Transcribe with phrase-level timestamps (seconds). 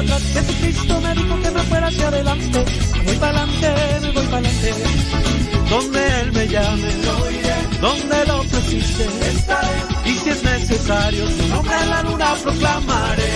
[0.00, 0.22] atrás.
[0.32, 2.64] Jesucristo me dijo que me fuera hacia adelante,
[2.96, 4.74] me voy para adelante, me voy para adelante.
[5.70, 6.88] Donde Él me llame,
[7.80, 9.06] donde lo precise,
[10.04, 13.32] y si es necesario, su nombre en la luna proclamaré.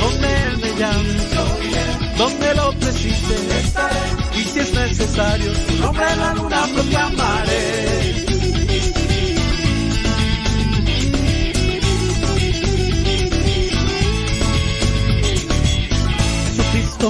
[0.00, 1.14] Donde Él me llame,
[2.16, 3.36] donde lo precise,
[4.34, 7.87] y si es necesario, su nombre en la luna proclamaré.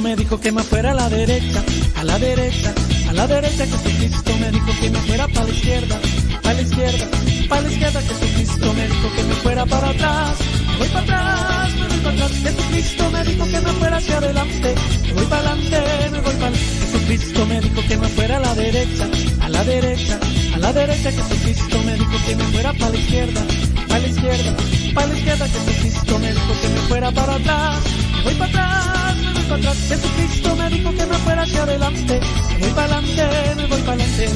[0.02, 1.62] Me dijo que me fuera a la derecha,
[1.96, 2.72] a la derecha,
[3.08, 3.66] a la derecha.
[3.66, 6.00] Jesucristo me dijo que me fuera para la izquierda,
[6.40, 7.06] para la izquierda,
[7.48, 8.00] para la izquierda.
[8.02, 10.36] Jesucristo me dijo que me fuera para atrás,
[10.78, 12.32] voy para atrás, me voy para atrás.
[12.42, 14.74] Jesucristo me dijo que me fuera hacia adelante,
[15.14, 16.56] voy para adelante, me voy para.
[16.56, 19.08] Jesucristo me dijo que me fuera a la derecha,
[19.42, 20.20] a la derecha,
[20.54, 21.10] a la derecha.
[21.10, 23.46] Jesucristo me dijo que me fuera para la izquierda,
[23.88, 24.56] para la izquierda,
[24.94, 25.48] para la izquierda.
[25.48, 27.78] Jesucristo me dijo que me fuera para atrás,
[28.24, 29.76] voy para atrás, me voy para atrás.
[29.88, 32.20] Jesucristo me dijo que me fuera hacia adelante,
[32.60, 34.28] voy para adelante, me voy para adelante.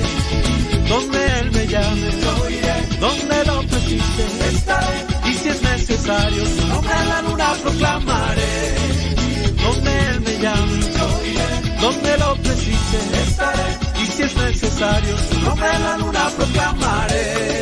[0.89, 2.11] Donde Él me llame,
[3.01, 4.25] donde lo precise,
[5.25, 8.75] y si es necesario, su nombre la luna proclamaré.
[9.63, 10.81] Donde Él me llame,
[11.81, 12.99] donde lo precise,
[14.03, 17.62] y si es necesario, su nombre la luna proclamaré.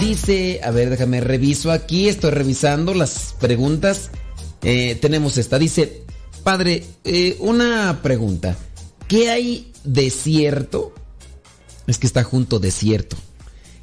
[0.00, 4.10] Dice, a ver, déjame reviso aquí, estoy revisando las preguntas.
[4.62, 6.04] Eh, tenemos esta, dice,
[6.42, 8.56] padre, eh, una pregunta.
[9.08, 10.94] ¿Qué hay de cierto?
[11.86, 13.18] Es que está junto de cierto.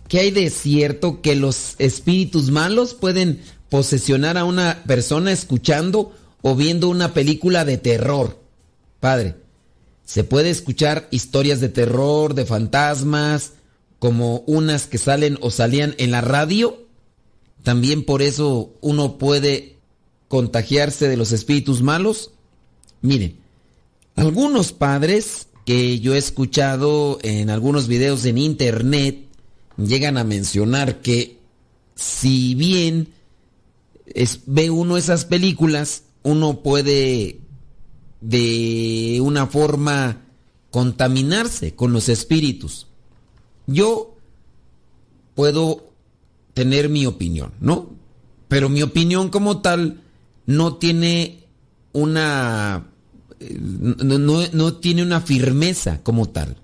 [0.07, 6.55] ¿Qué hay de cierto que los espíritus malos pueden posesionar a una persona escuchando o
[6.55, 8.41] viendo una película de terror?
[9.00, 9.36] Padre,
[10.03, 13.51] se puede escuchar historias de terror, de fantasmas,
[13.99, 16.85] como unas que salen o salían en la radio.
[17.63, 19.77] También por eso uno puede
[20.27, 22.31] contagiarse de los espíritus malos.
[23.01, 23.37] Miren,
[24.15, 29.25] algunos padres que yo he escuchado en algunos videos en internet
[29.77, 31.37] llegan a mencionar que
[31.95, 33.09] si bien
[34.45, 37.39] ve uno esas películas, uno puede
[38.21, 40.21] de una forma
[40.71, 42.87] contaminarse con los espíritus.
[43.67, 44.15] Yo
[45.36, 45.83] puedo
[46.53, 47.89] tener mi opinión, ¿no?
[48.47, 50.01] Pero mi opinión como tal
[50.45, 51.43] no tiene
[51.93, 52.88] una
[53.39, 54.17] eh, no,
[54.51, 56.57] no- tiene una firmeza como tal.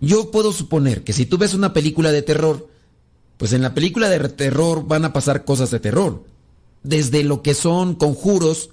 [0.00, 2.68] Yo puedo suponer que si tú ves una película de terror,
[3.38, 6.24] pues en la película de terror van a pasar cosas de terror.
[6.82, 8.70] Desde lo que son conjuros,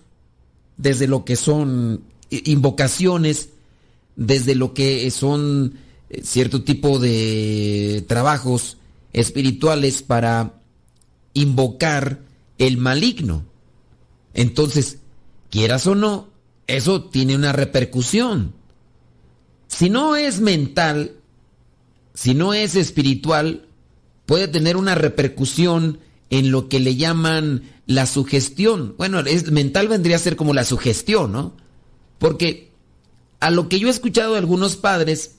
[0.77, 3.49] desde lo que son invocaciones,
[4.15, 5.75] desde lo que son
[6.23, 8.77] cierto tipo de trabajos
[9.13, 10.61] espirituales para
[11.33, 12.19] invocar
[12.57, 13.45] el maligno.
[14.33, 14.99] Entonces,
[15.49, 16.29] quieras o no,
[16.67, 18.53] eso tiene una repercusión.
[19.67, 21.13] Si no es mental,
[22.13, 23.67] si no es espiritual,
[24.25, 25.99] puede tener una repercusión
[26.29, 28.95] en lo que le llaman la sugestión.
[28.97, 31.53] Bueno, es, mental vendría a ser como la sugestión, ¿no?
[32.19, 32.71] Porque
[33.39, 35.38] a lo que yo he escuchado de algunos padres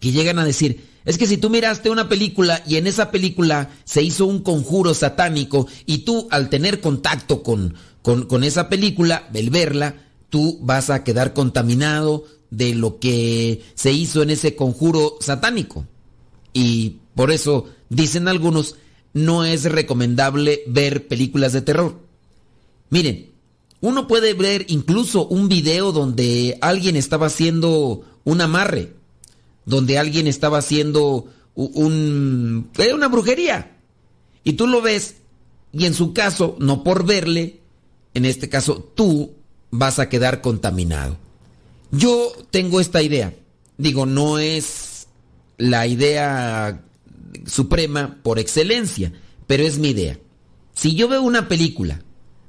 [0.00, 3.70] que llegan a decir, es que si tú miraste una película y en esa película
[3.84, 9.50] se hizo un conjuro satánico y tú al tener contacto con, con, esa película, el
[9.50, 9.94] verla,
[10.30, 15.86] tú vas a quedar contaminado de lo que se hizo en ese conjuro satánico.
[16.52, 18.74] Y por eso dicen algunos,
[19.12, 22.00] no es recomendable ver películas de terror.
[22.90, 23.30] Miren,
[23.80, 28.92] uno puede ver incluso un video donde alguien estaba haciendo un amarre
[29.66, 33.76] donde alguien estaba haciendo un, una brujería.
[34.42, 35.16] Y tú lo ves
[35.72, 37.60] y en su caso, no por verle,
[38.14, 39.34] en este caso tú
[39.70, 41.18] vas a quedar contaminado.
[41.90, 43.34] Yo tengo esta idea.
[43.76, 45.08] Digo, no es
[45.58, 46.82] la idea
[47.46, 49.12] suprema por excelencia,
[49.46, 50.18] pero es mi idea.
[50.74, 52.00] Si yo veo una película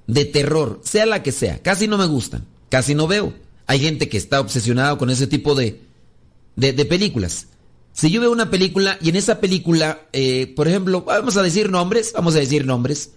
[0.05, 3.33] de terror, sea la que sea, casi no me gustan, casi no veo.
[3.65, 5.81] Hay gente que está obsesionada con ese tipo de,
[6.57, 7.47] de, películas.
[7.93, 11.69] Si yo veo una película y en esa película, eh, por ejemplo, vamos a decir
[11.69, 13.11] nombres, vamos a decir nombres,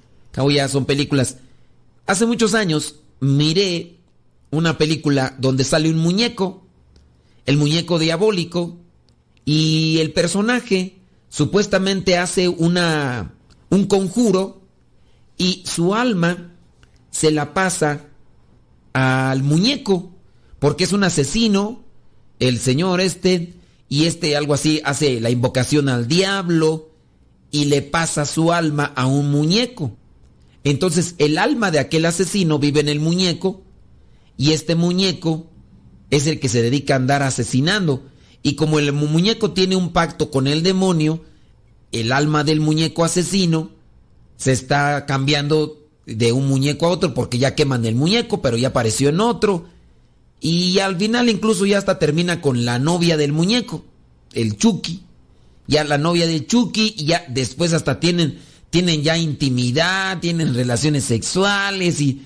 [0.50, 1.38] ya son películas.
[2.06, 3.96] Hace muchos años miré
[4.50, 6.66] una película donde sale un muñeco,
[7.46, 8.78] el muñeco diabólico,
[9.44, 13.32] y el personaje supuestamente hace una,
[13.70, 14.62] un conjuro
[15.38, 16.52] y su alma
[17.10, 18.06] se la pasa
[18.92, 20.10] al muñeco,
[20.58, 21.84] porque es un asesino,
[22.40, 23.54] el señor este,
[23.88, 26.90] y este algo así hace la invocación al diablo
[27.52, 29.96] y le pasa su alma a un muñeco.
[30.64, 33.62] Entonces el alma de aquel asesino vive en el muñeco
[34.36, 35.46] y este muñeco
[36.10, 38.04] es el que se dedica a andar asesinando.
[38.42, 41.22] Y como el muñeco tiene un pacto con el demonio,
[41.92, 43.70] el alma del muñeco asesino
[44.36, 48.68] se está cambiando de un muñeco a otro porque ya queman el muñeco, pero ya
[48.68, 49.66] apareció en otro
[50.40, 53.84] y al final incluso ya hasta termina con la novia del muñeco,
[54.32, 55.02] el Chucky.
[55.66, 58.38] Ya la novia del Chucky y ya después hasta tienen,
[58.70, 62.22] tienen ya intimidad, tienen relaciones sexuales y,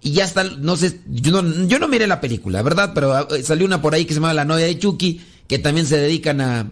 [0.00, 2.92] y ya está, no sé, yo no, yo no miré la película, ¿verdad?
[2.94, 5.86] Pero ah, salió una por ahí que se llama La novia de Chucky, que también
[5.86, 6.70] se dedican a,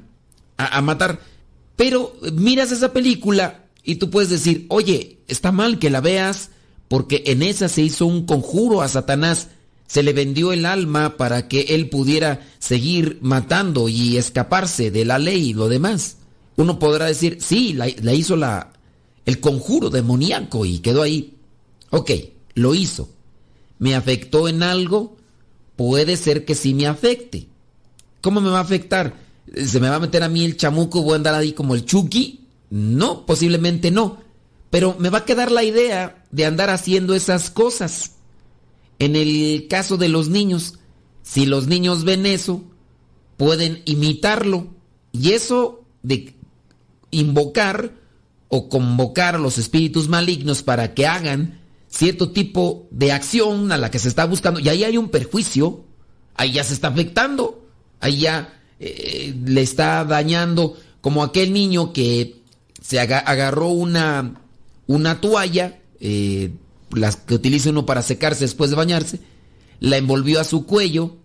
[0.58, 1.20] a, a matar.
[1.74, 6.50] Pero miras esa película y tú puedes decir, oye, está mal que la veas
[6.86, 9.48] porque en esa se hizo un conjuro a Satanás
[9.92, 15.18] se le vendió el alma para que él pudiera seguir matando y escaparse de la
[15.18, 16.16] ley y lo demás.
[16.56, 18.72] Uno podrá decir, sí, la, hizo la,
[19.26, 21.36] el conjuro demoníaco y quedó ahí.
[21.90, 22.10] Ok,
[22.54, 23.10] lo hizo.
[23.80, 25.18] ¿Me afectó en algo?
[25.76, 27.48] Puede ser que sí me afecte.
[28.22, 29.12] ¿Cómo me va a afectar?
[29.54, 31.02] ¿Se me va a meter a mí el chamuco?
[31.02, 32.46] ¿Voy a andar ahí como el Chucky?
[32.70, 34.22] No, posiblemente no.
[34.70, 38.12] Pero me va a quedar la idea de andar haciendo esas cosas.
[39.02, 40.78] En el caso de los niños,
[41.24, 42.62] si los niños ven eso,
[43.36, 44.68] pueden imitarlo.
[45.10, 46.36] Y eso de
[47.10, 47.94] invocar
[48.46, 53.90] o convocar a los espíritus malignos para que hagan cierto tipo de acción a la
[53.90, 55.84] que se está buscando, y ahí hay un perjuicio,
[56.36, 57.66] ahí ya se está afectando,
[57.98, 62.36] ahí ya eh, le está dañando, como aquel niño que
[62.80, 64.40] se agarró una,
[64.86, 66.52] una toalla eh,
[66.92, 69.20] las que utiliza uno para secarse después de bañarse,
[69.80, 71.16] la envolvió a su cuello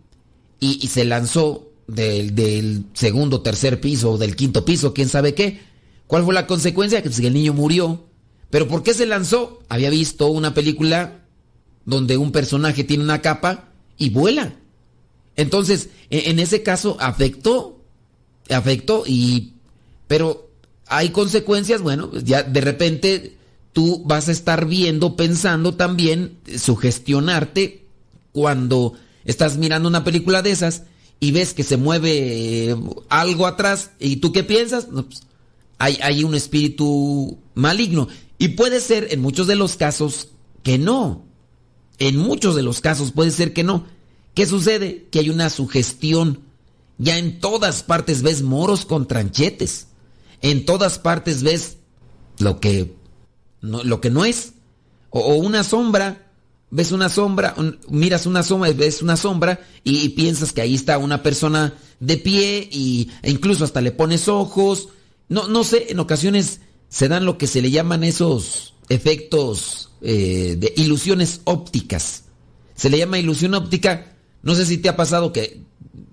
[0.59, 5.59] y, se lanzó del, del, segundo, tercer piso o del quinto piso, quién sabe qué.
[6.07, 7.03] ¿Cuál fue la consecuencia?
[7.03, 8.07] Que el niño murió.
[8.49, 9.59] ¿Pero por qué se lanzó?
[9.69, 11.25] Había visto una película
[11.85, 14.55] donde un personaje tiene una capa y vuela.
[15.35, 17.83] Entonces, en, en ese caso afectó,
[18.49, 19.53] afectó y...
[20.07, 20.49] Pero
[20.87, 23.36] hay consecuencias, bueno, ya de repente
[23.77, 27.85] tú vas a estar viendo, pensando también, sugestionarte
[28.31, 28.93] cuando
[29.23, 30.85] estás mirando una película de esas
[31.19, 32.75] y ves que se mueve eh,
[33.07, 35.21] algo atrás y tú qué piensas, pues,
[35.77, 38.07] hay, hay un espíritu maligno.
[38.39, 40.29] Y puede ser en muchos de los casos
[40.63, 41.23] que no.
[41.99, 43.85] En muchos de los casos puede ser que no.
[44.33, 45.05] ¿Qué sucede?
[45.11, 46.39] Que hay una sugestión.
[46.97, 49.85] Ya en todas partes ves moros con tranchetes.
[50.41, 51.77] En todas partes ves
[52.39, 52.96] lo que
[53.61, 54.53] lo que no es.
[55.09, 56.31] O, una sombra,
[56.69, 57.55] ves una sombra,
[57.89, 62.67] miras una sombra, ves una sombra y, piensas que ahí está una persona de pie
[62.71, 64.89] y, e incluso hasta le pones ojos
[65.29, 70.55] no, no sé, en ocasiones se dan lo que se le llaman esos efectos eh,
[70.57, 72.23] de ilusiones ópticas.
[72.75, 74.13] Se le llama ilusión óptica.
[74.41, 75.61] No sé si te ha pasado que,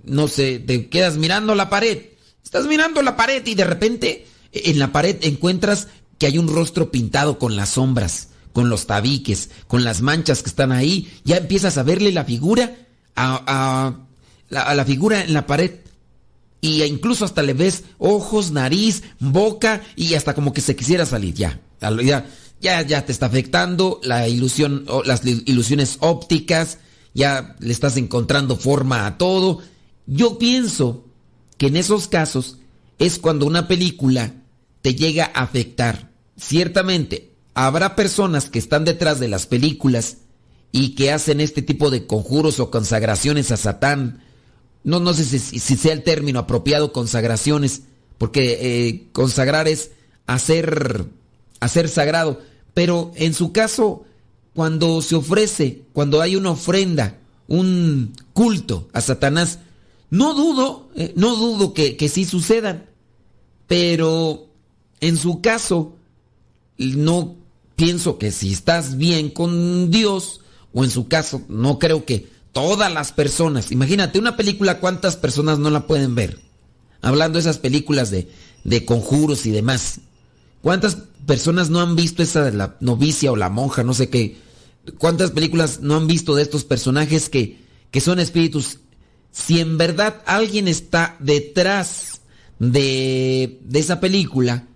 [0.04, 1.98] no sé, te quedas mirando la pared.
[2.42, 6.90] Estás mirando la pared y de repente en la pared encuentras que hay un rostro
[6.90, 11.12] pintado con las sombras, con los tabiques, con las manchas que están ahí.
[11.25, 12.76] Ya empiezas a verle la figura
[13.16, 13.97] a,
[14.49, 15.73] la, a la figura en la pared
[16.64, 21.35] y incluso hasta le ves ojos, nariz, boca y hasta como que se quisiera salir
[21.35, 21.61] ya.
[21.78, 22.26] Ya,
[22.62, 26.78] ya, ya te está afectando la ilusión, las ilusiones ópticas,
[27.12, 29.61] ya le estás encontrando forma a todo.
[30.06, 31.04] Yo pienso
[31.59, 32.56] que en esos casos
[32.99, 34.33] es cuando una película
[34.84, 36.10] te llega a afectar.
[36.36, 40.18] Ciertamente, habrá personas que están detrás de las películas
[40.72, 44.22] y que hacen este tipo de conjuros o consagraciones a Satán.
[44.82, 47.84] No, no sé si, sea el término apropiado, consagraciones,
[48.18, 49.92] porque eh, consagrar es
[50.26, 51.06] hacer,
[51.60, 52.42] hacer sagrado.
[52.74, 54.04] Pero en su caso,
[54.52, 57.16] cuando se ofrece, cuando hay una ofrenda,
[57.48, 59.60] un culto a Satanás,
[60.10, 62.84] no dudo, eh, no dudo que, que sí sucedan.
[63.66, 64.50] Pero
[65.04, 65.96] en su caso,
[66.78, 67.37] no
[67.76, 70.40] pienso que si estás bien con Dios,
[70.73, 75.58] o en su caso, no creo que todas las personas, imagínate una película, ¿cuántas personas
[75.58, 76.40] no la pueden ver?
[77.02, 78.30] Hablando de esas películas de,
[78.64, 80.00] de conjuros y demás.
[80.62, 80.96] ¿Cuántas
[81.26, 84.38] personas no han visto esa de la novicia o la monja, no sé qué?
[84.96, 87.58] ¿Cuántas películas no han visto de estos personajes que,
[87.90, 88.78] que son espíritus?
[89.32, 92.23] Si en verdad alguien está detrás
[92.58, 94.66] de, de esa película,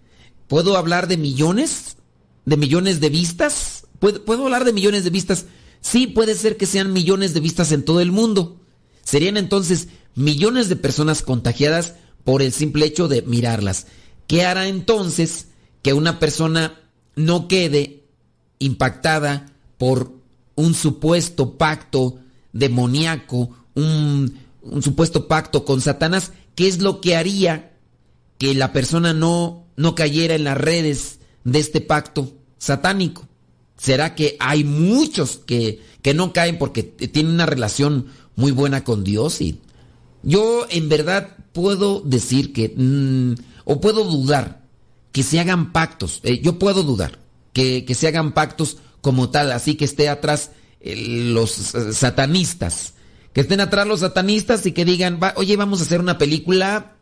[0.49, 1.97] ¿puedo hablar de millones?
[2.45, 3.87] ¿De millones de vistas?
[4.01, 5.47] ¿Puedo, ¿Puedo hablar de millones de vistas?
[5.81, 8.61] Sí, puede ser que sean millones de vistas en todo el mundo.
[9.05, 13.87] Serían entonces millones de personas contagiadas por el simple hecho de mirarlas.
[14.27, 15.49] ¿Qué hará entonces
[15.83, 16.81] que una persona
[17.15, 18.05] no quede
[18.59, 20.13] impactada por
[20.57, 22.19] un supuesto pacto
[22.53, 24.33] demoníaco, un
[24.83, 26.33] supuesto pacto con Satanás?
[26.55, 27.79] ¿Qué es lo que haría
[28.37, 33.27] que la persona no, no cayera en las redes de este pacto satánico?
[33.79, 39.05] ¿Será que hay muchos que, que no caen porque tienen una relación muy buena con
[39.05, 39.41] Dios?
[39.41, 39.61] Y
[40.23, 44.63] yo en verdad puedo decir que, mm, o puedo dudar,
[45.13, 46.21] que se hagan pactos.
[46.25, 47.21] Eh, yo puedo dudar
[47.53, 52.95] que, que, se hagan pactos como tal, así que esté atrás eh, los satanistas.
[53.33, 56.98] Que estén atrás los satanistas y que digan, oye, vamos a hacer una película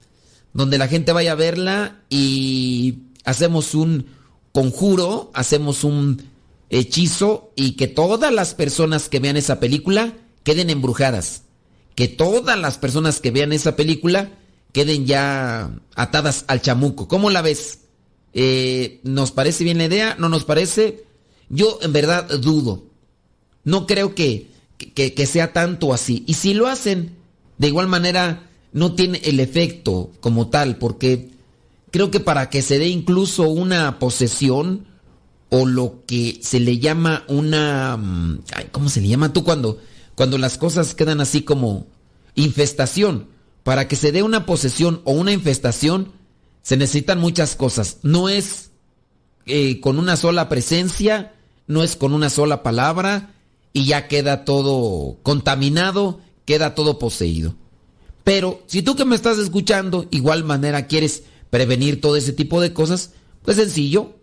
[0.56, 4.06] donde la gente vaya a verla y hacemos un
[4.52, 6.30] conjuro, hacemos un
[6.70, 10.14] hechizo y que todas las personas que vean esa película
[10.44, 11.42] queden embrujadas.
[11.94, 14.30] Que todas las personas que vean esa película
[14.72, 17.06] queden ya atadas al chamuco.
[17.06, 17.80] ¿Cómo la ves?
[18.32, 20.16] Eh, ¿Nos parece bien la idea?
[20.18, 21.04] ¿No nos parece?
[21.50, 22.86] Yo en verdad dudo.
[23.62, 26.24] No creo que, que, que sea tanto así.
[26.26, 27.14] Y si lo hacen,
[27.58, 31.30] de igual manera no tiene el efecto como tal, porque
[31.90, 34.84] creo que para que se dé incluso una posesión,
[35.48, 37.96] o lo que se le llama una...
[37.96, 39.78] Mm, ¿Cómo se le llama tú cuando,
[40.14, 41.86] cuando las cosas quedan así como
[42.34, 43.28] infestación?
[43.62, 46.12] Para que se dé una posesión o una infestación
[46.60, 47.96] se necesitan muchas cosas.
[48.02, 48.72] No es
[49.46, 51.32] eh, con una sola presencia,
[51.66, 53.32] no es con una sola palabra
[53.72, 57.54] y ya queda todo contaminado, queda todo poseído.
[58.26, 62.72] Pero si tú que me estás escuchando, igual manera quieres prevenir todo ese tipo de
[62.72, 63.12] cosas,
[63.44, 64.16] pues sencillo,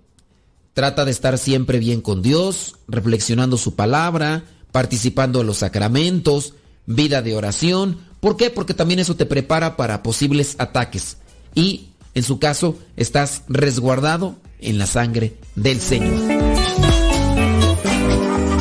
[0.73, 6.55] Trata de estar siempre bien con Dios, reflexionando su palabra, participando en los sacramentos,
[6.87, 7.99] vida de oración.
[8.19, 8.49] ¿Por qué?
[8.49, 11.17] Porque también eso te prepara para posibles ataques.
[11.53, 16.19] Y, en su caso, estás resguardado en la sangre del Señor.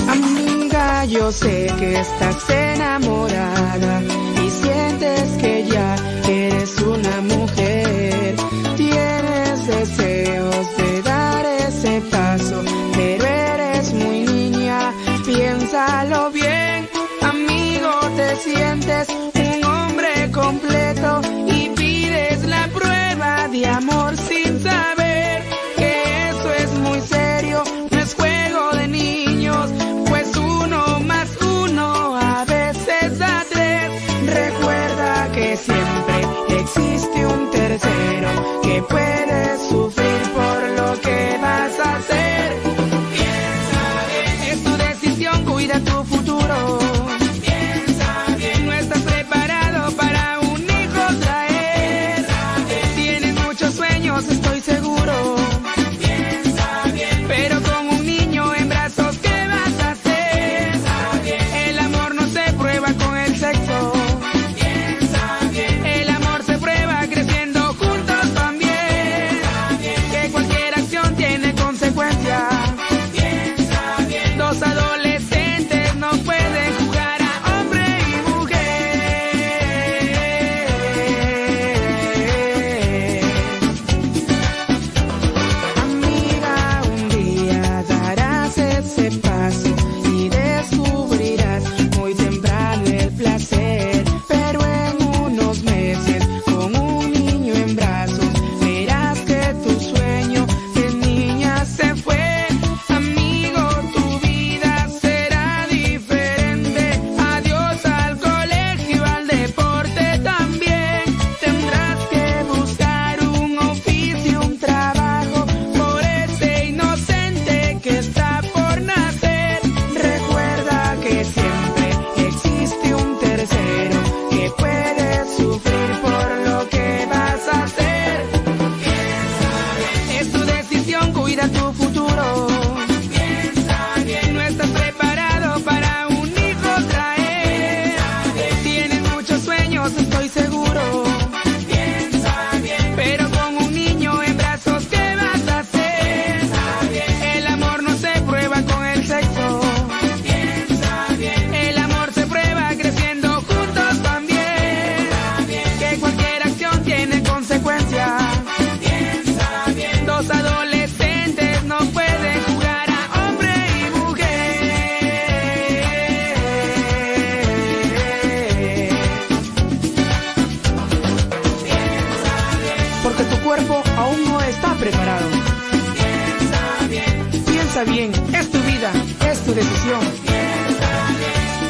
[0.08, 4.11] Amiga, yo sé que estás enamorada
[23.72, 25.42] amor sin saber
[25.76, 27.62] que eso es muy serio.
[27.90, 29.70] No es juego de niños,
[30.08, 33.90] pues uno más uno a veces da tres.
[34.26, 36.16] Recuerda que siempre
[36.60, 39.31] existe un tercero que puede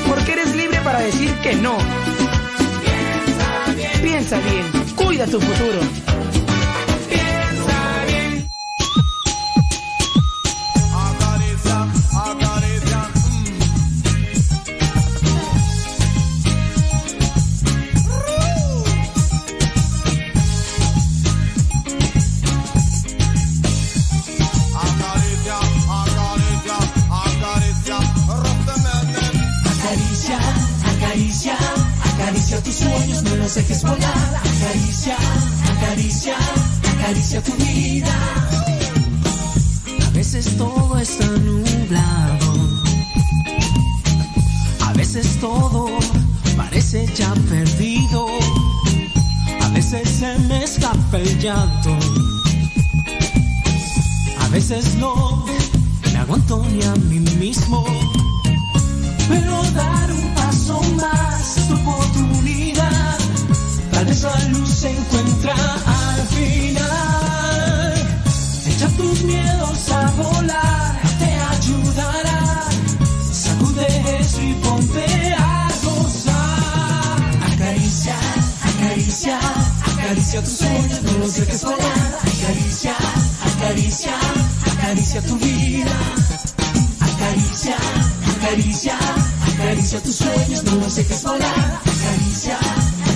[0.08, 1.76] Porque eres libre para decir que no.
[4.02, 6.01] Piensa bien, cuida tu futuro.
[54.40, 55.44] A veces no
[56.12, 57.84] me aguanto ni a mí mismo.
[59.28, 63.18] Pero dar un paso más, tu oportunidad.
[63.92, 67.94] Tal vez la luz se encuentra al final.
[68.66, 70.91] Echa tus miedos a volar,
[80.12, 82.18] acaricia tus sueños, no los dejes volar.
[82.20, 82.94] Acaricia,
[83.56, 84.12] acaricia,
[84.70, 85.96] acaricia tu vida.
[87.00, 87.76] Acaricia,
[88.36, 88.98] acaricia,
[89.54, 91.80] acaricia tus sueños, no los dejes volar.
[91.80, 92.58] Acaricia,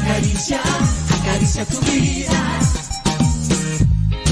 [0.01, 0.61] acaricia,
[1.21, 2.61] acaricia tu vida.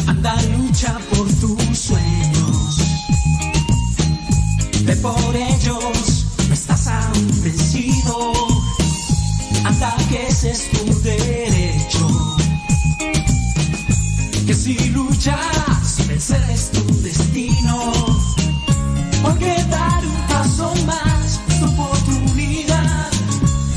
[0.06, 2.78] Anda, lucha por tus sueños.
[4.84, 8.32] Ve por ellos, no estás aún vencido.
[9.64, 12.23] Anda, que ese es tu derecho.
[14.64, 17.92] Si luchas, vencer es tu destino.
[19.20, 23.10] Porque dar un paso más, tu oportunidad.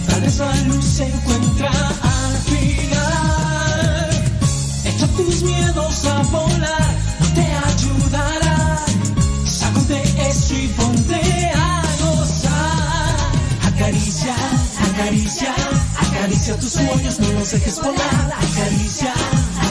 [0.08, 4.10] Tal vez la luz se encuentra al final.
[4.86, 8.86] Echa tus miedos a volar, no te ayudará.
[9.45, 13.15] Sacude eso y ponte a gozar.
[13.73, 14.36] Acaricia,
[14.89, 15.54] acaricia,
[16.00, 18.34] acaricia tus sueños, no los dejes volar.
[18.39, 19.13] Acaricia,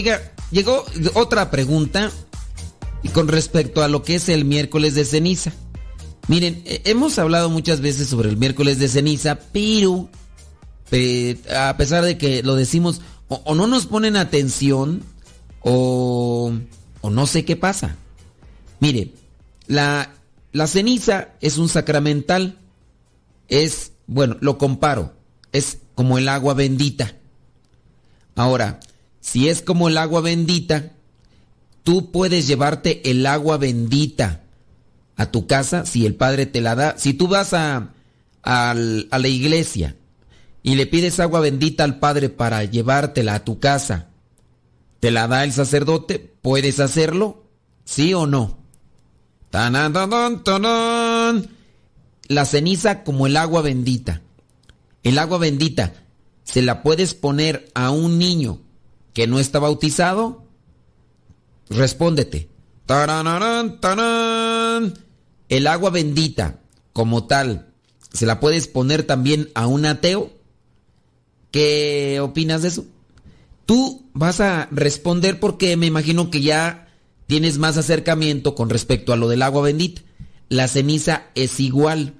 [0.00, 2.10] Oiga, llegó otra pregunta
[3.12, 5.52] con respecto a lo que es el miércoles de ceniza.
[6.26, 10.08] Miren, eh, hemos hablado muchas veces sobre el miércoles de ceniza, pero
[10.90, 15.02] eh, a pesar de que lo decimos, o, o no nos ponen atención,
[15.60, 16.50] o,
[17.02, 17.96] o no sé qué pasa.
[18.78, 19.12] Mire,
[19.66, 20.14] la,
[20.52, 22.58] la ceniza es un sacramental.
[23.48, 25.12] Es, bueno, lo comparo.
[25.52, 27.16] Es como el agua bendita.
[28.34, 28.80] Ahora,
[29.20, 30.92] si es como el agua bendita,
[31.82, 34.42] tú puedes llevarte el agua bendita
[35.16, 36.98] a tu casa si el Padre te la da.
[36.98, 37.92] Si tú vas a,
[38.42, 39.96] a la iglesia
[40.62, 44.08] y le pides agua bendita al Padre para llevártela a tu casa,
[45.00, 46.18] ¿te la da el sacerdote?
[46.40, 47.44] ¿Puedes hacerlo?
[47.84, 48.58] ¿Sí o no?
[52.28, 54.22] La ceniza como el agua bendita.
[55.02, 55.92] El agua bendita,
[56.44, 58.60] ¿se la puedes poner a un niño
[59.12, 60.44] que no está bautizado?
[61.68, 62.48] Respóndete.
[62.86, 64.94] Taranarán, tarán.
[65.48, 66.60] El agua bendita,
[66.92, 67.68] como tal,
[68.12, 70.32] ¿se la puedes poner también a un ateo?
[71.50, 72.84] ¿Qué opinas de eso?
[73.66, 76.88] Tú vas a responder porque me imagino que ya
[77.26, 80.02] tienes más acercamiento con respecto a lo del agua bendita.
[80.48, 82.14] La ceniza es igual.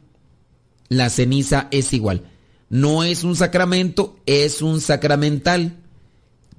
[0.88, 2.22] La ceniza es igual.
[2.68, 5.76] No es un sacramento, es un sacramental.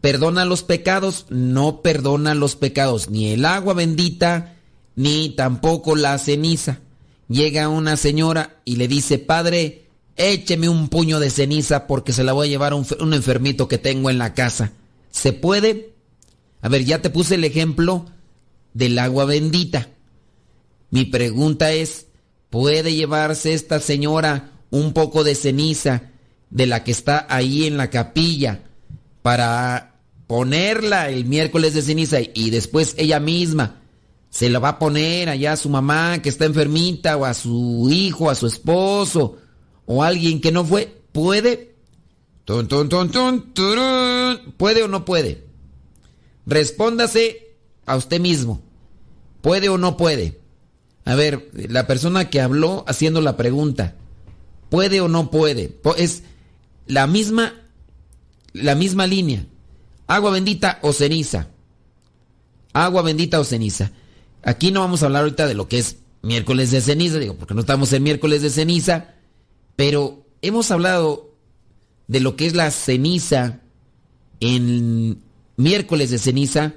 [0.02, 1.28] ¿Perdona los pecados?
[1.30, 3.10] No perdona los pecados.
[3.10, 4.56] Ni el agua bendita,
[4.96, 6.80] ni tampoco la ceniza.
[7.30, 9.86] Llega una señora y le dice, Padre,
[10.18, 13.78] écheme un puño de ceniza porque se la voy a llevar a un, enfermito que
[13.78, 14.74] tengo en la casa.
[15.12, 15.94] ¿Se puede?
[16.62, 18.08] A ver, ya te puse el ejemplo
[18.74, 19.90] del agua bendita.
[20.90, 22.08] Mi pregunta es,
[22.50, 26.10] ¿puede llevarse esta señora un poco de ceniza
[26.50, 28.64] de la que está ahí en la capilla
[29.22, 29.91] para
[30.32, 33.82] ponerla el miércoles de ceniza y después ella misma
[34.30, 37.89] se la va a poner allá a su mamá que está enfermita o a su
[37.91, 39.39] hijo, a su esposo
[39.86, 41.04] o a alguien que no fue?
[41.12, 41.76] ¿Puede?
[42.46, 44.54] Tun, tun, tun, turun.
[44.56, 45.44] ¿Puede o no puede?
[46.46, 48.62] Respóndase a usted mismo.
[49.41, 50.39] ¿Puede o no puede?
[51.04, 53.98] A ver, la persona que habló haciendo la pregunta,
[54.70, 55.78] ¿puede o no puede?
[55.98, 56.24] Es
[56.88, 57.54] la misma,
[58.54, 59.46] la misma línea.
[60.12, 61.47] Agua bendita o ceniza.
[62.74, 63.93] Agua bendita o ceniza.
[64.43, 67.54] Aquí no vamos a hablar ahorita de lo que es miércoles de ceniza, digo, porque
[67.54, 69.15] no estamos en miércoles de ceniza,
[69.78, 71.34] pero hemos hablado
[72.10, 73.62] de lo que es la ceniza
[74.41, 75.24] en
[75.56, 76.74] miércoles de ceniza.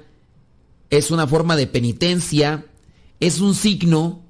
[0.89, 2.65] Es una forma de penitencia,
[3.19, 4.23] es un signo,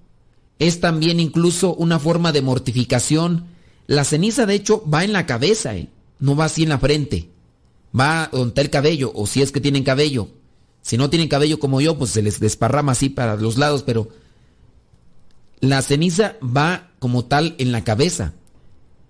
[0.57, 3.45] es también incluso una forma de mortificación.
[3.85, 5.89] La ceniza, de hecho, va en la cabeza, ¿eh?
[6.17, 7.34] no va así en la frente.
[7.97, 10.27] Va donde el cabello, o si es que tienen cabello.
[10.81, 14.09] Si no tienen cabello como yo, pues se les desparrama así para los lados, pero
[15.59, 18.33] la ceniza va como tal en la cabeza.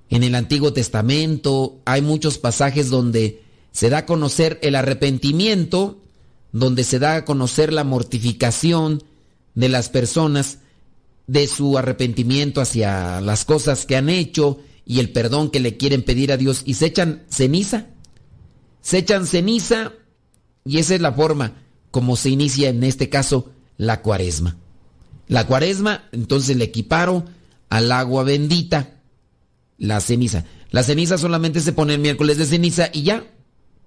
[0.10, 6.00] En el Antiguo Testamento hay muchos pasajes donde se da a conocer el arrepentimiento,
[6.52, 9.04] donde se da a conocer la mortificación
[9.56, 10.60] de las personas,
[11.28, 16.04] de su arrepentimiento hacia las cosas que han hecho y el perdón que le quieren
[16.04, 17.88] pedir a Dios y se echan ceniza.
[18.86, 19.94] Se echan ceniza
[20.64, 21.54] y esa es la forma
[21.90, 24.58] como se inicia en este caso la cuaresma.
[25.28, 27.26] La cuaresma entonces le equiparo
[27.70, 29.00] al agua bendita,
[29.80, 30.46] la ceniza.
[30.70, 33.26] La ceniza solamente se pone el miércoles de ceniza y ya,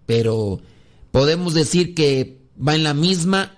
[0.05, 0.61] pero
[1.13, 3.57] podemos decir que va en la misma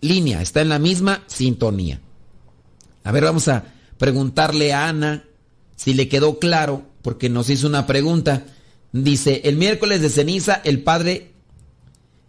[0.00, 2.00] línea, está en la misma sintonía.
[3.02, 3.66] A ver, vamos a
[3.98, 5.24] preguntarle a Ana
[5.76, 8.46] si le quedó claro, porque nos hizo una pregunta.
[8.94, 11.32] Dice, el miércoles de ceniza el padre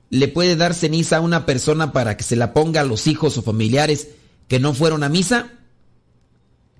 [0.09, 3.37] le puede dar ceniza a una persona para que se la ponga a los hijos
[3.37, 4.07] o familiares
[4.47, 5.51] que no fueron a misa.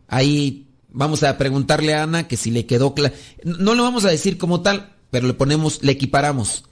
[0.08, 3.13] Ahí vamos a preguntarle a Ana que si le quedó claro.
[3.43, 6.63] No lo vamos a decir como tal, pero le ponemos, le equiparamos.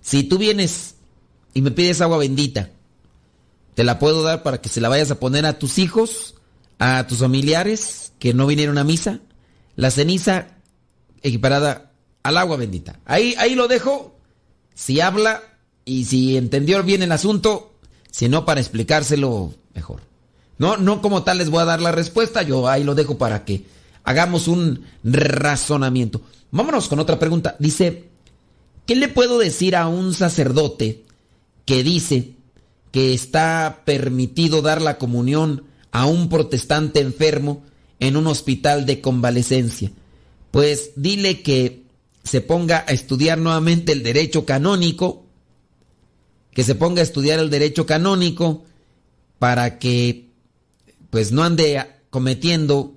[0.00, 0.94] Si tú vienes
[1.52, 2.70] y me pides agua bendita,
[3.74, 6.36] te la puedo dar para que se la vayas a poner a tus hijos,
[6.78, 9.20] a tus familiares que no vinieron a misa.
[9.76, 10.46] La ceniza
[11.20, 11.90] equiparada
[12.24, 12.98] al agua bendita.
[13.04, 14.16] Ahí, ahí lo dejo.
[14.74, 15.42] Si habla
[15.84, 17.74] y si entendió bien el asunto,
[18.10, 20.00] si no, para explicárselo mejor.
[20.58, 23.44] No, no como tal les voy a dar la respuesta, yo ahí lo dejo para
[23.44, 23.64] que
[24.02, 26.22] hagamos un razonamiento.
[26.50, 27.56] Vámonos con otra pregunta.
[27.58, 28.08] Dice,
[28.86, 31.04] ¿qué le puedo decir a un sacerdote
[31.66, 32.32] que dice
[32.90, 37.62] que está permitido dar la comunión a un protestante enfermo
[38.00, 39.90] en un hospital de convalecencia?
[40.50, 41.83] Pues dile que
[42.24, 45.24] se ponga a estudiar nuevamente el derecho canónico,
[46.52, 48.64] que se ponga a estudiar el derecho canónico
[49.38, 50.28] para que
[51.10, 52.94] pues no ande cometiendo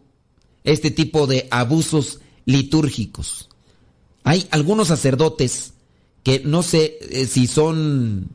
[0.64, 3.50] este tipo de abusos litúrgicos.
[4.24, 5.74] Hay algunos sacerdotes
[6.24, 8.30] que no sé eh, si son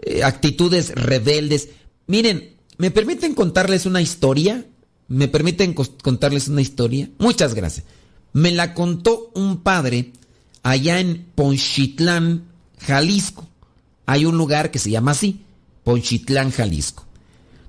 [0.00, 1.70] eh, actitudes rebeldes.
[2.06, 4.66] Miren, ¿me permiten contarles una historia?
[5.08, 7.10] ¿Me permiten contarles una historia?
[7.18, 7.86] Muchas gracias.
[8.32, 10.12] Me la contó un padre
[10.66, 12.48] allá en Ponchitlán,
[12.80, 13.46] Jalisco.
[14.04, 15.44] Hay un lugar que se llama así,
[15.84, 17.06] Ponchitlán, Jalisco.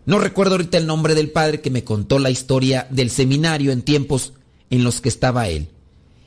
[0.08, 3.84] No recuerdo ahorita el nombre del padre que me contó la historia del seminario en
[3.84, 4.34] tiempos
[4.72, 5.70] en los que estaba él.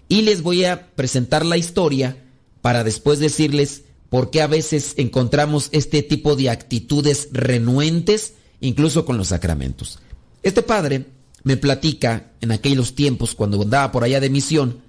[0.08, 2.22] Y les voy a presentar la historia
[2.62, 9.16] para después decirles por qué a veces encontramos este tipo de actitudes renuentes, incluso con
[9.16, 9.98] los sacramentos.
[10.44, 11.06] Este padre
[11.42, 14.88] me platica en aquellos tiempos, cuando andaba por allá de misión,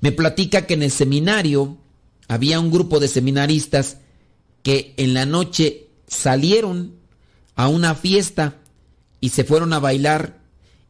[0.00, 1.76] me platica que en el seminario
[2.28, 3.98] había un grupo de seminaristas
[4.62, 6.94] que en la noche salieron
[7.56, 8.56] a una fiesta
[9.20, 10.40] y se fueron a bailar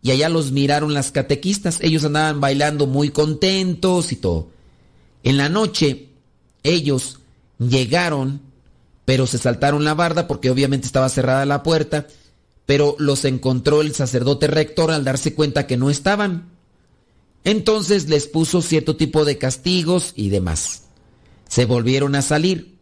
[0.03, 1.79] y allá los miraron las catequistas.
[1.81, 4.49] Ellos andaban bailando muy contentos y todo.
[5.23, 6.09] En la noche
[6.63, 7.19] ellos
[7.59, 8.41] llegaron,
[9.05, 12.07] pero se saltaron la barda porque obviamente estaba cerrada la puerta,
[12.67, 16.49] pero los encontró el sacerdote rector al darse cuenta que no estaban.
[17.45, 20.83] Entonces les puso cierto tipo de castigos y demás.
[21.49, 22.77] Se volvieron a salir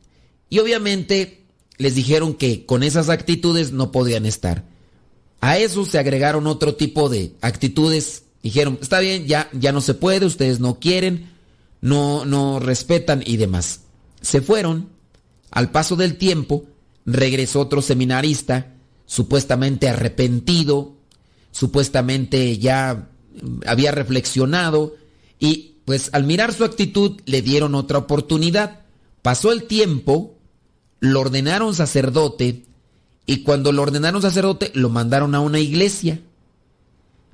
[0.50, 1.44] y obviamente
[1.76, 4.64] les dijeron que con esas actitudes no podían estar.
[5.40, 8.24] A eso se agregaron otro tipo de actitudes.
[8.42, 11.30] Dijeron, está bien, ya, ya no se puede, ustedes no quieren,
[11.80, 13.82] no, no respetan y demás.
[14.20, 14.88] Se fueron.
[15.50, 16.66] Al paso del tiempo,
[17.06, 18.74] regresó otro seminarista,
[19.06, 20.96] supuestamente arrepentido,
[21.52, 23.08] supuestamente ya
[23.66, 24.96] había reflexionado
[25.38, 28.80] y pues al mirar su actitud le dieron otra oportunidad.
[29.22, 30.36] Pasó el tiempo,
[31.00, 32.64] lo ordenaron sacerdote
[33.26, 36.20] y cuando lo ordenaron sacerdote lo mandaron a una iglesia.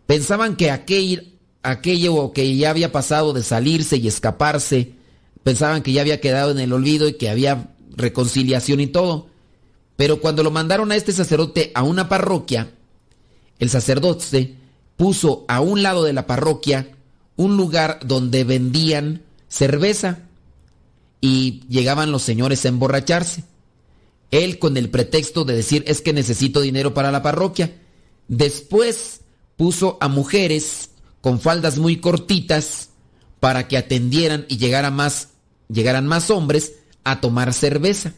[0.06, 4.92] Pensaban que aquel, aquello que ya había pasado de salirse y escaparse,
[5.42, 9.28] pensaban que ya había quedado en el olvido y que había reconciliación y todo.
[9.96, 12.70] Pero cuando lo mandaron a este sacerdote a una parroquia,
[13.58, 14.56] el sacerdote
[14.96, 16.90] puso a un lado de la parroquia
[17.36, 20.20] un lugar donde vendían cerveza
[21.20, 23.44] y llegaban los señores a emborracharse.
[24.30, 27.80] Él con el pretexto de decir es que necesito dinero para la parroquia.
[28.28, 29.20] Después
[29.56, 30.90] puso a mujeres
[31.20, 32.90] con faldas muy cortitas
[33.40, 35.28] para que atendieran y llegara más,
[35.68, 36.74] llegaran más hombres
[37.04, 38.14] a tomar cerveza.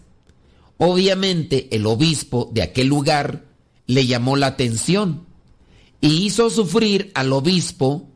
[0.78, 3.44] Obviamente el obispo de aquel lugar
[3.86, 5.25] le llamó la atención
[6.00, 8.08] y hizo sufrir al obispo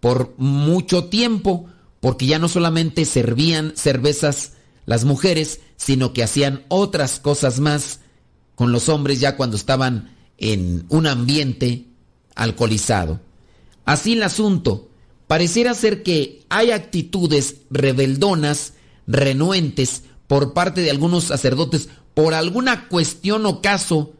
[0.00, 1.66] por mucho tiempo,
[2.00, 4.52] porque ya no solamente servían cervezas
[4.86, 8.00] las mujeres, sino que hacían otras cosas más
[8.54, 11.86] con los hombres ya cuando estaban en un ambiente
[12.34, 13.20] alcoholizado.
[13.84, 14.88] Así el asunto,
[15.26, 18.74] pareciera ser que hay actitudes rebeldonas,
[19.06, 24.12] renuentes por parte de algunos sacerdotes por alguna cuestión o caso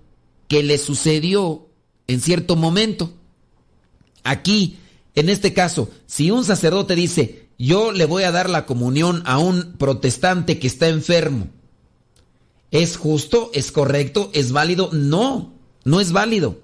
[0.48, 1.68] que le sucedió
[2.06, 3.12] en cierto momento.
[4.24, 4.78] Aquí,
[5.14, 9.38] en este caso, si un sacerdote dice, yo le voy a dar la comunión a
[9.38, 11.48] un protestante que está enfermo,
[12.70, 13.50] ¿es justo?
[13.54, 14.30] ¿Es correcto?
[14.32, 14.90] ¿Es válido?
[14.92, 15.52] No,
[15.84, 16.60] no es válido.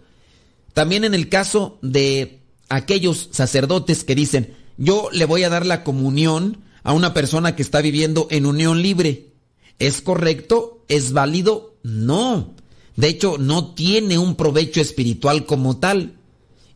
[0.72, 5.82] También en el caso de aquellos sacerdotes que dicen, yo le voy a dar la
[5.84, 9.32] comunión a una persona que está viviendo en unión libre.
[9.78, 10.84] ¿Es correcto?
[10.89, 11.76] ¿Es válido?
[11.82, 12.55] No.
[12.99, 16.14] De hecho, no tiene un provecho espiritual como tal.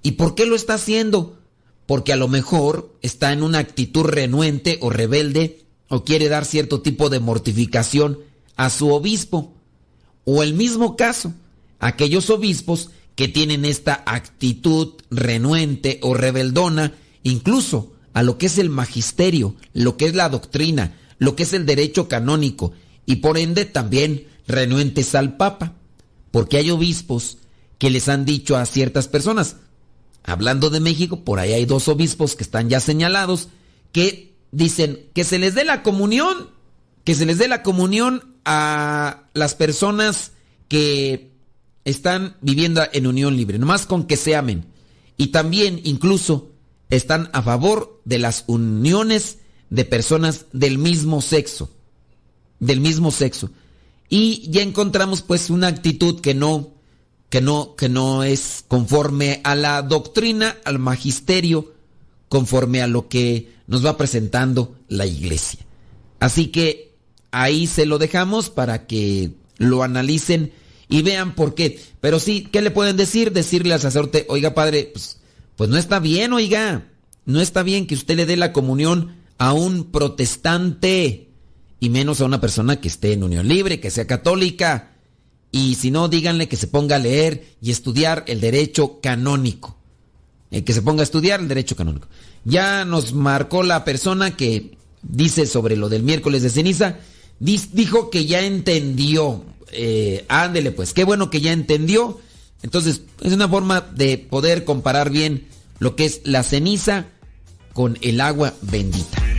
[0.05, 1.37] ¿Y por qué lo está haciendo?
[1.85, 6.81] Porque a lo mejor está en una actitud renuente o rebelde o quiere dar cierto
[6.81, 8.21] tipo de mortificación
[8.55, 9.53] a su obispo.
[10.25, 11.35] O el mismo caso,
[11.81, 16.95] aquellos obispos que tienen esta actitud renuente o rebeldona,
[17.25, 21.53] incluso a lo que es el magisterio, lo que es la doctrina, lo que es
[21.53, 22.75] el derecho canónico,
[23.07, 25.75] y por ende también renuentes al Papa,
[26.33, 27.39] porque hay obispos
[27.79, 29.57] que les han dicho a ciertas personas,
[30.25, 33.49] hablando de México, por ahí hay dos obispos que están ya señalados,
[33.93, 36.51] que dicen que se les dé la comunión,
[37.05, 40.33] que se les dé la comunión a las personas
[40.69, 41.33] que
[41.85, 44.67] están viviendo en unión libre, nomás con que se amen.
[45.17, 46.53] Y también incluso
[46.91, 49.39] están a favor de las uniones
[49.71, 51.71] de personas del mismo sexo,
[52.61, 53.51] del mismo sexo.
[54.15, 56.75] Y ya encontramos pues una actitud que no
[57.31, 61.73] que no, que no es conforme a la doctrina, al magisterio,
[62.29, 65.61] conforme a lo que nos va presentando la iglesia.
[66.21, 66.95] Así que
[67.31, 70.53] ahí se lo dejamos para que lo analicen
[70.91, 71.81] y vean por qué.
[72.03, 73.33] Pero sí, ¿qué le pueden decir?
[73.33, 75.21] Decirle al sacerdote, oiga padre, pues,
[75.57, 76.87] pues no está bien, oiga,
[77.25, 81.32] no está bien que usted le dé la comunión a un protestante
[81.83, 84.93] y menos a una persona que esté en unión libre, que sea católica.
[85.51, 89.77] Y si no, díganle que se ponga a leer y estudiar el derecho canónico.
[90.53, 92.07] Eh, que se ponga a estudiar el derecho canónico.
[92.45, 96.99] Ya nos marcó la persona que dice sobre lo del miércoles de ceniza.
[97.41, 99.45] dijo que ya entendió.
[99.73, 102.21] Eh, ándele pues, qué bueno que ya entendió.
[102.63, 105.49] Entonces, es una forma de poder comparar bien
[105.81, 107.07] lo que es la ceniza
[107.73, 109.32] con el agua bendita.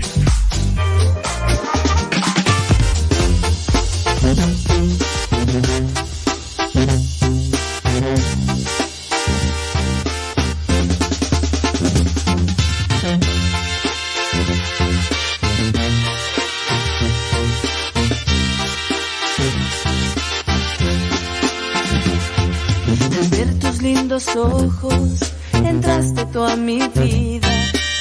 [24.35, 27.49] Ojos, entraste tú a mi vida.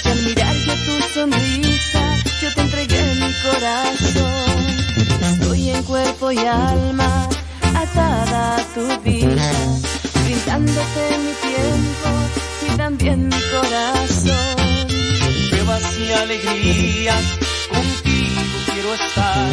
[0.04, 4.62] Y al mirar yo tu sonrisa, yo te entregué mi corazón.
[5.22, 7.28] Estoy en cuerpo y alma,
[7.82, 9.50] atada a tu vida,
[10.24, 12.08] brindándote mi tiempo
[12.66, 14.86] y también mi corazón.
[15.50, 17.24] pruebas y alegrías,
[17.70, 19.50] contigo quiero estar,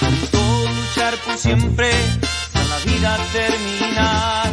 [0.00, 0.40] junto
[0.76, 4.50] luchar por siempre, hasta la vida terminar,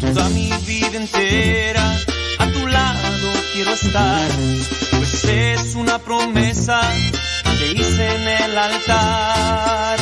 [0.00, 1.86] toda mi vida entera,
[2.38, 4.28] a tu lado quiero estar,
[4.96, 6.80] pues es una promesa
[7.58, 9.98] que hice en el altar.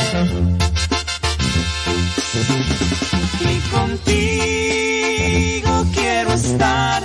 [3.39, 7.03] Y contigo quiero estar.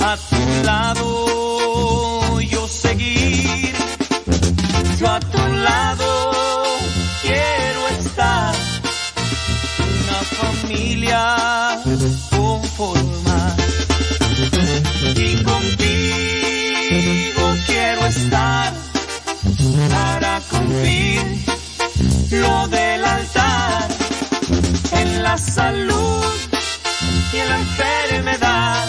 [0.00, 3.74] A tu lado yo seguir,
[4.98, 6.32] yo a tu lado
[7.22, 8.54] quiero estar,
[10.06, 11.78] una familia
[12.30, 13.56] conformar
[15.16, 18.72] y contigo quiero estar.
[19.90, 21.22] Para cumplir
[22.30, 23.02] lo altar en
[25.38, 26.24] salud
[27.32, 28.88] y la enfermedad.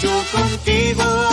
[0.00, 1.29] Yo contigo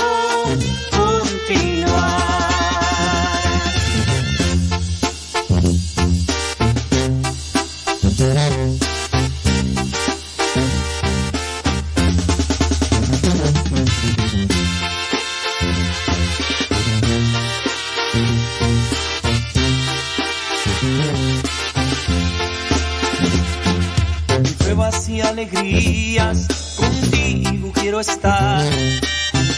[25.18, 26.48] y alegrías,
[26.78, 28.64] contigo quiero estar.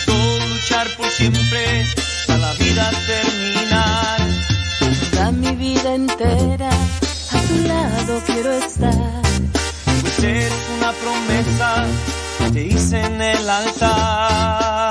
[0.06, 1.86] Junto luchar por siempre,
[2.30, 4.20] a la vida terminar.
[5.12, 9.22] Toda mi vida entera, a tu lado quiero estar.
[10.02, 11.86] Pues es una promesa
[12.38, 14.90] que te hice en el altar.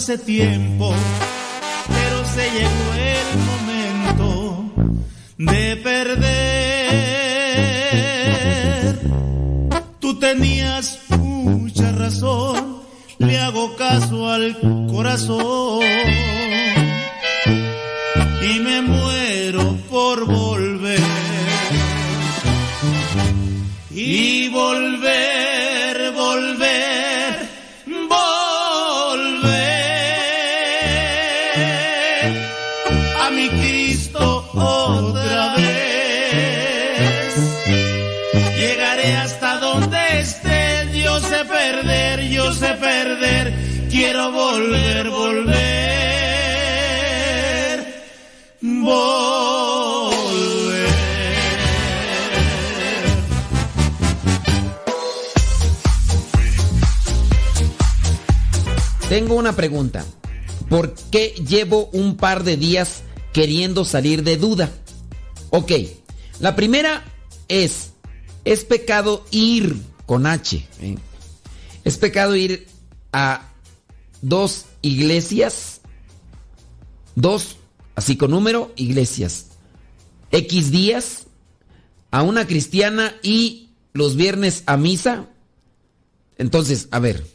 [0.00, 0.79] Hace tiempo,
[61.50, 63.02] llevo un par de días
[63.34, 64.70] queriendo salir de duda?
[65.50, 65.72] Ok,
[66.38, 67.04] la primera
[67.48, 67.90] es,
[68.44, 69.76] es pecado ir
[70.06, 70.66] con H.
[70.80, 70.96] ¿eh?
[71.84, 72.68] Es pecado ir
[73.12, 73.50] a
[74.22, 75.80] dos iglesias,
[77.14, 77.56] dos,
[77.96, 79.46] así con número, iglesias.
[80.30, 81.26] X días
[82.12, 85.26] a una cristiana y los viernes a misa.
[86.38, 87.26] Entonces, a ver,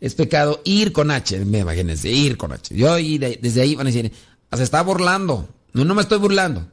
[0.00, 2.74] es pecado ir con H, me imagínense, ir con H.
[2.74, 4.12] Yo y de- desde ahí van a decir,
[4.50, 5.48] "Ah, se está burlando.
[5.72, 6.68] No, no me estoy burlando.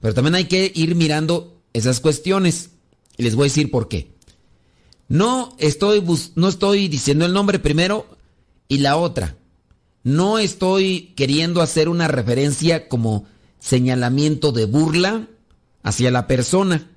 [0.00, 2.70] Pero también hay que ir mirando esas cuestiones.
[3.16, 4.12] Y les voy a decir por qué.
[5.08, 6.04] No estoy,
[6.34, 8.06] no estoy diciendo el nombre primero
[8.68, 9.36] y la otra.
[10.04, 13.26] No estoy queriendo hacer una referencia como
[13.58, 15.26] señalamiento de burla
[15.82, 16.90] hacia la persona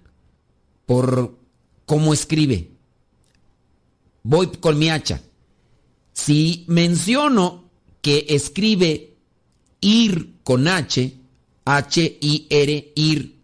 [0.85, 1.35] por
[1.85, 2.69] cómo escribe.
[4.23, 5.21] Voy con mi hacha.
[6.13, 7.69] Si menciono
[8.01, 9.15] que escribe
[9.79, 11.13] ir con H,
[11.65, 13.41] H-I-R, ir,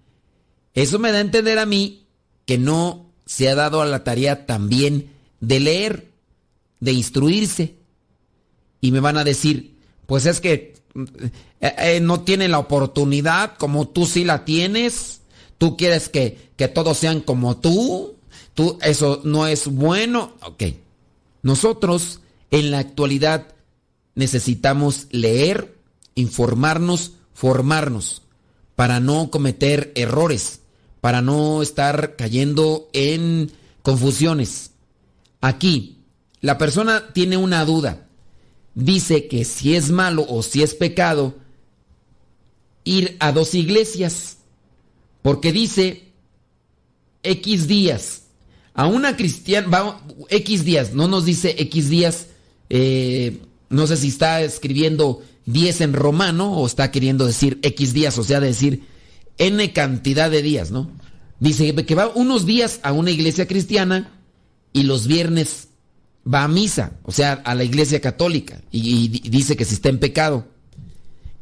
[0.74, 2.08] eso me da a entender a mí
[2.46, 6.12] que no se ha dado a la tarea también de leer,
[6.80, 7.76] de instruirse.
[8.80, 10.76] Y me van a decir, pues es que
[11.62, 15.22] eh, eh, no tiene la oportunidad como tú sí la tienes.
[15.58, 18.16] Tú quieres que, que todos sean como tú.
[18.54, 20.34] Tú, eso no es bueno.
[20.42, 20.64] Ok.
[21.42, 23.54] Nosotros en la actualidad
[24.16, 25.76] necesitamos leer,
[26.16, 28.24] informarnos, formarnos
[28.76, 30.62] para no cometer errores,
[31.02, 34.72] para no estar cayendo en confusiones.
[35.42, 36.04] Aquí,
[36.42, 38.08] la persona tiene una duda.
[38.76, 41.36] Dice que si es malo o si es pecado
[42.84, 44.38] ir a dos iglesias,
[45.22, 46.14] porque dice
[47.24, 48.24] X días.
[48.74, 52.28] A una cristiana, va, X días, no nos dice X días,
[52.70, 58.18] eh, no sé si está escribiendo 10 en romano o está queriendo decir X días,
[58.18, 58.84] o sea, decir
[59.38, 60.90] N cantidad de días, ¿no?
[61.40, 64.12] Dice que va unos días a una iglesia cristiana
[64.74, 65.68] y los viernes
[66.32, 69.76] va a misa, o sea, a la iglesia católica, y, y di- dice que si
[69.76, 70.48] está en pecado.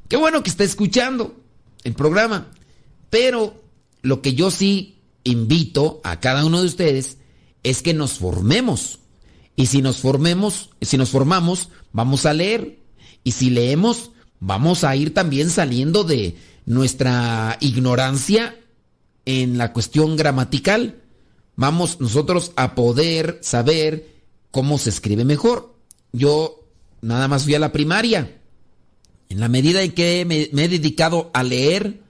[0.10, 1.36] Qué bueno que está escuchando
[1.84, 2.52] el programa,
[3.10, 3.64] pero
[4.02, 7.18] lo que yo sí invito a cada uno de ustedes
[7.64, 9.00] es que nos formemos.
[9.56, 12.80] Y si nos formemos, si nos formamos, vamos a leer.
[13.24, 18.56] Y si leemos, vamos a ir también saliendo de nuestra ignorancia
[19.26, 21.02] en la cuestión gramatical.
[21.56, 24.10] Vamos nosotros a poder saber
[24.52, 25.76] cómo se escribe mejor.
[26.12, 26.66] Yo
[27.02, 28.42] nada más fui a la primaria.
[29.30, 32.02] En la medida en que me, he dedicado a leer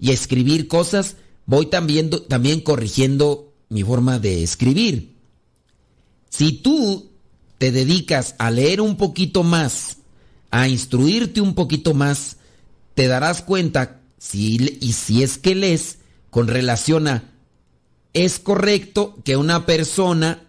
[0.00, 5.15] y a escribir cosas, voy también, también corrigiendo mi forma de escribr.
[6.28, 7.10] Si tú
[7.58, 9.98] te dedicas a leer un poquito más,
[10.50, 12.36] a instruirte un poquito más,
[12.94, 15.98] te darás cuenta si, y si es que lees
[16.30, 17.32] con relación a
[18.16, 20.42] es correcto que una persona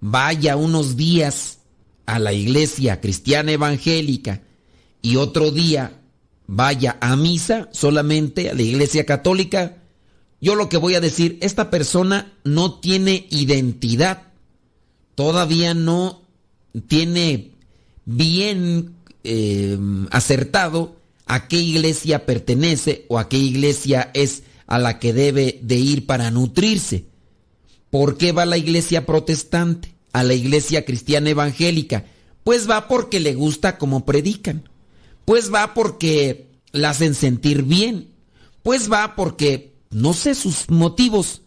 [0.00, 1.58] vaya unos días
[2.06, 4.40] a la iglesia cristiana evangélica
[5.02, 6.00] y otro día
[6.46, 9.76] vaya a misa solamente a la iglesia católica,
[10.40, 14.31] yo lo que voy a decir, esta persona no tiene identidad,
[15.14, 16.22] todavía no
[16.88, 17.50] tiene
[18.04, 18.94] bien
[19.24, 19.78] eh,
[20.10, 20.96] acertado
[21.26, 26.06] a qué iglesia pertenece o a qué iglesia es a la que debe de ir
[26.06, 27.04] para nutrirse.
[27.92, 29.94] ¿por qué va a la iglesia protestante?
[30.14, 32.06] A la iglesia cristiana evangélica.
[32.42, 34.66] Pues va porque le gusta como predican.
[35.26, 38.08] Pues va porque la hacen sentir bien.
[38.62, 41.42] Pues va porque no sé sus motivos.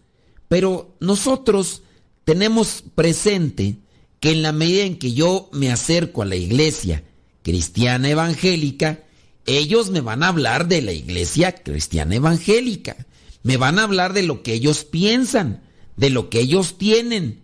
[0.47, 1.81] Pero nosotros
[2.25, 3.77] tenemos presente
[4.19, 7.03] que en la medida en que yo me acerco a la iglesia
[7.43, 9.03] cristiana evangélica,
[9.45, 12.97] ellos me van a hablar de la iglesia cristiana evangélica.
[13.43, 15.61] Me van a hablar de lo que ellos piensan,
[15.95, 17.43] de lo que ellos tienen.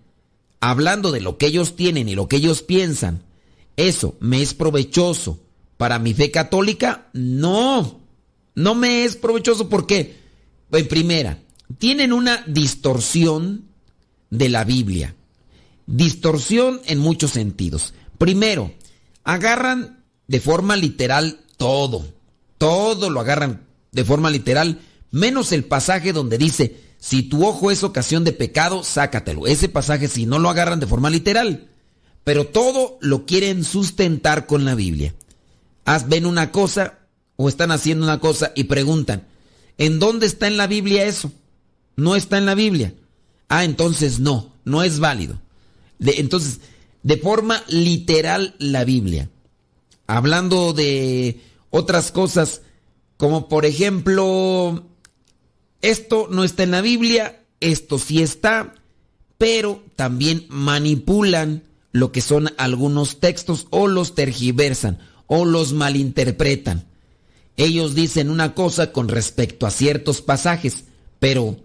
[0.59, 3.21] Hablando de lo que ellos tienen y lo que ellos piensan,
[3.77, 5.39] ¿eso me es provechoso
[5.77, 7.09] para mi fe católica?
[7.13, 8.01] No,
[8.55, 10.17] no me es provechoso porque,
[10.71, 11.37] en primera,
[11.77, 13.70] tienen una distorsión
[14.31, 15.15] de la Biblia.
[15.85, 17.93] Distorsión en muchos sentidos.
[18.17, 18.73] Primero,
[19.23, 22.05] agarran de forma literal todo.
[22.57, 24.79] Todo lo agarran de forma literal,
[25.11, 29.47] menos el pasaje donde dice, si tu ojo es ocasión de pecado, sácatelo.
[29.47, 31.67] Ese pasaje si no lo agarran de forma literal.
[32.23, 35.13] Pero todo lo quieren sustentar con la Biblia.
[35.83, 36.99] Haz, ven una cosa
[37.35, 39.27] o están haciendo una cosa y preguntan,
[39.77, 41.31] ¿en dónde está en la Biblia eso?
[41.95, 42.93] No está en la Biblia.
[43.53, 45.37] Ah, entonces no, no es válido.
[45.99, 46.61] De, entonces,
[47.03, 49.29] de forma literal la Biblia.
[50.07, 52.61] Hablando de otras cosas,
[53.17, 54.85] como por ejemplo,
[55.81, 58.73] esto no está en la Biblia, esto sí está,
[59.37, 66.85] pero también manipulan lo que son algunos textos o los tergiversan o los malinterpretan.
[67.57, 70.85] Ellos dicen una cosa con respecto a ciertos pasajes,
[71.19, 71.57] pero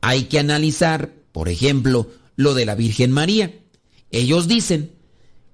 [0.00, 3.60] hay que analizar, por ejemplo, lo de la Virgen María.
[4.10, 4.90] Ellos dicen,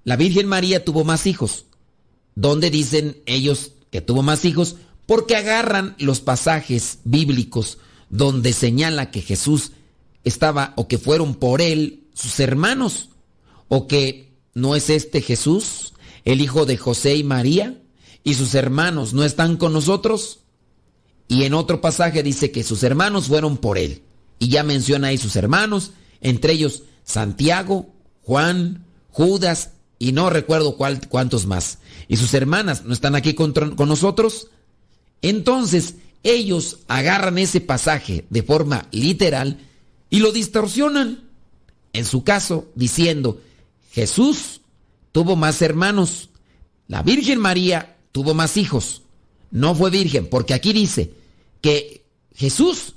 [0.02, 1.66] la Virgen María tuvo más hijos.
[2.34, 4.76] ¿Dónde dicen ellos que tuvo más hijos?
[5.04, 7.76] Porque agarran los pasajes bíblicos
[8.08, 9.72] donde señala que Jesús
[10.24, 13.10] estaba o que fueron por él sus hermanos
[13.68, 15.92] o que no es este Jesús,
[16.24, 17.78] el hijo de José y María,
[18.22, 20.40] y sus hermanos no están con nosotros.
[21.28, 24.00] Y en otro pasaje dice que sus hermanos fueron por él.
[24.44, 27.88] Y ya menciona ahí sus hermanos, entre ellos Santiago,
[28.24, 31.78] Juan, Judas y no recuerdo cuántos más.
[32.08, 34.48] Y sus hermanas no están aquí con, con nosotros.
[35.22, 39.60] Entonces ellos agarran ese pasaje de forma literal
[40.10, 41.24] y lo distorsionan.
[41.94, 43.40] En su caso, diciendo,
[43.92, 44.60] Jesús
[45.12, 46.28] tuvo más hermanos,
[46.86, 49.04] la Virgen María tuvo más hijos.
[49.50, 51.14] No fue virgen, porque aquí dice
[51.62, 52.92] que Jesús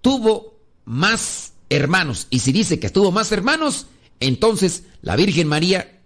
[0.00, 0.49] tuvo
[0.84, 2.26] más hermanos.
[2.30, 3.86] Y si dice que tuvo más hermanos,
[4.18, 6.00] entonces la Virgen María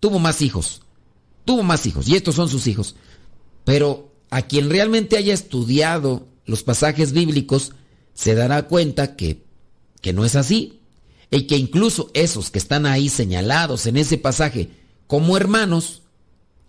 [0.00, 0.82] tuvo más hijos.
[1.44, 2.08] Tuvo más hijos.
[2.08, 2.94] Y estos son sus hijos.
[3.64, 7.72] Pero a quien realmente haya estudiado los pasajes bíblicos,
[8.14, 9.44] se dará cuenta que,
[10.00, 10.80] que no es así.
[11.30, 14.70] Y que incluso esos que están ahí señalados en ese pasaje
[15.06, 16.02] como hermanos,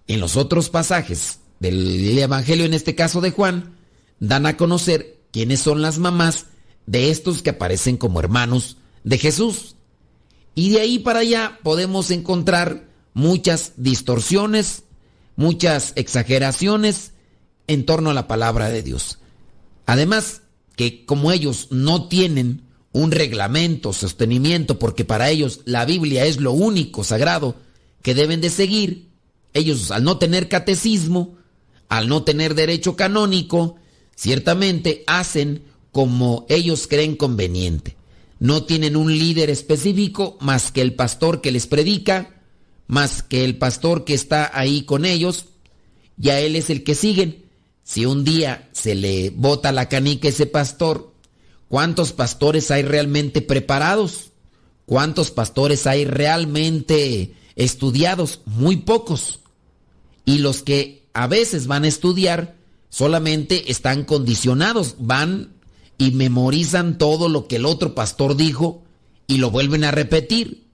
[0.08, 3.76] en los otros pasajes del Evangelio, en este caso de Juan,
[4.20, 6.47] dan a conocer quiénes son las mamás
[6.90, 9.76] de estos que aparecen como hermanos de Jesús.
[10.56, 14.82] Y de ahí para allá podemos encontrar muchas distorsiones,
[15.36, 17.12] muchas exageraciones
[17.68, 19.20] en torno a la palabra de Dios.
[19.86, 20.42] Además,
[20.76, 26.54] que como ellos no tienen un reglamento, sostenimiento, porque para ellos la Biblia es lo
[26.54, 27.56] único sagrado
[28.02, 29.10] que deben de seguir,
[29.54, 31.36] ellos al no tener catecismo,
[31.88, 33.76] al no tener derecho canónico,
[34.16, 37.96] ciertamente hacen como ellos creen conveniente.
[38.40, 42.42] No tienen un líder específico más que el pastor que les predica,
[42.88, 45.46] más que el pastor que está ahí con ellos,
[46.22, 47.46] y a él es el que siguen.
[47.84, 51.14] Si un día se le bota la canica a ese pastor,
[51.68, 54.32] ¿cuántos pastores hay realmente preparados?
[54.86, 58.42] ¿Cuántos pastores hay realmente estudiados?
[58.46, 59.40] Muy pocos.
[60.26, 62.56] Y los que a veces van a estudiar
[62.90, 65.54] solamente están condicionados, van
[66.00, 68.82] y memorizan todo lo que el otro pastor dijo
[69.28, 70.70] y lo vuelven a repetir.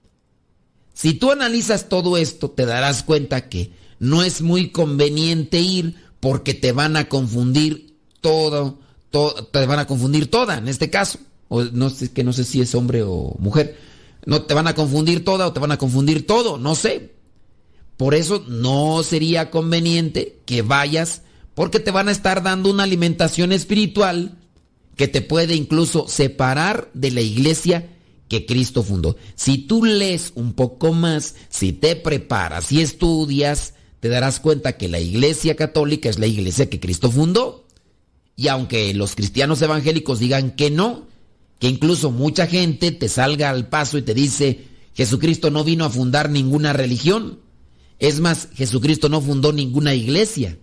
[0.94, 6.54] Si tú analizas todo esto, te darás cuenta que no es muy conveniente ir porque
[6.54, 8.78] te van a confundir todo,
[9.10, 11.18] te van a confundir toda, en este caso,
[11.48, 13.76] o no sé que no sé si es hombre o mujer,
[14.24, 17.14] no te van a confundir toda o te van a confundir todo, no sé.
[17.96, 21.22] Por eso no sería conveniente que vayas
[21.54, 24.36] porque te van a estar dando una alimentación espiritual
[24.96, 27.90] que te puede incluso separar de la iglesia
[28.28, 29.16] que Cristo fundó.
[29.34, 34.88] Si tú lees un poco más, si te preparas y estudias, te darás cuenta que
[34.88, 37.66] la iglesia católica es la iglesia que Cristo fundó.
[38.34, 41.06] Y aunque los cristianos evangélicos digan que no,
[41.58, 45.90] que incluso mucha gente te salga al paso y te dice, Jesucristo no vino a
[45.90, 47.40] fundar ninguna religión.
[47.98, 50.58] Es más, Jesucristo no fundó ninguna iglesia.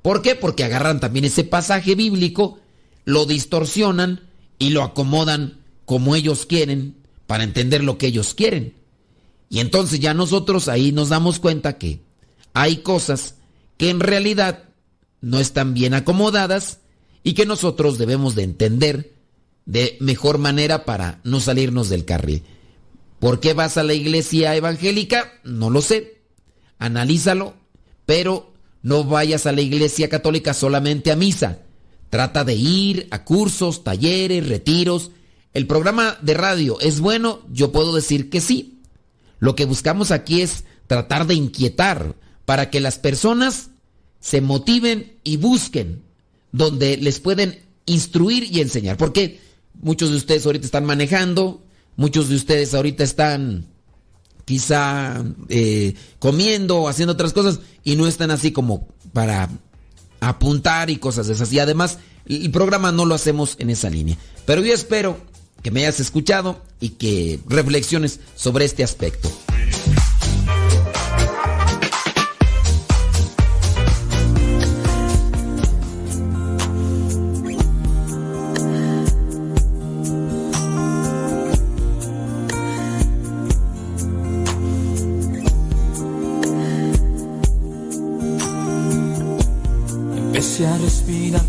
[0.00, 0.34] ¿Por qué?
[0.34, 2.58] Porque agarran también ese pasaje bíblico,
[3.04, 4.20] lo distorsionan
[4.58, 6.96] y lo acomodan como ellos quieren
[7.26, 8.74] para entender lo que ellos quieren.
[9.48, 12.00] Y entonces ya nosotros ahí nos damos cuenta que
[12.54, 13.36] hay cosas
[13.76, 14.64] que en realidad
[15.20, 16.78] no están bien acomodadas
[17.22, 19.14] y que nosotros debemos de entender
[19.66, 22.42] de mejor manera para no salirnos del carril.
[23.18, 25.32] ¿Por qué vas a la iglesia evangélica?
[25.44, 26.20] No lo sé.
[26.78, 27.54] Analízalo,
[28.04, 28.52] pero
[28.82, 31.60] no vayas a la iglesia católica solamente a misa.
[32.10, 35.10] Trata de ir a cursos, talleres, retiros.
[35.52, 37.40] ¿El programa de radio es bueno?
[37.50, 38.80] Yo puedo decir que sí.
[39.38, 43.70] Lo que buscamos aquí es tratar de inquietar para que las personas
[44.20, 46.02] se motiven y busquen
[46.52, 48.96] donde les pueden instruir y enseñar.
[48.96, 49.40] Porque
[49.80, 51.62] muchos de ustedes ahorita están manejando,
[51.96, 53.66] muchos de ustedes ahorita están
[54.44, 59.50] quizá eh, comiendo o haciendo otras cosas y no están así como para
[60.20, 61.52] apuntar y cosas de esas.
[61.52, 64.16] Y además el programa no lo hacemos en esa línea.
[64.46, 65.18] Pero yo espero
[65.62, 69.30] que me hayas escuchado y que reflexiones sobre este aspecto.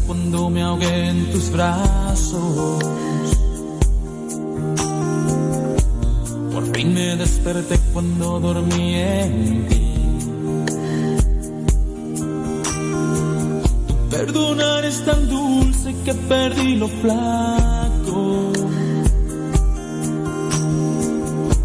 [0.07, 2.83] Cuando me ahogué en tus brazos.
[6.53, 9.81] Por fin me desperté cuando dormí en ti.
[13.87, 18.51] Tu perdonar es tan dulce que perdí lo flaco.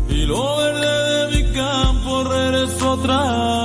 [0.09, 3.19] Y lo verde de mi campo regresó otra
[3.55, 3.60] vez.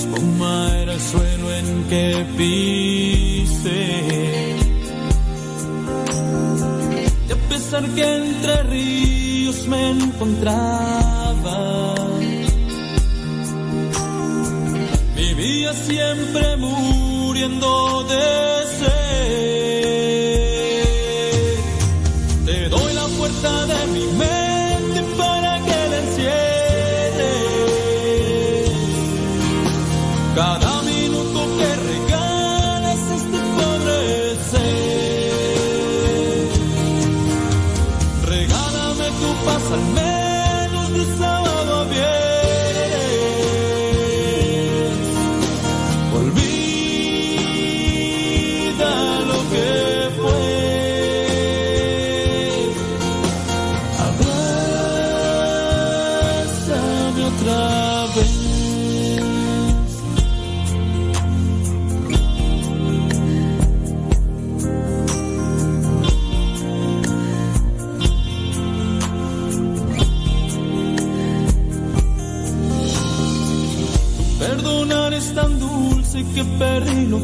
[0.00, 3.84] Espuma era el suelo en que pisé.
[7.28, 11.58] Y a pesar que entre ríos me encontraba,
[15.16, 18.49] vivía siempre muriendo de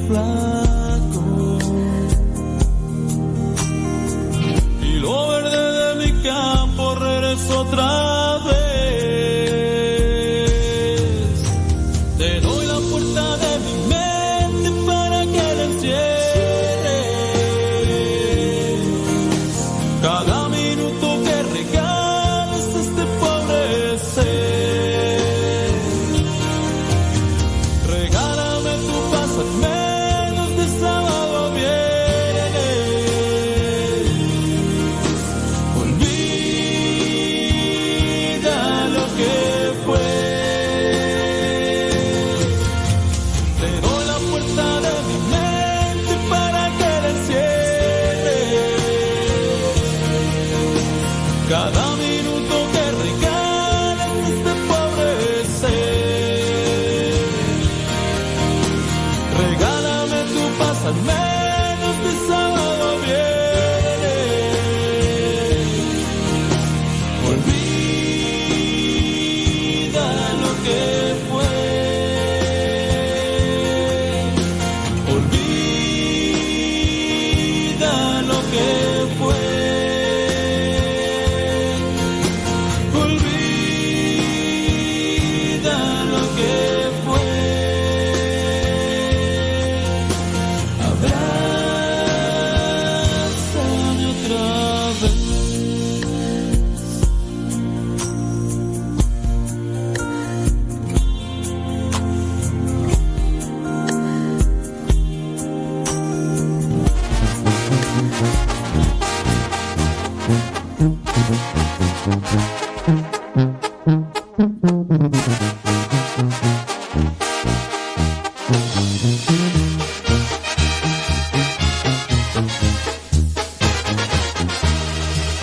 [0.09, 0.46] perdí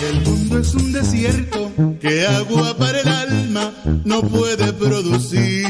[0.08, 3.72] el mundo es un desierto, que agua para el alma
[4.04, 5.64] no puede producir.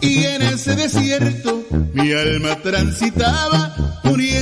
[0.00, 1.64] Y en ese desierto
[1.94, 4.39] mi alma transitaba uniendo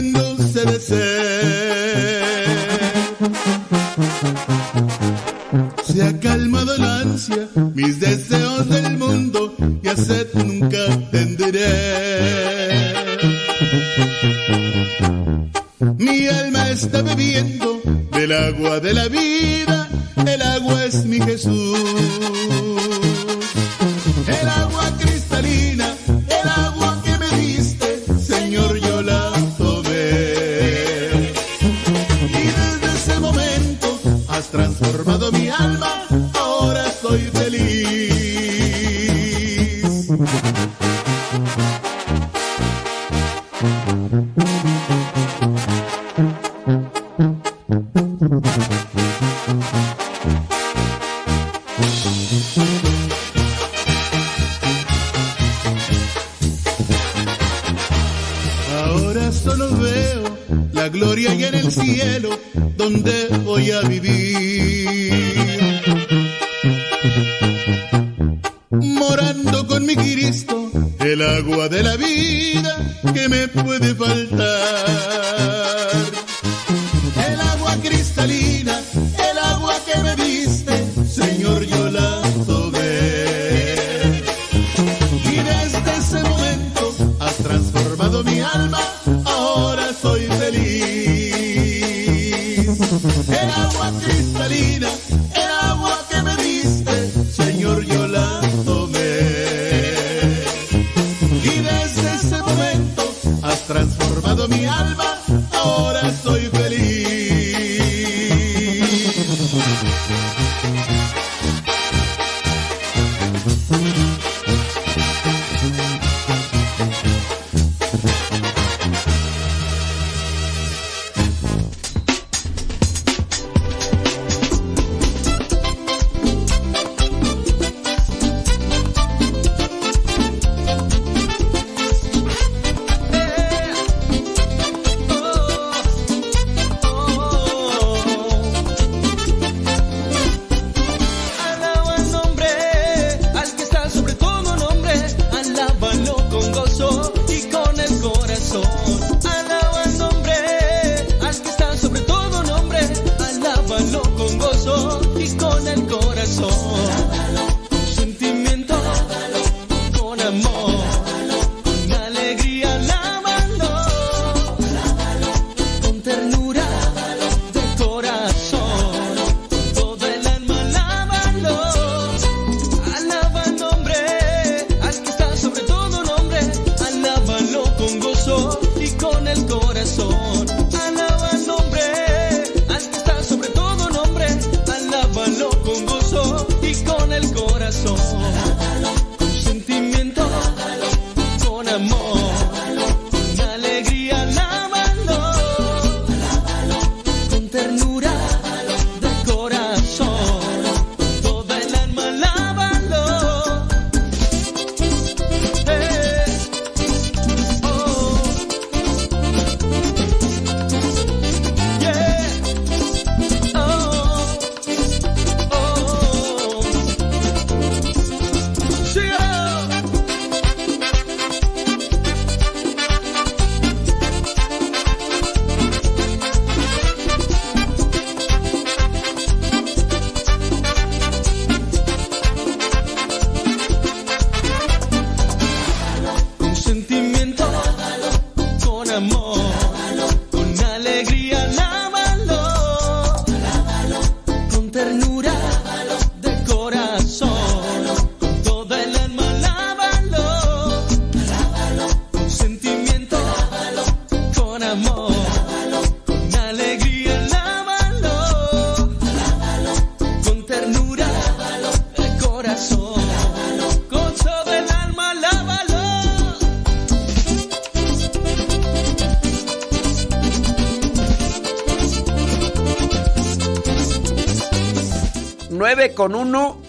[275.98, 276.62] con 1,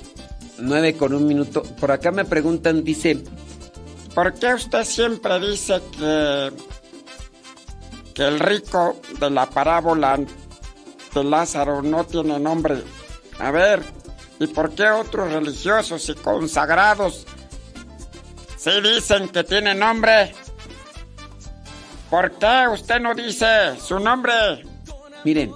[0.57, 1.61] 9 con 1 minuto.
[1.61, 3.23] Por acá me preguntan, dice,
[4.15, 6.51] ¿por qué usted siempre dice que,
[8.15, 12.84] que el rico de la parábola de Lázaro no tiene nombre?
[13.38, 13.84] A ver,
[14.39, 17.27] ¿y por qué otros religiosos y consagrados
[18.57, 20.34] sí dicen que tiene nombre?
[22.09, 24.34] ¿Por qué usted no dice su nombre?
[25.23, 25.51] Miren,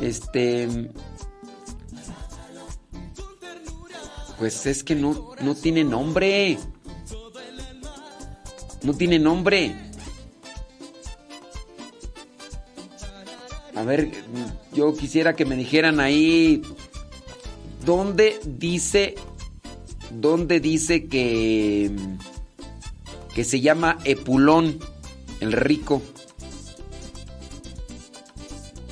[0.00, 0.90] este,
[4.38, 6.58] Pues es que no, no tiene nombre.
[8.82, 9.74] No tiene nombre.
[13.74, 14.10] A ver,
[14.72, 16.62] yo quisiera que me dijeran ahí.
[17.84, 19.16] ¿Dónde dice.
[20.10, 21.90] ¿Dónde dice que.
[23.34, 24.78] que se llama Epulón,
[25.40, 26.02] el rico?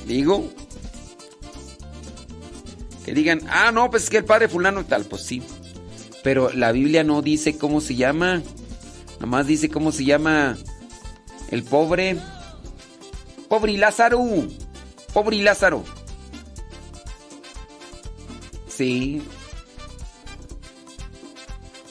[0.05, 0.49] Digo.
[3.07, 5.41] Que digan, ah, no, pues es que el padre fulano y tal, pues sí.
[6.23, 8.41] Pero la Biblia no dice cómo se llama.
[9.21, 10.57] Nomás dice cómo se llama
[11.49, 12.17] el pobre.
[13.47, 14.19] Pobre Lázaro.
[15.13, 15.85] Pobre Lázaro.
[18.67, 19.21] Sí.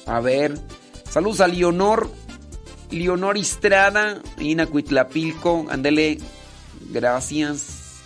[0.05, 0.61] A ver.
[1.09, 2.11] Saludos a Leonor.
[2.91, 4.21] Leonor Estrada.
[4.39, 5.65] Inacuitlapilco.
[5.71, 6.19] Ándele.
[6.91, 8.03] Gracias.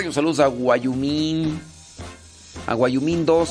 [0.00, 0.12] Radio.
[0.12, 1.60] Saludos a Guayumín.
[2.66, 3.50] A Guayumín 2.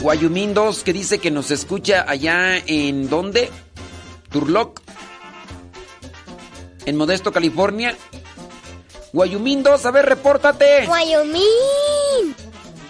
[0.00, 3.50] Guayumín 2 que dice que nos escucha allá en ¿dónde?
[4.30, 4.80] Turlock.
[6.86, 7.94] En Modesto, California.
[9.12, 10.86] Guayumín 2, a ver, repórtate.
[10.88, 11.85] Wyoming.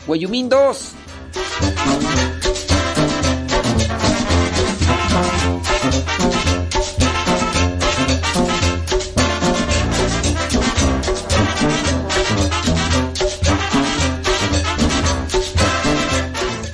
[0.06, 0.92] Guayumín 2.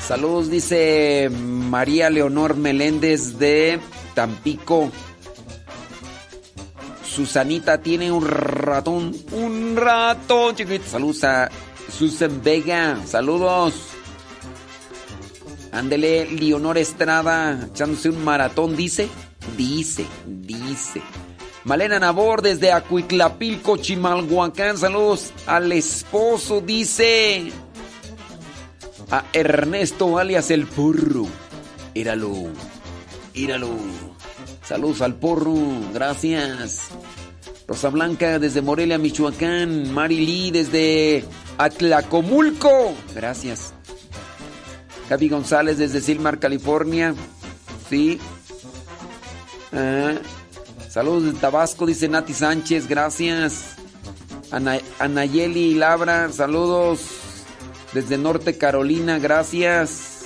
[0.06, 3.80] Saludos, dice María Leonor Meléndez de
[4.14, 4.92] Tampico.
[7.02, 10.84] Susanita tiene un ratón, un ratón chiquito.
[10.86, 11.50] Saludos a
[12.02, 13.74] Susan Vega, saludos.
[15.70, 19.08] Ándele, Leonor Estrada, echándose un maratón, dice.
[19.56, 21.00] Dice, dice.
[21.62, 27.52] Malena Nabor desde Acuitlapilco, Chimalhuacán, saludos al esposo, dice.
[29.08, 31.28] A Ernesto alias el porro.
[31.94, 32.48] Íralo,
[33.32, 33.76] íralo.
[34.64, 35.54] Saludos al porro,
[35.94, 36.80] gracias.
[37.68, 39.94] Rosa Blanca desde Morelia, Michoacán.
[39.94, 41.24] Mari Lee desde
[41.64, 42.94] Atlacomulco.
[43.14, 43.72] Gracias.
[45.08, 47.14] Gaby González desde Silmar, California.
[47.88, 48.18] Sí.
[49.72, 50.14] Ah,
[50.88, 52.88] saludos de Tabasco, dice Nati Sánchez.
[52.88, 53.76] Gracias.
[54.50, 57.00] Ana, Anayeli Labra, saludos.
[57.92, 60.24] Desde Norte Carolina, gracias.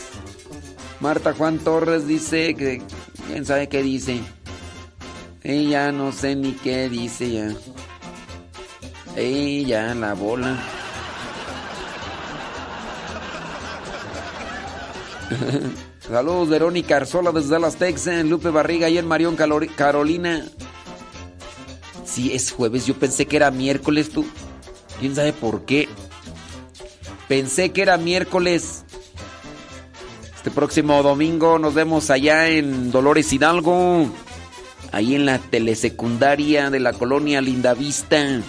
[1.00, 2.82] Marta Juan Torres dice que.
[3.26, 4.20] ¿Quién sabe qué dice?
[5.42, 7.48] Ella no sé ni qué dice ya.
[9.16, 10.56] Ella, la bola.
[16.08, 18.24] Saludos, Verónica Arzola desde Dallas, Texas.
[18.24, 20.46] Lupe Barriga y en Marión, Carolina.
[22.04, 22.86] Sí, es jueves.
[22.86, 24.24] Yo pensé que era miércoles, tú.
[25.00, 25.88] ¿Quién sabe por qué?
[27.28, 28.84] Pensé que era miércoles.
[30.36, 34.08] Este próximo domingo nos vemos allá en Dolores Hidalgo.
[34.92, 38.40] Ahí en la telesecundaria de la colonia Lindavista.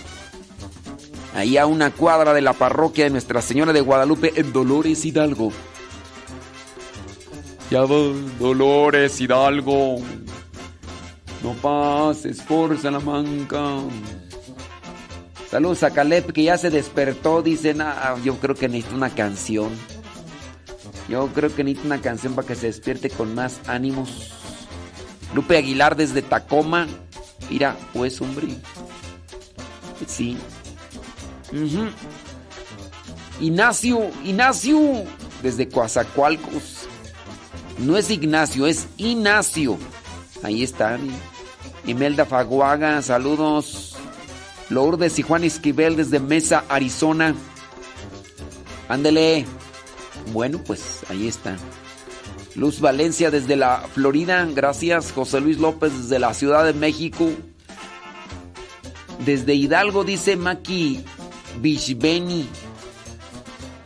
[1.34, 5.52] Ahí a una cuadra de la parroquia de Nuestra Señora de Guadalupe en Dolores Hidalgo.
[7.70, 9.98] Ya Dolores Hidalgo.
[11.44, 13.80] No pases por Salamanca.
[15.52, 17.42] Saludos a Caleb que ya se despertó.
[17.42, 19.70] Dicen, ah, yo creo que necesito una canción.
[21.10, 24.32] Yo creo que necesito una canción para que se despierte con más ánimos.
[25.34, 26.88] Lupe Aguilar desde Tacoma.
[27.50, 28.48] Mira, pues, hombre.
[30.06, 30.38] Sí.
[31.52, 31.88] Ujú.
[33.40, 34.80] Ignacio, Ignacio,
[35.44, 36.88] desde Coazacualcos.
[37.78, 39.78] No es Ignacio, es Ignacio.
[40.44, 40.98] Ahí está.
[41.86, 43.96] Imelda Faguaga, saludos.
[44.70, 47.36] Lourdes y Juan Esquivel desde Mesa, Arizona.
[48.90, 49.46] Ándele.
[50.34, 51.58] Bueno, pues ahí está.
[52.56, 55.12] Luz Valencia desde la Florida, gracias.
[55.12, 57.30] José Luis López desde la Ciudad de México.
[59.24, 61.04] Desde Hidalgo dice Maki
[61.62, 62.48] Bishbeni.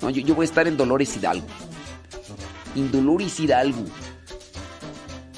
[0.02, 1.46] No, yo, yo voy a estar en Dolores Hidalgo.
[2.76, 3.84] En Dolores Hidalgo.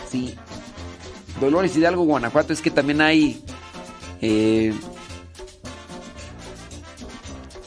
[0.09, 0.35] Sí.
[1.39, 3.43] Dolores Hidalgo, Guanajuato, es que también hay.
[4.21, 4.73] eh,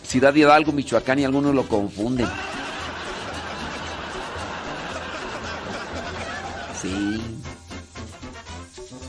[0.02, 2.28] Ciudad Hidalgo, Michoacán y algunos lo confunden.
[6.80, 7.20] Sí.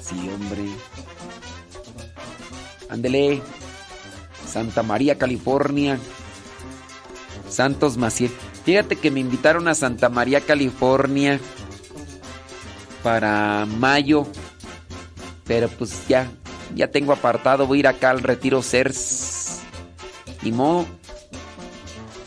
[0.02, 0.66] Sí, hombre.
[2.90, 3.42] Ándele.
[4.52, 6.00] Santa María, California.
[7.50, 8.32] Santos Maciel.
[8.68, 11.40] Fíjate que me invitaron a Santa María, California
[13.02, 14.28] para mayo.
[15.46, 16.30] Pero pues ya,
[16.76, 17.66] ya tengo apartado.
[17.66, 19.62] Voy a ir acá al Retiro CERS.
[20.44, 20.86] Y mo.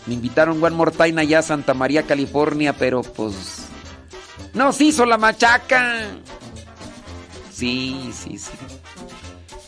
[0.07, 3.67] Me invitaron More Time allá a Santa María, California, pero pues.
[4.55, 6.07] No se hizo la machaca.
[7.53, 8.51] Sí, sí, sí.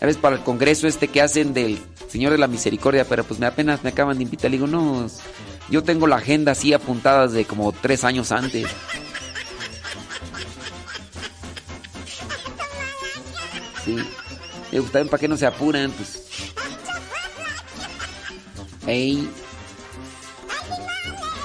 [0.01, 0.16] ¿Sabes?
[0.16, 1.78] Para el congreso este que hacen del
[2.09, 4.51] Señor de la Misericordia, pero pues me apenas me acaban de invitar.
[4.51, 5.07] Le digo, no,
[5.68, 8.68] yo tengo la agenda así apuntada de como tres años antes.
[13.84, 13.97] Sí.
[14.70, 16.22] Digo, también para que no se apuran, pues.
[18.86, 19.28] Ey.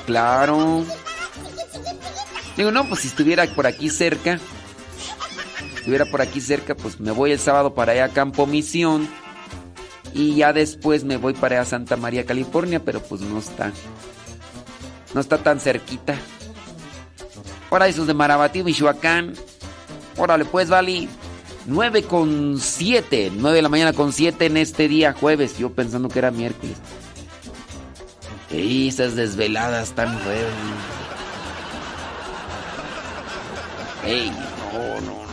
[0.06, 0.86] Claro.
[2.56, 4.40] Digo, no, pues si estuviera por aquí cerca,
[5.60, 9.08] si estuviera por aquí cerca, pues me voy el sábado para allá a Campo Misión.
[10.14, 13.72] Y ya después me voy para Santa María, California, pero pues no está.
[15.14, 16.16] No está tan cerquita.
[17.70, 19.34] Ahora esos de Marabatío, Michoacán.
[20.18, 21.10] Órale, pues, Vali.
[21.68, 23.32] 9 con 7.
[23.36, 25.58] 9 de la mañana con 7 en este día jueves.
[25.58, 26.78] Yo pensando que era miércoles.
[28.50, 30.54] Ey, esas desveladas tan feas.
[34.06, 35.02] Ey, no.
[35.02, 35.27] no.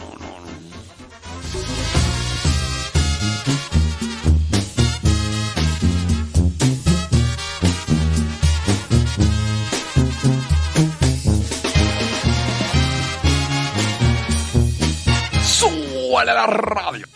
[16.25, 17.07] ¡Súbale a la radio!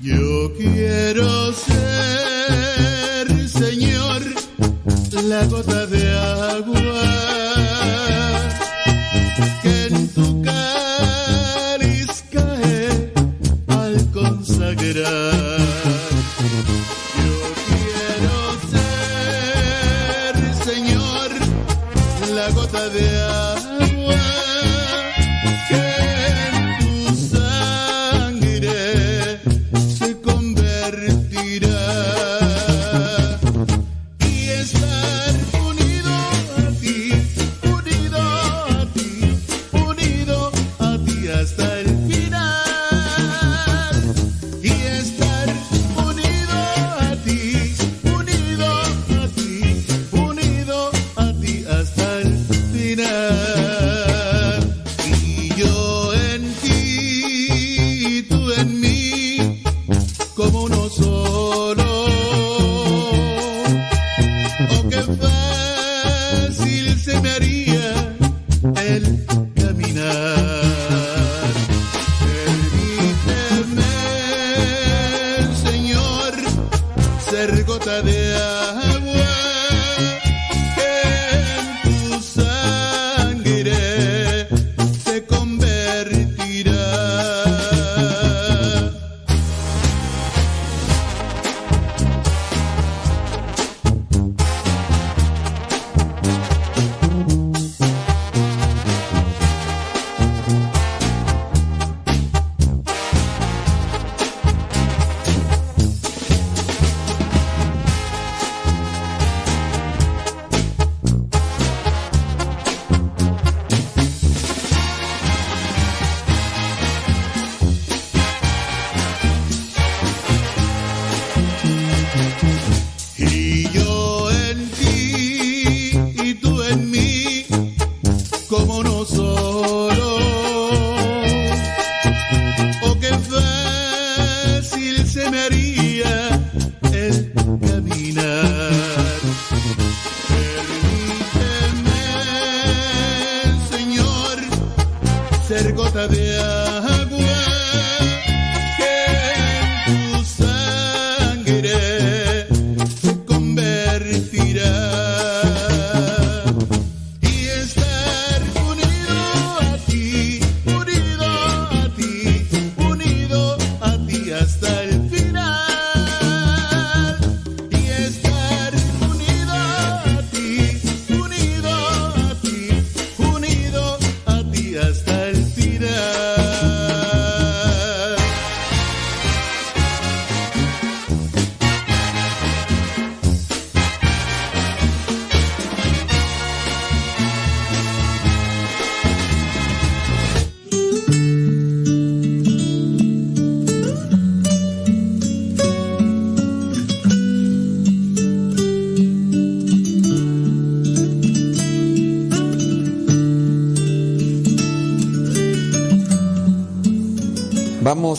[0.00, 4.22] Yo quiero ser, Señor,
[5.24, 6.15] la gota de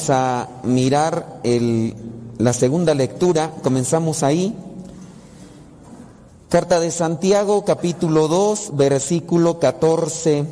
[0.09, 1.93] A mirar el-
[2.37, 4.55] la segunda lectura, comenzamos ahí.
[6.49, 10.45] Carta de Santiago, capítulo 2, versículo 14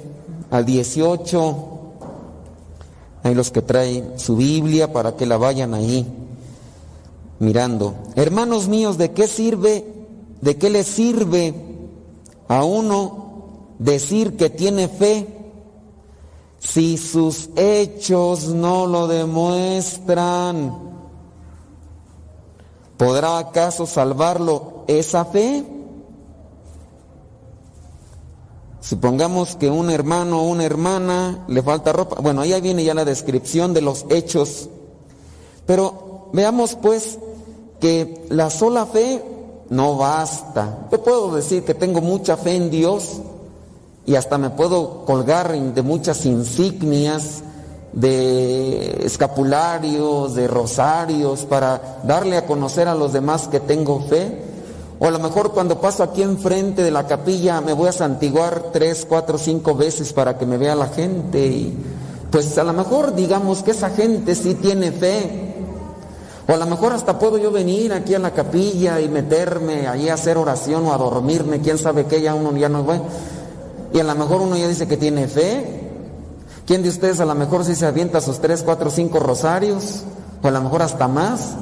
[0.51, 1.55] al 18.
[3.23, 6.05] Hay los que traen su Biblia para que la vayan ahí
[7.39, 7.95] mirando.
[8.15, 9.85] Hermanos míos, ¿de qué sirve,
[10.41, 11.53] de qué le sirve
[12.47, 13.25] a uno
[13.79, 15.34] decir que tiene fe
[16.75, 20.77] si sus hechos no lo demuestran?
[22.97, 25.63] ¿Podrá acaso salvarlo esa fe?
[28.81, 32.17] Supongamos que un hermano o una hermana le falta ropa.
[32.19, 34.67] Bueno, ahí viene ya la descripción de los hechos.
[35.65, 37.19] Pero veamos pues
[37.79, 39.23] que la sola fe
[39.69, 40.89] no basta.
[40.91, 43.21] Yo puedo decir que tengo mucha fe en Dios
[44.05, 47.41] y hasta me puedo colgar de muchas insignias,
[47.91, 54.43] de escapularios, de rosarios, para darle a conocer a los demás que tengo fe.
[54.99, 58.71] O a lo mejor cuando paso aquí enfrente de la capilla me voy a santiguar
[58.71, 61.45] tres, cuatro, cinco veces para que me vea la gente.
[61.45, 61.77] Y
[62.31, 65.53] pues a lo mejor digamos que esa gente sí tiene fe.
[66.47, 70.09] O a lo mejor hasta puedo yo venir aquí a la capilla y meterme allí
[70.09, 72.99] a hacer oración o a dormirme, quién sabe qué, ya uno ya no va.
[73.95, 75.79] Y a lo mejor uno ya dice que tiene fe.
[76.67, 80.03] ¿Quién de ustedes a lo mejor sí se avienta sus tres, cuatro, cinco rosarios?
[80.43, 81.53] O a lo mejor hasta más.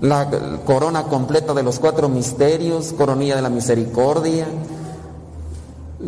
[0.00, 0.30] La
[0.64, 4.46] corona completa de los cuatro misterios, coronilla de la misericordia,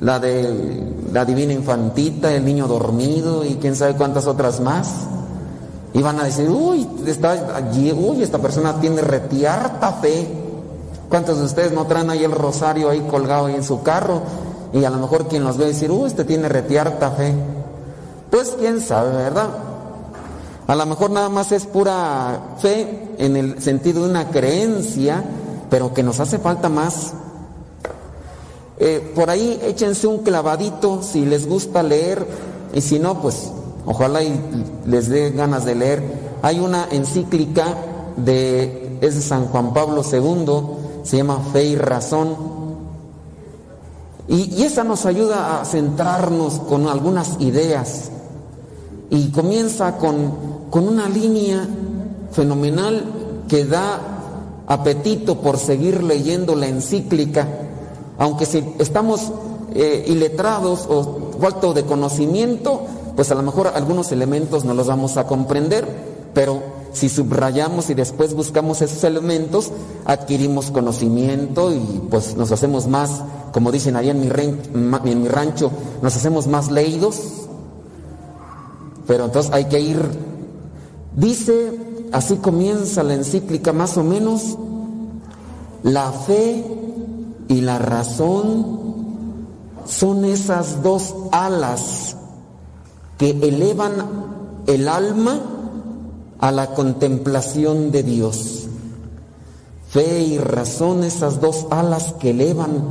[0.01, 4.89] la de la divina infantita, el niño dormido y quién sabe cuántas otras más.
[5.93, 10.27] Y van a decir, uy, está allí, uy, esta persona tiene retiarta fe.
[11.11, 14.23] ¿Cuántos de ustedes no traen ahí el rosario ahí colgado ahí en su carro?
[14.74, 17.32] Y a lo mejor quien los ve decir, uy, este tiene retiarta fe.
[18.28, 19.48] Pues quién sabe, ¿verdad?
[20.66, 25.22] A lo mejor nada más es pura fe en el sentido de una creencia,
[25.70, 27.12] pero que nos hace falta más.
[28.78, 32.26] Eh, por ahí échense un clavadito si les gusta leer
[32.72, 33.52] y si no, pues
[33.86, 34.34] ojalá y
[34.86, 36.02] les dé ganas de leer.
[36.42, 37.76] Hay una encíclica
[38.16, 42.53] de, es de San Juan Pablo II, se llama Fe y Razón.
[44.28, 48.10] Y, esa nos ayuda a centrarnos con algunas ideas.
[49.10, 51.66] Y comienza con, con una línea
[52.32, 53.05] fenomenal
[53.48, 54.14] que da
[54.66, 57.46] apetito por seguir leyendo la encíclica,
[58.18, 59.30] aunque si estamos
[59.74, 62.82] eh, iletrados o falto de conocimiento,
[63.14, 65.86] pues a lo mejor algunos elementos no los vamos a comprender,
[66.32, 66.62] pero
[66.94, 69.72] si subrayamos y después buscamos esos elementos,
[70.04, 73.22] adquirimos conocimiento y pues nos hacemos más,
[73.52, 77.20] como dicen allá en mi, en mi rancho, nos hacemos más leídos,
[79.08, 80.00] pero entonces hay que ir,
[81.16, 81.78] dice,
[82.12, 84.56] así comienza la encíclica más o menos,
[85.82, 86.64] la fe
[87.48, 88.94] y la razón
[89.84, 92.16] son esas dos alas
[93.18, 93.92] que elevan
[94.66, 95.40] el alma
[96.44, 98.66] a la contemplación de Dios.
[99.88, 102.84] Fe y razón, esas dos alas que elevan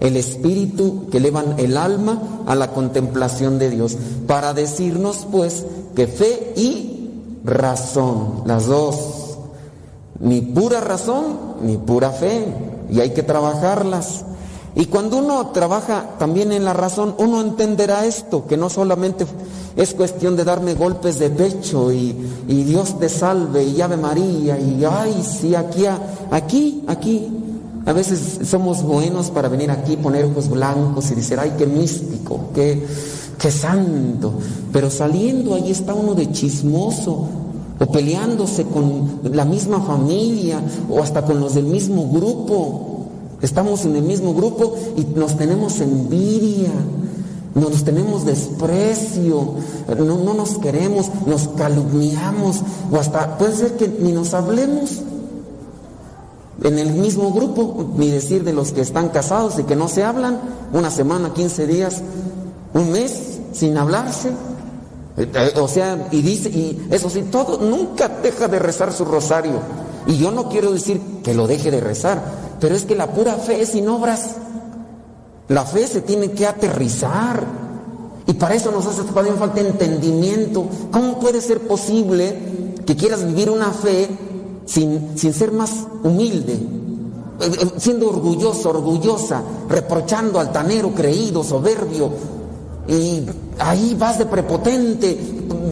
[0.00, 6.06] el espíritu, que elevan el alma a la contemplación de Dios, para decirnos pues que
[6.06, 7.10] fe y
[7.44, 9.36] razón, las dos,
[10.18, 12.46] ni pura razón ni pura fe,
[12.90, 14.24] y hay que trabajarlas.
[14.76, 19.26] Y cuando uno trabaja también en la razón, uno entenderá esto, que no solamente
[19.74, 22.14] es cuestión de darme golpes de pecho y,
[22.46, 25.86] y Dios te salve y Ave María y ay, sí, aquí,
[26.30, 27.26] aquí, aquí.
[27.86, 32.50] A veces somos buenos para venir aquí, poner ojos blancos y decir, ay, qué místico,
[32.54, 32.84] qué,
[33.38, 34.34] qué santo.
[34.72, 37.28] Pero saliendo ahí está uno de chismoso
[37.78, 42.95] o peleándose con la misma familia o hasta con los del mismo grupo.
[43.42, 46.70] Estamos en el mismo grupo y nos tenemos envidia,
[47.54, 49.54] nos tenemos desprecio,
[49.98, 55.02] no, no nos queremos, nos calumniamos o hasta puede ser que ni nos hablemos
[56.62, 60.04] en el mismo grupo, ni decir de los que están casados y que no se
[60.04, 60.40] hablan,
[60.72, 62.02] una semana, 15 días,
[62.74, 64.30] un mes sin hablarse.
[65.16, 69.60] Eh, O sea, y dice, y eso sí, todo, nunca deja de rezar su rosario.
[70.06, 72.22] Y yo no quiero decir que lo deje de rezar,
[72.60, 74.36] pero es que la pura fe es sin obras.
[75.48, 77.44] La fe se tiene que aterrizar.
[78.26, 80.66] Y para eso nos hace también falta entendimiento.
[80.90, 82.36] ¿Cómo puede ser posible
[82.84, 84.08] que quieras vivir una fe
[84.64, 86.54] sin, sin ser más humilde?
[86.54, 92.10] Eh, eh, Siendo orgulloso, orgullosa, reprochando altanero, creído, soberbio.
[92.88, 93.24] y
[93.58, 95.18] ahí vas de prepotente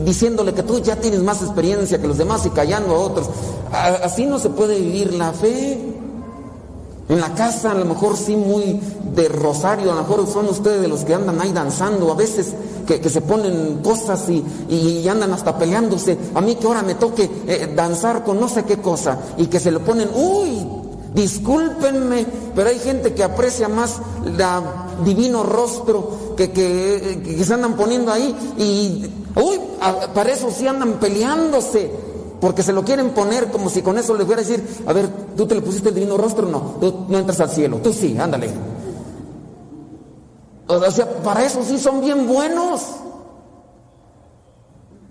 [0.05, 3.29] diciéndole que tú ya tienes más experiencia que los demás y callando a otros.
[3.73, 5.94] Así no se puede vivir la fe.
[7.09, 8.81] En la casa a lo mejor sí muy
[9.15, 12.55] de rosario, a lo mejor son ustedes de los que andan ahí danzando, a veces
[12.87, 16.17] que, que se ponen cosas y, y andan hasta peleándose.
[16.35, 19.61] A mí que ahora me toque eh, danzar con no sé qué cosa y que
[19.61, 20.67] se le ponen, uy,
[21.15, 24.01] discúlpenme, pero hay gente que aprecia más
[24.37, 24.63] la
[25.05, 29.07] divino rostro que, que, que se andan poniendo ahí y,
[29.41, 29.61] uy,
[30.15, 32.04] para eso sí andan peleándose.
[32.45, 35.09] Porque se lo quieren poner como si con eso les fuera a decir, a ver,
[35.35, 38.19] tú te le pusiste el divino rostro, no, tú no entras al cielo, tú sí,
[38.19, 38.51] ándale.
[40.67, 42.83] O sea, para eso sí son bien buenos.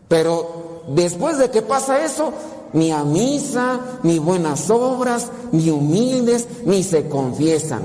[0.07, 2.33] Pero después de que pasa eso,
[2.71, 7.81] ni a misa, ni buenas obras, ni humildes, ni se confiesan.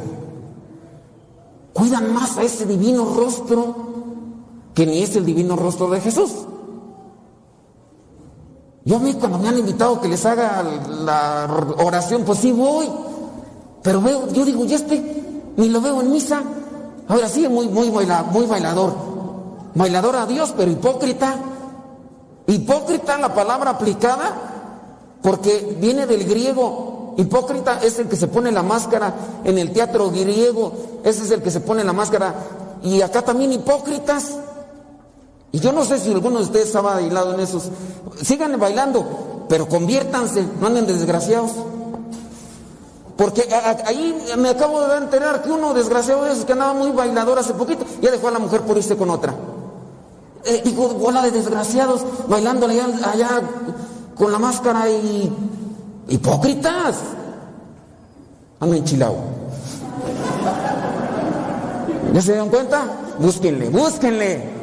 [1.72, 3.74] Cuidan más a ese divino rostro
[4.74, 6.32] que ni es el divino rostro de Jesús.
[8.88, 10.62] Yo a mí cuando me han invitado que les haga
[11.04, 11.46] la
[11.84, 12.90] oración, pues sí voy.
[13.82, 16.42] Pero veo, yo digo, ya este, ni lo veo en misa.
[17.06, 18.94] Ahora sí, muy, muy, baila- muy bailador.
[19.74, 21.34] Bailador a Dios, pero hipócrita.
[22.46, 24.32] Hipócrita la palabra aplicada,
[25.20, 27.12] porque viene del griego.
[27.18, 29.12] Hipócrita es el que se pone la máscara
[29.44, 30.72] en el teatro griego.
[31.04, 32.34] Ese es el que se pone la máscara.
[32.82, 34.34] Y acá también hipócritas.
[35.50, 37.70] Y yo no sé si alguno de ustedes ha bailado en esos.
[38.22, 41.52] Sigan bailando, pero conviértanse, no anden de desgraciados.
[43.16, 43.48] Porque
[43.84, 47.54] ahí me acabo de enterar que uno desgraciado de esos que andaba muy bailador hace
[47.54, 49.34] poquito, ya dejó a la mujer por irse con otra.
[50.44, 53.40] Eh, digo, bola de desgraciados, bailando allá,
[54.14, 55.32] con la máscara y.
[56.08, 56.96] ¡Hipócritas!
[58.60, 59.16] Ando enchilado.
[62.12, 62.84] ¿Ya se dieron cuenta?
[63.18, 64.57] Búsquenle, búsquenle.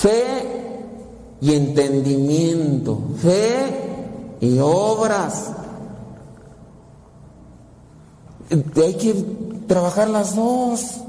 [0.00, 5.52] Fe y entendimiento, fe y obras.
[8.50, 9.12] Hay que
[9.68, 11.02] trabajar las dos.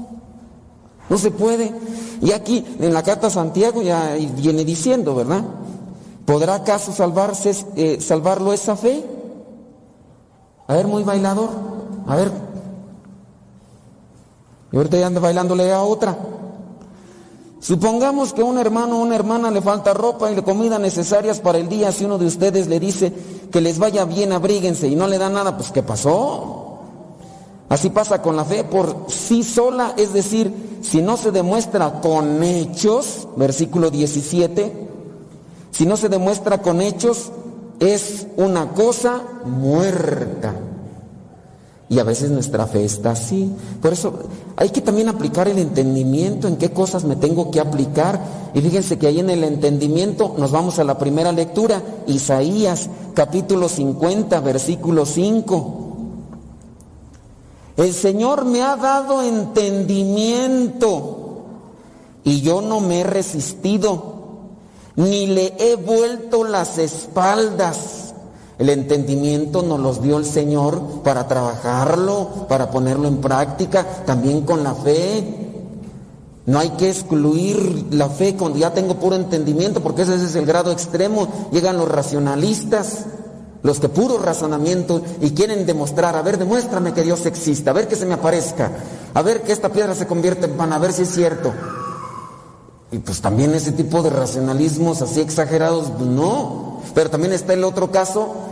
[1.08, 1.72] No se puede.
[2.20, 5.42] Y aquí en la carta Santiago ya viene diciendo, ¿verdad?
[6.26, 9.02] ¿Podrá acaso salvarse, eh, salvarlo esa fe?
[10.66, 11.48] A ver, muy bailador.
[12.06, 12.30] A ver.
[14.70, 16.14] Y ahorita ya anda bailándole a otra.
[17.62, 21.38] Supongamos que a un hermano o una hermana le falta ropa y la comida necesarias
[21.38, 21.92] para el día.
[21.92, 23.12] Si uno de ustedes le dice
[23.52, 26.80] que les vaya bien, abríguense y no le da nada, pues ¿qué pasó?
[27.68, 32.42] Así pasa con la fe por sí sola, es decir, si no se demuestra con
[32.42, 34.88] hechos, versículo 17,
[35.70, 37.30] si no se demuestra con hechos,
[37.78, 40.52] es una cosa muerta.
[41.92, 43.52] Y a veces nuestra fe está así.
[43.82, 44.14] Por eso
[44.56, 48.18] hay que también aplicar el entendimiento en qué cosas me tengo que aplicar.
[48.54, 53.68] Y fíjense que ahí en el entendimiento nos vamos a la primera lectura, Isaías capítulo
[53.68, 55.80] 50, versículo 5.
[57.76, 61.18] El Señor me ha dado entendimiento
[62.24, 64.14] y yo no me he resistido,
[64.96, 68.01] ni le he vuelto las espaldas.
[68.62, 74.62] El entendimiento nos los dio el Señor para trabajarlo, para ponerlo en práctica, también con
[74.62, 75.48] la fe.
[76.46, 80.46] No hay que excluir la fe cuando ya tengo puro entendimiento, porque ese es el
[80.46, 81.26] grado extremo.
[81.50, 83.06] Llegan los racionalistas,
[83.64, 87.88] los que puro razonamiento y quieren demostrar, a ver, demuéstrame que Dios existe, a ver
[87.88, 88.70] que se me aparezca,
[89.12, 91.52] a ver que esta piedra se convierte en pan, a ver si es cierto.
[92.92, 96.80] Y pues también ese tipo de racionalismos así exagerados, pues no.
[96.94, 98.51] Pero también está el otro caso.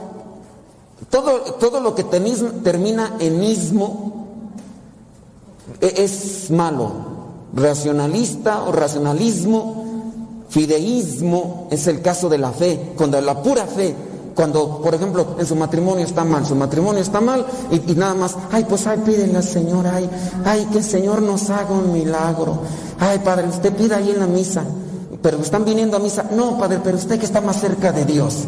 [1.09, 4.27] Todo, todo lo que termina en ismo
[5.81, 6.93] e- es malo.
[7.55, 9.81] Racionalista o racionalismo,
[10.51, 13.95] fideísmo es el caso de la fe, cuando la pura fe,
[14.35, 18.15] cuando por ejemplo en su matrimonio está mal, su matrimonio está mal y, y nada
[18.15, 20.09] más, ay pues ay pídele al Señor, ay,
[20.45, 22.59] ay que el Señor nos haga un milagro,
[22.99, 24.65] ay padre usted pida ahí en la misa,
[25.23, 28.45] pero están viniendo a misa, no padre, pero usted que está más cerca de Dios,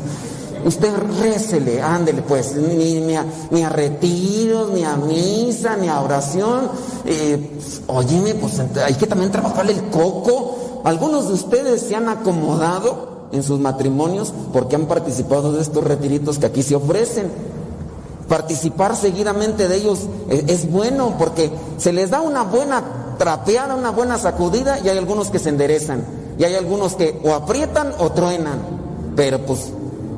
[0.64, 6.70] Usted récele, ándele pues, ni, ni, a, retiros, ni a misa, ni a oración.
[7.04, 7.58] Eh,
[7.88, 10.82] óyeme, pues hay que también trabajarle el coco.
[10.84, 16.38] Algunos de ustedes se han acomodado en sus matrimonios porque han participado de estos retiritos
[16.38, 17.30] que aquí se ofrecen.
[18.28, 22.82] Participar seguidamente de ellos es, es bueno porque se les da una buena
[23.18, 26.04] trapeada, una buena sacudida y hay algunos que se enderezan.
[26.38, 28.58] Y hay algunos que o aprietan o truenan.
[29.14, 29.72] Pero pues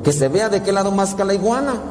[0.05, 1.81] que se vea de qué lado masca la iguana.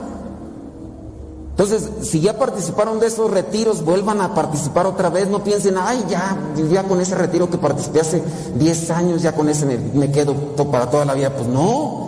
[1.51, 5.29] Entonces, si ya participaron de esos retiros, vuelvan a participar otra vez.
[5.29, 6.39] No piensen, ay, ya,
[6.71, 8.23] ya con ese retiro que participé hace
[8.55, 10.35] 10 años, ya con ese me, quedo
[10.71, 11.35] para toda la vida.
[11.35, 12.05] Pues no.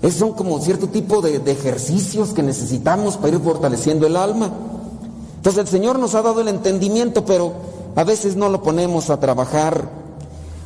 [0.00, 4.50] Esos son como cierto tipo de, de ejercicios que necesitamos para ir fortaleciendo el alma.
[5.36, 7.52] Entonces, el Señor nos ha dado el entendimiento, pero
[7.94, 9.86] a veces no lo ponemos a trabajar.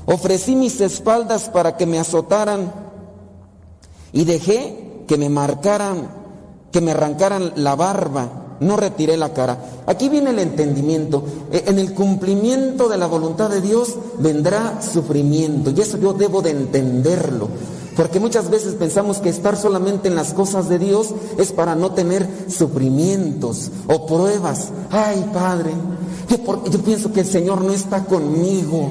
[0.06, 2.89] Ofrecí mis espaldas para que me azotaran
[4.12, 6.20] y dejé que me marcaran
[6.72, 9.58] que me arrancaran la barba, no retiré la cara.
[9.86, 11.24] Aquí viene el entendimiento.
[11.50, 16.42] E- En el cumplimiento de la voluntad de Dios vendrá sufrimiento y eso yo debo
[16.42, 17.48] de entenderlo.
[17.96, 21.08] Porque muchas veces pensamos que estar solamente en las cosas de Dios
[21.38, 24.68] es para no tener sufrimientos o pruebas.
[24.90, 25.72] Ay, Padre,
[26.28, 28.90] yo, yo pienso que el Señor no está conmigo.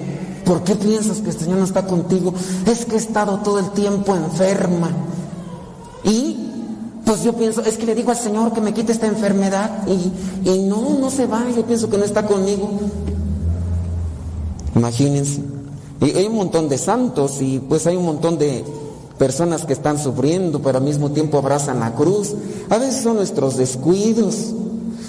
[0.50, 2.34] ¿Por qué piensas que el Señor no está contigo?
[2.66, 4.90] Es que he estado todo el tiempo enferma.
[6.04, 6.38] Y
[7.06, 10.50] pues yo pienso, es que le digo al Señor que me quite esta enfermedad y,
[10.50, 12.68] y no, no se va, yo pienso que no está conmigo.
[14.76, 15.44] Imagínense.
[16.02, 18.66] Y hay un montón de santos y pues hay un montón de
[19.20, 22.34] personas que están sufriendo, pero al mismo tiempo abrazan la cruz.
[22.72, 24.56] A veces son nuestros descuidos,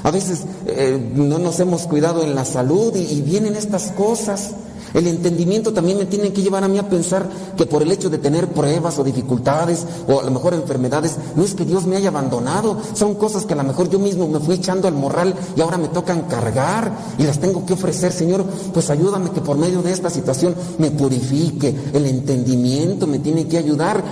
[0.03, 4.51] a veces eh, no nos hemos cuidado en la salud y, y vienen estas cosas.
[4.95, 8.11] El entendimiento también me tiene que llevar a mí a pensar que por el hecho
[8.11, 11.97] de tener pruebas o dificultades o a lo mejor enfermedades, no es que Dios me
[11.97, 15.35] haya abandonado, son cosas que a lo mejor yo mismo me fui echando al morral
[15.57, 19.57] y ahora me tocan cargar y las tengo que ofrecer, Señor, pues ayúdame que por
[19.57, 24.03] medio de esta situación me purifique, el entendimiento me tiene que ayudar.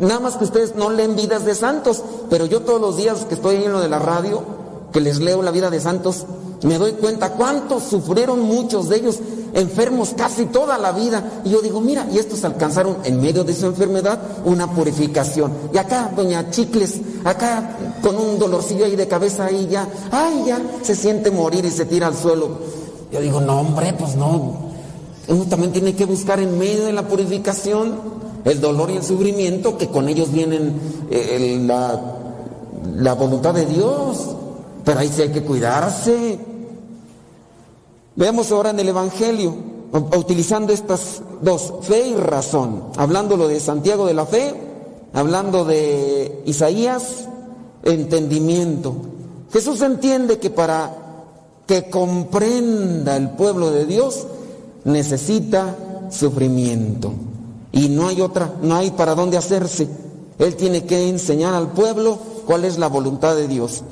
[0.00, 3.34] Nada más que ustedes no leen vidas de santos, pero yo todos los días que
[3.34, 4.42] estoy en lo de la radio,
[4.92, 6.26] que les leo la vida de santos,
[6.64, 9.20] me doy cuenta cuántos sufrieron muchos de ellos
[9.54, 11.42] enfermos casi toda la vida.
[11.44, 15.52] Y yo digo, mira, y estos alcanzaron en medio de su enfermedad una purificación.
[15.72, 20.60] Y acá, doña Chicles, acá con un dolorcillo ahí de cabeza ahí ya, ay, ya
[20.82, 22.48] se siente morir y se tira al suelo.
[23.12, 24.64] Yo digo, no, hombre, pues no.
[25.28, 27.94] Uno también tiene que buscar en medio de la purificación
[28.44, 30.74] el dolor y el sufrimiento, que con ellos vienen
[31.10, 31.98] eh, la,
[32.96, 34.36] la voluntad de Dios.
[34.84, 36.53] Pero ahí sí hay que cuidarse.
[38.16, 39.54] Veamos ahora en el Evangelio,
[40.16, 44.54] utilizando estas dos, fe y razón, hablándolo de Santiago de la fe,
[45.12, 47.28] hablando de Isaías,
[47.82, 48.94] entendimiento.
[49.52, 50.94] Jesús entiende que para
[51.66, 54.26] que comprenda el pueblo de Dios
[54.84, 55.76] necesita
[56.10, 57.12] sufrimiento
[57.72, 59.88] y no hay otra, no hay para dónde hacerse.
[60.38, 63.82] Él tiene que enseñar al pueblo cuál es la voluntad de Dios.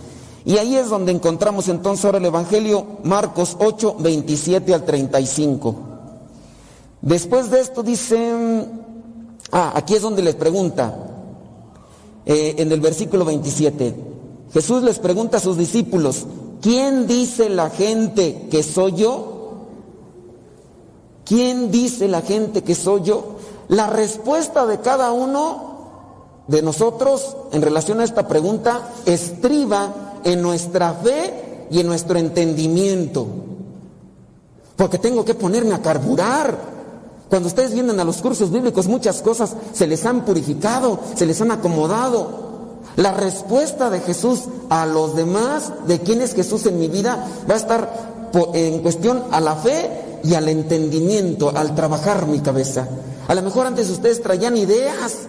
[0.44, 5.74] Y ahí es donde encontramos entonces ahora el Evangelio Marcos 8, 27 al 35.
[7.01, 8.66] Después de esto dice,
[9.52, 10.97] ah, aquí es donde les pregunta,
[12.24, 13.94] eh, en el versículo 27,
[14.52, 16.27] Jesús les pregunta a sus discípulos,
[16.60, 19.32] ¿quién dice la gente que soy yo?
[21.24, 23.36] ¿Quién dice la gente que soy yo?
[23.69, 25.73] La respuesta de cada uno
[26.48, 33.27] de nosotros en relación a esta pregunta estriba en nuestra fe y en nuestro entendimiento.
[34.77, 36.73] Porque tengo que ponerme a carburar.
[37.28, 41.40] Cuando ustedes vienen a los cursos bíblicos, muchas cosas se les han purificado, se les
[41.40, 42.43] han acomodado.
[42.97, 47.55] La respuesta de Jesús a los demás, de quién es Jesús en mi vida, va
[47.55, 48.12] a estar
[48.55, 52.89] en cuestión a la fe y al entendimiento, al trabajar mi cabeza.
[53.28, 55.20] A lo mejor antes ustedes traían ideas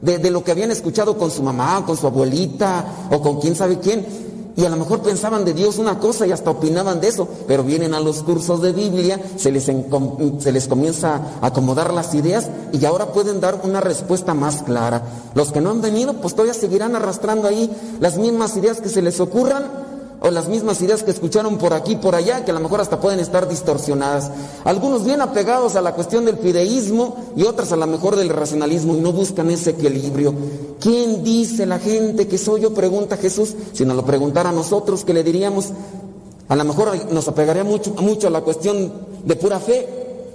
[0.00, 3.54] de, de lo que habían escuchado con su mamá, con su abuelita o con quién
[3.54, 4.23] sabe quién.
[4.56, 7.64] Y a lo mejor pensaban de Dios una cosa y hasta opinaban de eso, pero
[7.64, 12.48] vienen a los cursos de Biblia, se les, se les comienza a acomodar las ideas
[12.72, 15.02] y ahora pueden dar una respuesta más clara.
[15.34, 19.02] Los que no han venido, pues todavía seguirán arrastrando ahí las mismas ideas que se
[19.02, 19.83] les ocurran
[20.24, 22.98] o las mismas ideas que escucharon por aquí, por allá, que a lo mejor hasta
[22.98, 24.30] pueden estar distorsionadas.
[24.64, 28.94] Algunos bien apegados a la cuestión del fideísmo y otras a lo mejor del racionalismo
[28.96, 30.32] y no buscan ese equilibrio.
[30.80, 32.72] ¿Quién dice la gente que soy yo?
[32.72, 33.54] Pregunta Jesús.
[33.74, 35.68] Si nos lo preguntara a nosotros, ¿qué le diríamos?
[36.48, 38.94] A lo mejor nos apegaría mucho, mucho a la cuestión
[39.26, 39.86] de pura fe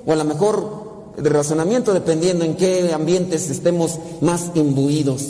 [0.05, 5.29] o a lo mejor de razonamiento, dependiendo en qué ambientes estemos más imbuidos.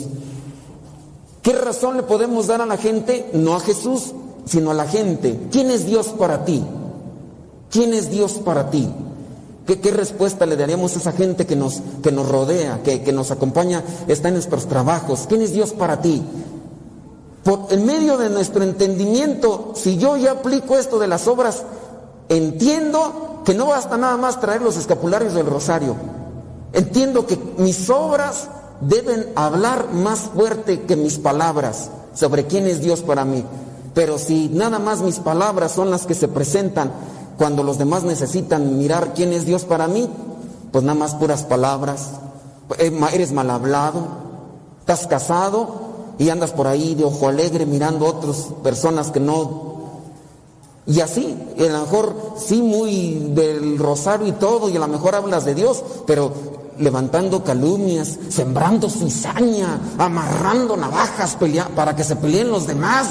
[1.40, 3.30] ¿Qué razón le podemos dar a la gente?
[3.32, 4.12] No a Jesús,
[4.50, 5.38] sino a la gente.
[5.52, 6.64] ¿Quién es Dios para ti?
[7.70, 8.88] ¿Quién es Dios para ti?
[9.64, 13.12] ¿Qué, qué respuesta le daríamos a esa gente que nos, que nos rodea, que, que
[13.12, 15.26] nos acompaña, está en nuestros trabajos?
[15.28, 16.20] ¿Quién es Dios para ti?
[17.44, 21.62] Por, en medio de nuestro entendimiento, si yo ya aplico esto de las obras,
[22.28, 25.94] entiendo que no basta nada más traer los escapularios del rosario.
[26.72, 28.48] Entiendo que mis obras
[28.80, 33.44] deben hablar más fuerte que mis palabras sobre quién es Dios para mí.
[33.94, 36.92] Pero si nada más mis palabras son las que se presentan
[37.36, 40.08] cuando los demás necesitan mirar quién es Dios para mí,
[40.72, 42.10] pues nada más puras palabras.
[42.78, 44.06] Eh, Eres mal hablado,
[44.80, 45.88] estás casado
[46.18, 49.70] y andas por ahí de ojo alegre mirando a otras personas que no
[50.86, 55.14] y así, a lo mejor sí muy del rosario y todo, y a lo mejor
[55.14, 56.32] hablas de Dios, pero
[56.78, 63.08] levantando calumnias, sembrando cizaña, amarrando navajas pelea- para que se peleen los demás,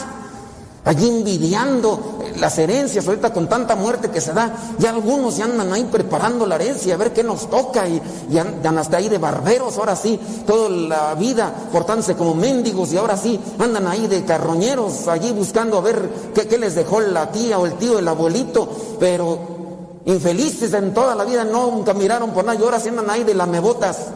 [0.85, 5.72] allí envidiando las herencias, ahorita con tanta muerte que se da, ya algunos ya andan
[5.73, 8.01] ahí preparando la herencia, a ver qué nos toca, y,
[8.38, 13.18] andan hasta ahí de barberos, ahora sí, toda la vida portándose como mendigos, y ahora
[13.18, 17.60] sí andan ahí de carroñeros, allí buscando a ver qué, qué les dejó la tía
[17.60, 18.69] o el tío, el abuelito,
[18.99, 19.60] pero
[20.06, 23.34] infelices en toda la vida, nunca miraron por nada, y ahora sí andan ahí de
[23.34, 24.07] lamebotas,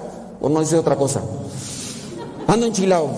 [0.42, 1.22] o no dice otra cosa.
[2.48, 3.10] Ando enchilado.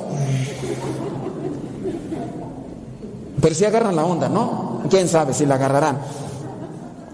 [3.41, 4.81] Pero si agarran la onda, ¿no?
[4.89, 5.97] ¿Quién sabe si la agarrarán?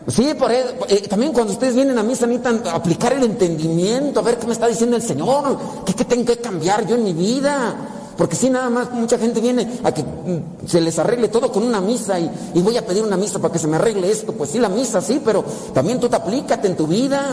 [0.07, 4.23] Sí, por eso, eh, también cuando ustedes vienen a misa necesitan aplicar el entendimiento, a
[4.23, 7.75] ver qué me está diciendo el Señor, qué, tengo que cambiar yo en mi vida.
[8.17, 11.63] Porque si nada más mucha gente viene a que mm, se les arregle todo con
[11.63, 14.33] una misa y, y voy a pedir una misa para que se me arregle esto.
[14.33, 15.43] Pues sí, la misa sí, pero
[15.73, 17.23] también tú te aplícate en tu vida.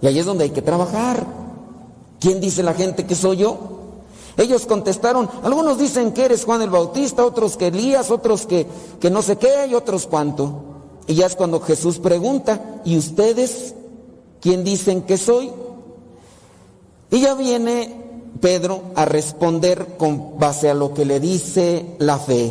[0.00, 1.26] Y ahí es donde hay que trabajar.
[2.20, 3.79] ¿Quién dice la gente que soy yo?
[4.40, 8.66] Ellos contestaron, algunos dicen que eres Juan el Bautista, otros que Elías, otros que,
[8.98, 10.62] que no sé qué y otros cuánto.
[11.06, 13.74] Y ya es cuando Jesús pregunta, ¿y ustedes
[14.40, 15.52] quién dicen que soy?
[17.10, 18.00] Y ya viene
[18.40, 22.50] Pedro a responder con base a lo que le dice la fe.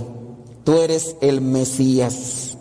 [0.64, 2.56] Tú eres el Mesías.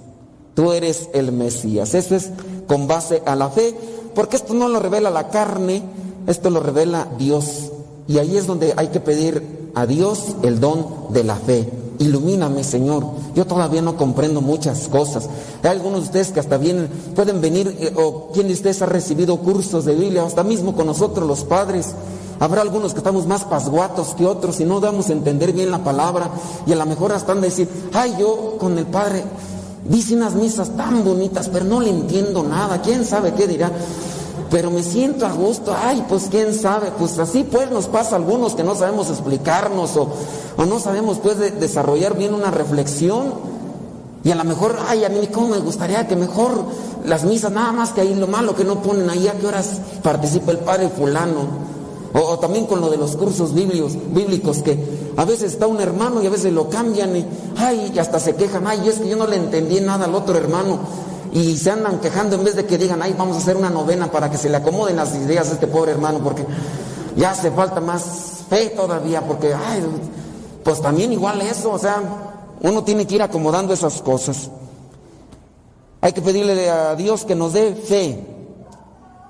[0.55, 1.93] Tú eres el Mesías.
[1.93, 2.31] Eso es
[2.67, 3.77] con base a la fe,
[4.15, 5.83] porque esto no lo revela la carne,
[6.27, 7.68] esto lo revela Dios.
[8.09, 11.71] Y ahí es donde hay que pedir a Dios el don de la fe.
[11.99, 13.05] Ilumíname, Señor.
[13.35, 15.29] Yo todavía no comprendo muchas cosas.
[15.63, 18.87] Hay algunos de ustedes que hasta vienen, pueden venir, eh, o quien de ustedes ha
[18.87, 21.89] recibido cursos de Biblia, hasta mismo con nosotros los padres.
[22.41, 25.83] Habrá algunos que estamos más pasguatos que otros y no damos a entender bien la
[25.83, 26.31] palabra.
[26.67, 29.25] Y a lo mejor hasta han de decir, ay, yo con el Padre
[29.89, 32.81] dice unas misas tan bonitas, pero no le entiendo nada.
[32.81, 33.73] ¿Quién sabe qué dirá?
[34.51, 38.19] Pero me siento a gusto, ay, pues quién sabe, pues así pues nos pasa a
[38.19, 40.09] algunos que no sabemos explicarnos o,
[40.57, 43.59] o no sabemos pues de- desarrollar bien una reflexión.
[44.25, 46.65] Y a lo mejor, ay, a mí cómo me gustaría que mejor
[47.07, 49.79] las misas, nada más que ahí lo malo que no ponen ahí a qué horas
[50.03, 51.69] participa el padre fulano.
[52.15, 55.81] O, o también con lo de los cursos bíblicos, bíblicos que a veces está un
[55.81, 57.25] hermano y a veces lo cambian y,
[57.59, 60.37] ay, y hasta se quejan, ay, es que yo no le entendí nada al otro
[60.37, 60.79] hermano
[61.33, 64.11] y se andan quejando en vez de que digan, ay, vamos a hacer una novena
[64.11, 66.47] para que se le acomoden las ideas a este pobre hermano, porque
[67.17, 69.85] ya hace falta más fe todavía, porque, ay,
[70.65, 72.03] pues también igual eso, o sea,
[72.61, 74.51] uno tiene que ir acomodando esas cosas.
[76.01, 78.25] Hay que pedirle a Dios que nos dé fe.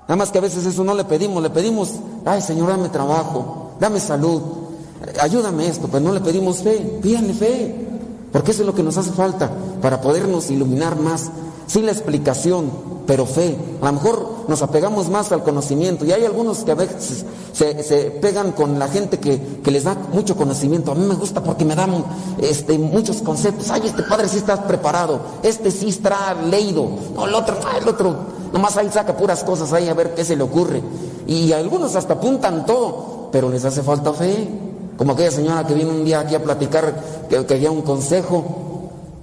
[0.03, 1.93] Nada más que a veces eso no le pedimos, le pedimos,
[2.25, 4.41] ay Señor, dame trabajo, dame salud,
[5.19, 7.87] ayúdame esto, pero no le pedimos fe, pídanle fe,
[8.31, 9.51] porque eso es lo que nos hace falta
[9.81, 11.29] para podernos iluminar más
[11.69, 12.71] sin la explicación,
[13.05, 13.55] pero fe.
[13.81, 17.23] A lo mejor nos apegamos más al conocimiento y hay algunos que a veces
[17.53, 20.91] se, se pegan con la gente que, que les da mucho conocimiento.
[20.91, 22.03] A mí me gusta porque me dan
[22.41, 23.69] este, muchos conceptos.
[23.69, 27.87] Ay, este padre sí está preparado, este sí está leído, no, el otro, ay, el
[27.87, 28.15] otro,
[28.51, 30.81] nomás ahí saca puras cosas ahí a ver qué se le ocurre.
[31.27, 34.47] Y algunos hasta apuntan todo, pero les hace falta fe.
[34.97, 36.93] Como aquella señora que vino un día aquí a platicar
[37.29, 38.68] que, que un consejo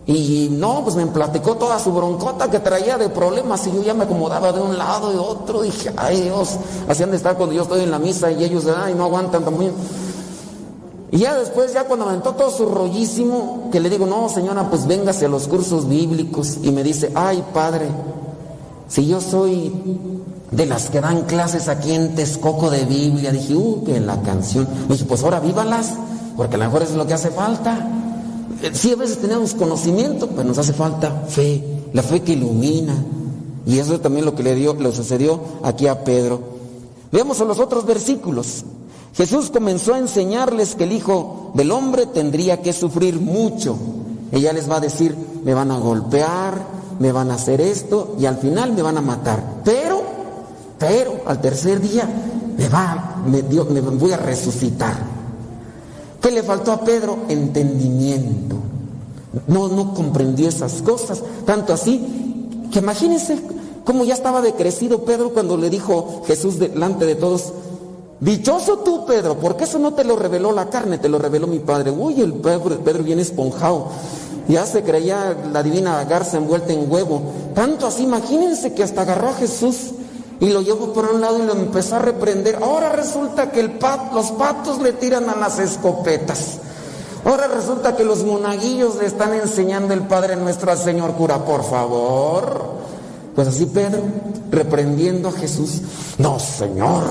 [0.07, 3.93] y no, pues me platicó toda su broncota que traía de problemas y yo ya
[3.93, 5.63] me acomodaba de un lado y otro.
[5.63, 6.59] Dije, ay Dios,
[6.89, 9.45] así han de estar cuando yo estoy en la misa y ellos, ay, no aguantan
[9.45, 9.73] también.
[11.11, 14.87] Y ya después, ya cuando aventó todo su rollísimo, que le digo, no señora, pues
[14.87, 16.59] véngase a los cursos bíblicos.
[16.63, 17.89] Y me dice, ay padre,
[18.89, 19.73] si yo soy
[20.53, 24.69] de las que dan clases aquí en Texcoco de Biblia, dije, uh, que la canción.
[24.89, 25.95] Dije, pues ahora vívalas,
[26.37, 27.89] porque a lo mejor es lo que hace falta.
[28.73, 31.63] Sí, a veces tenemos conocimiento, pero nos hace falta fe,
[31.93, 32.95] la fe que ilumina.
[33.67, 36.41] Y eso es también lo que le, dio, le sucedió aquí a Pedro.
[37.13, 38.65] Veamos a los otros versículos.
[39.15, 43.77] Jesús comenzó a enseñarles que el Hijo del Hombre tendría que sufrir mucho.
[44.31, 46.67] Ella les va a decir, me van a golpear,
[46.99, 49.63] me van a hacer esto y al final me van a matar.
[49.65, 50.03] Pero,
[50.79, 52.09] pero al tercer día
[52.57, 55.16] me va, me, Dios, me voy a resucitar.
[56.27, 57.19] ¿Qué le faltó a Pedro?
[57.29, 58.57] Entendimiento.
[59.47, 61.23] No, no comprendió esas cosas.
[61.45, 62.05] Tanto así
[62.73, 63.39] que imagínense
[63.85, 67.53] cómo ya estaba decrecido Pedro cuando le dijo Jesús delante de todos,
[68.19, 71.61] dichoso tú Pedro, porque eso no te lo reveló la carne, te lo reveló mi
[71.61, 71.93] Padre.
[71.93, 73.87] Uy, el Pedro, Pedro viene esponjado.
[74.49, 77.23] Ya se creía la divina garza envuelta en huevo.
[77.55, 79.93] Tanto así, imagínense que hasta agarró a Jesús
[80.41, 82.57] y lo llevó por un lado y lo empezó a reprender.
[82.63, 86.59] Ahora resulta que el pat, los patos le tiran a las escopetas.
[87.25, 91.65] Ahora resulta que los monaguillos le están enseñando el Padre nuestro al Señor cura, por
[91.65, 92.77] favor.
[93.35, 94.03] Pues así Pedro,
[94.51, 95.83] reprendiendo a Jesús,
[96.19, 97.05] no, Señor.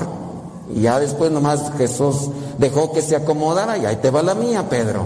[0.74, 4.68] Y ya después nomás Jesús dejó que se acomodara y ahí te va la mía,
[4.68, 5.04] Pedro.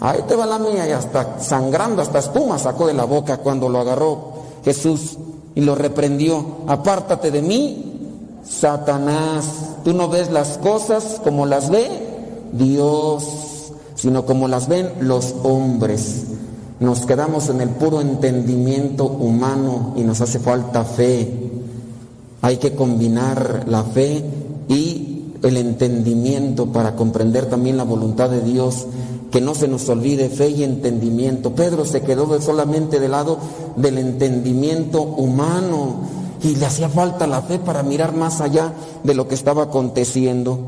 [0.00, 3.68] Ahí te va la mía y hasta sangrando, hasta espuma sacó de la boca cuando
[3.68, 4.32] lo agarró
[4.64, 5.18] Jesús
[5.54, 6.44] y lo reprendió.
[6.66, 7.92] Apártate de mí,
[8.44, 9.44] Satanás.
[9.84, 11.88] Tú no ves las cosas como las ve
[12.52, 16.24] Dios, sino como las ven los hombres.
[16.80, 21.50] Nos quedamos en el puro entendimiento humano y nos hace falta fe.
[22.42, 24.24] Hay que combinar la fe
[24.68, 28.86] y el entendimiento para comprender también la voluntad de Dios
[29.30, 31.54] que no se nos olvide fe y entendimiento.
[31.54, 33.38] Pedro se quedó solamente del lado
[33.76, 36.00] del entendimiento humano
[36.42, 38.72] y le hacía falta la fe para mirar más allá
[39.04, 40.58] de lo que estaba aconteciendo.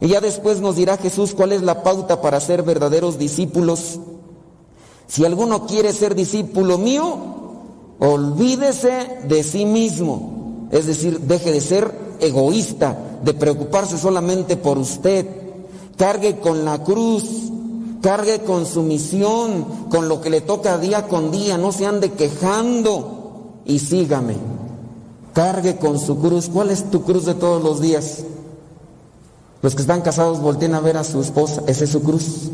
[0.00, 3.98] Y ya después nos dirá Jesús cuál es la pauta para ser verdaderos discípulos.
[5.06, 7.16] Si alguno quiere ser discípulo mío,
[7.98, 10.68] olvídese de sí mismo.
[10.70, 15.26] Es decir, deje de ser egoísta, de preocuparse solamente por usted.
[15.96, 17.52] Cargue con la cruz,
[18.04, 22.12] Cargue con su misión, con lo que le toca día con día, no se ande
[22.12, 24.36] quejando y sígame.
[25.32, 26.50] Cargue con su cruz.
[26.52, 28.24] ¿Cuál es tu cruz de todos los días?
[29.62, 32.50] Los que están casados volteen a ver a su esposa, ese es su cruz.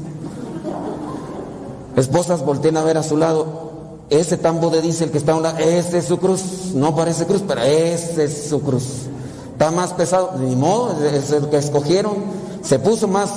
[1.96, 3.46] Esposas volteen a ver a su lado,
[4.08, 6.42] ese tambo de diésel que está a un lado, ese es su cruz.
[6.76, 8.84] No parece cruz, pero ese es su cruz.
[9.50, 12.18] Está más pesado, ni modo, es el que escogieron.
[12.62, 13.30] Se puso más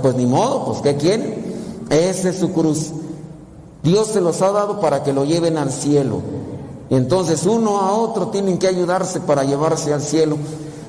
[0.00, 1.34] pues ni modo, pues ¿qué quieren?
[1.90, 2.90] Esa es su cruz.
[3.82, 6.20] Dios se los ha dado para que lo lleven al cielo.
[6.90, 10.36] Entonces uno a otro tienen que ayudarse para llevarse al cielo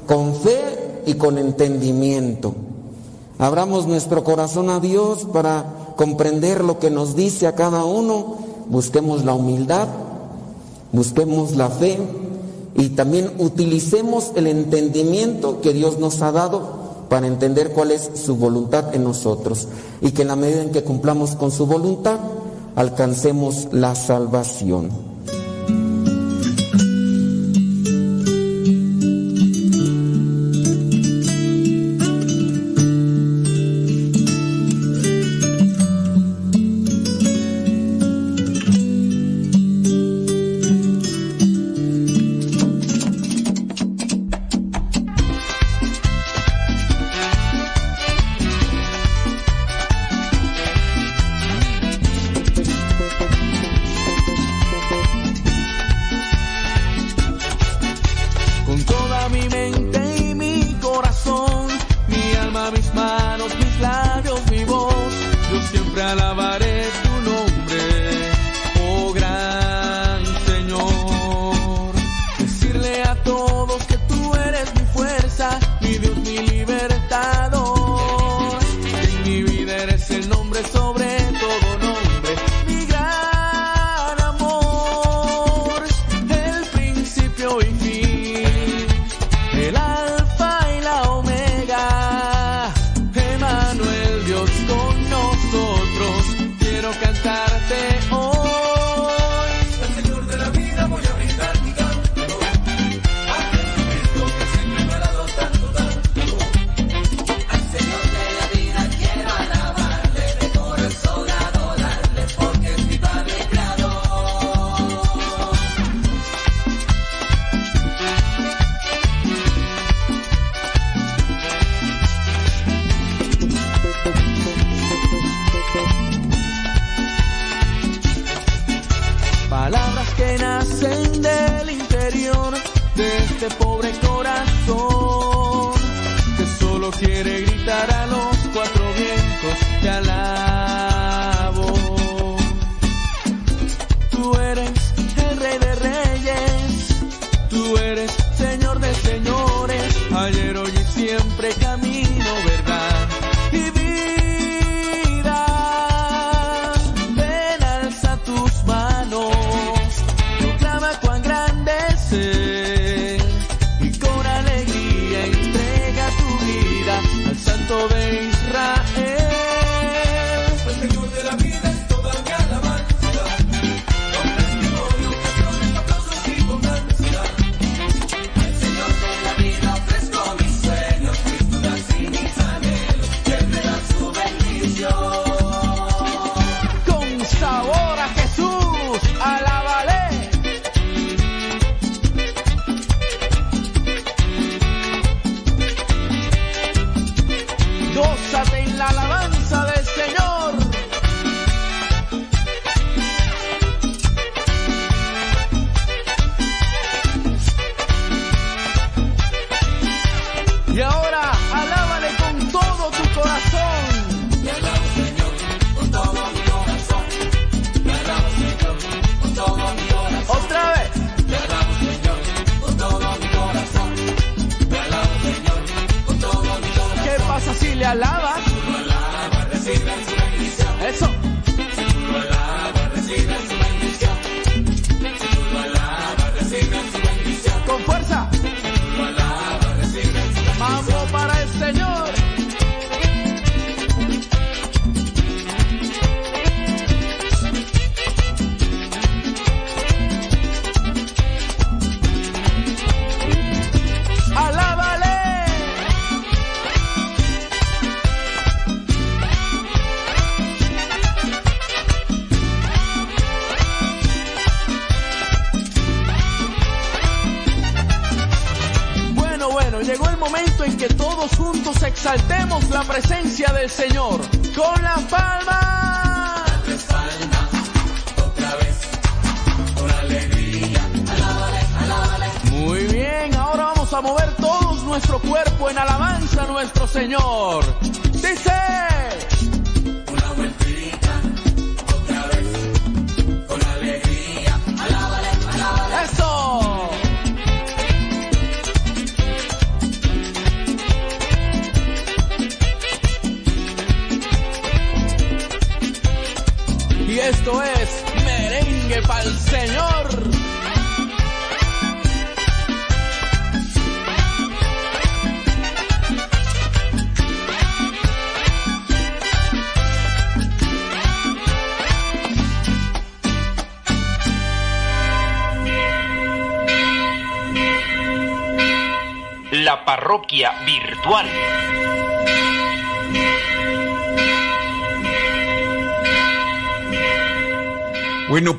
[0.06, 2.54] con fe y con entendimiento.
[3.40, 5.66] Abramos nuestro corazón a Dios para
[5.96, 8.36] comprender lo que nos dice a cada uno.
[8.68, 9.88] Busquemos la humildad,
[10.92, 12.00] busquemos la fe
[12.76, 16.83] y también utilicemos el entendimiento que Dios nos ha dado
[17.14, 19.68] para entender cuál es su voluntad en nosotros
[20.02, 22.20] y que en la medida en que cumplamos con su voluntad,
[22.76, 25.13] alcancemos la salvación.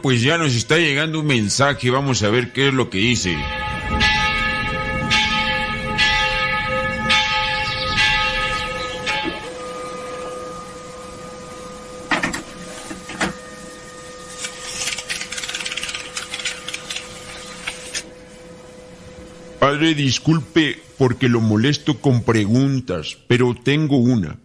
[0.05, 3.35] Pues ya nos está llegando un mensaje, vamos a ver qué es lo que dice.
[19.59, 24.37] Padre, disculpe porque lo molesto con preguntas, pero tengo una.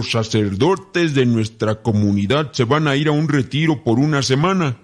[0.00, 4.78] Los sacerdotes de nuestra comunidad se van a ir a un retiro por una semana.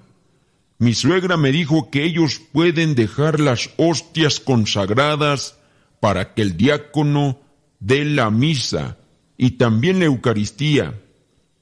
[0.79, 5.57] Mi suegra me dijo que ellos pueden dejar las hostias consagradas
[6.01, 7.41] para que el diácono
[7.81, 8.99] dé la misa
[9.39, 11.01] y también la Eucaristía.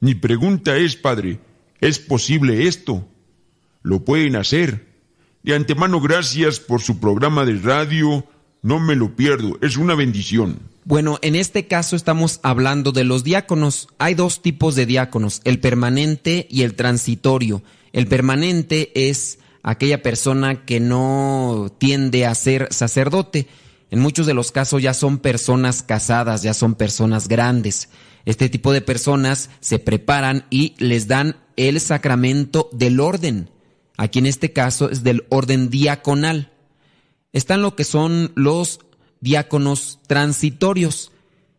[0.01, 1.39] Mi pregunta es, Padre,
[1.81, 3.07] ¿es posible esto?
[3.85, 4.85] ¿Lo pueden hacer?
[5.45, 8.27] De antemano, gracias por su programa de radio.
[8.63, 10.74] No me lo pierdo, es una bendición.
[10.87, 13.89] Bueno, en este caso estamos hablando de los diáconos.
[13.99, 17.63] Hay dos tipos de diáconos, el permanente y el transitorio.
[17.95, 23.49] El permanente es aquella persona que no tiende a ser sacerdote.
[23.91, 27.89] En muchos de los casos ya son personas casadas, ya son personas grandes.
[28.27, 33.49] Este tipo de personas se preparan y les dan el sacramento del orden.
[33.97, 36.53] Aquí en este caso es del orden diaconal.
[37.33, 38.81] Están lo que son los
[39.25, 41.11] diáconos transitorios.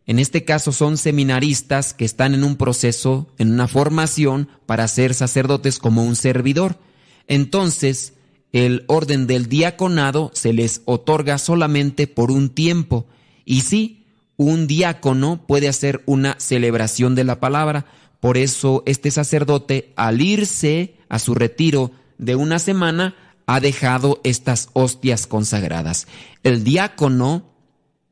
[0.06, 5.12] En este caso son seminaristas que están en un proceso, en una formación para ser
[5.12, 6.78] sacerdotes como un servidor.
[7.26, 8.14] Entonces,
[8.52, 13.06] el orden del diaconado se les otorga solamente por un tiempo.
[13.44, 14.06] Y sí,
[14.36, 17.86] un diácono puede hacer una celebración de la palabra.
[18.20, 23.16] Por eso este sacerdote, al irse a su retiro de una semana,
[23.46, 26.06] ha dejado estas hostias consagradas.
[26.44, 27.55] El diácono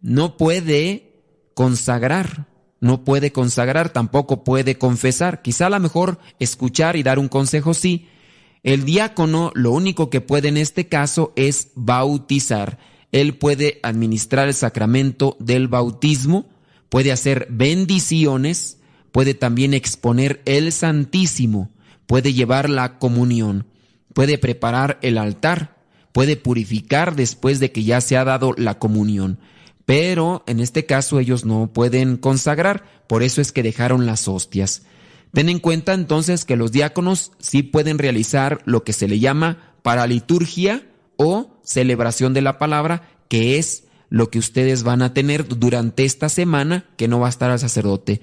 [0.05, 1.15] no puede
[1.55, 2.47] consagrar,
[2.79, 5.41] no puede consagrar, tampoco puede confesar.
[5.41, 8.07] Quizá a lo mejor escuchar y dar un consejo sí.
[8.63, 12.79] El diácono lo único que puede en este caso es bautizar.
[13.13, 16.51] Él puede administrar el sacramento del bautismo,
[16.91, 18.77] puede hacer bendiciones,
[19.11, 21.71] puede también exponer el Santísimo,
[22.07, 23.69] puede llevar la comunión,
[24.13, 25.79] puede preparar el altar,
[26.13, 29.39] puede purificar después de que ya se ha dado la comunión.
[29.87, 34.83] Pero en este caso ellos no pueden consagrar, por eso es que dejaron las hostias.
[35.33, 39.75] Ten en cuenta entonces que los diáconos sí pueden realizar lo que se le llama
[39.83, 40.87] paraliturgia
[41.17, 46.29] o celebración de la palabra, que es lo que ustedes van a tener durante esta
[46.29, 48.21] semana que no va a estar el sacerdote.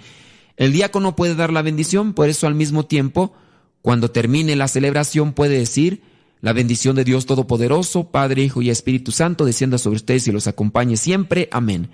[0.57, 3.33] El diácono puede dar la bendición, por eso al mismo tiempo,
[3.81, 6.01] cuando termine la celebración puede decir,
[6.41, 10.47] la bendición de Dios Todopoderoso, Padre, Hijo y Espíritu Santo, descienda sobre ustedes y los
[10.47, 11.47] acompañe siempre.
[11.51, 11.89] Amén.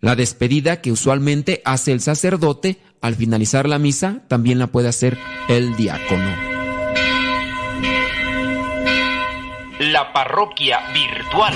[0.00, 5.18] La despedida que usualmente hace el sacerdote al finalizar la misa, también la puede hacer
[5.48, 6.30] el diácono.
[9.78, 11.54] La parroquia virtual.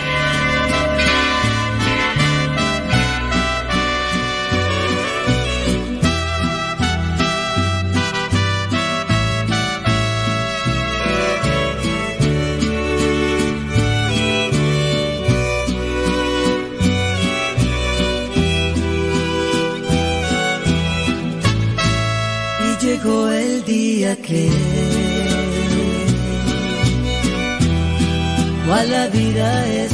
[24.26, 24.52] Creer
[28.66, 29.85] cuál la vida es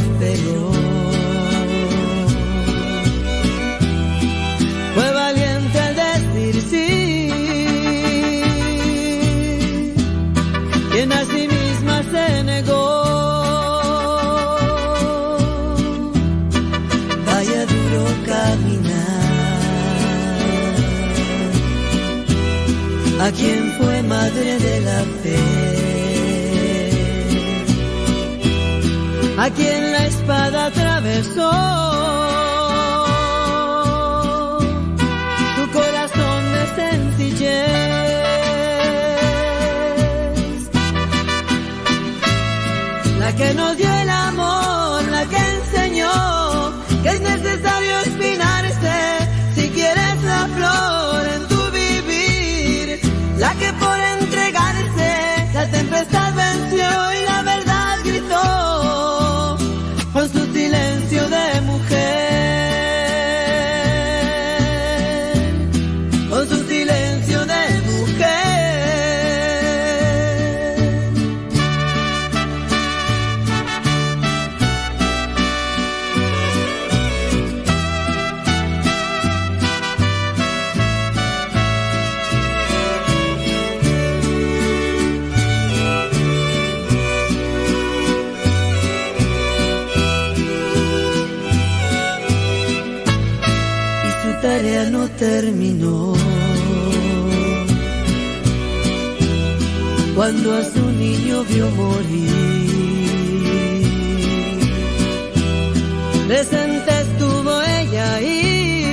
[24.15, 25.41] madre de la fe.
[29.45, 31.53] a quien la espada atravesó
[35.57, 37.51] su corazón de sencillez,
[43.19, 43.73] la que nos
[100.45, 102.27] Cuando a su niño vio morir,
[106.27, 108.85] presente estuvo ella ahí.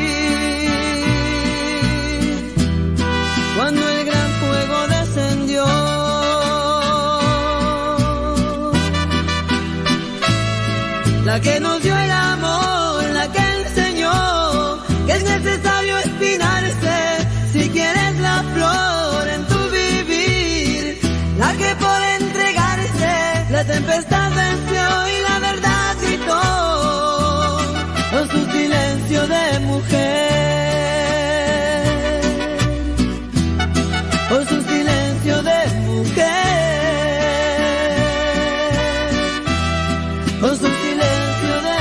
[3.58, 5.66] Cuando el gran fuego descendió,
[11.26, 11.69] la que nos
[23.70, 26.42] tempestad venció y la verdad gritó
[28.12, 30.30] con su silencio de mujer,
[34.28, 36.50] con su silencio de mujer.
[40.42, 41.78] Con su silencio de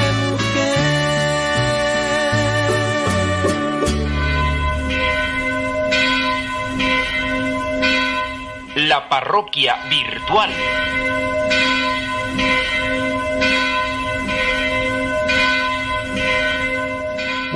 [8.89, 10.51] La parroquia virtual.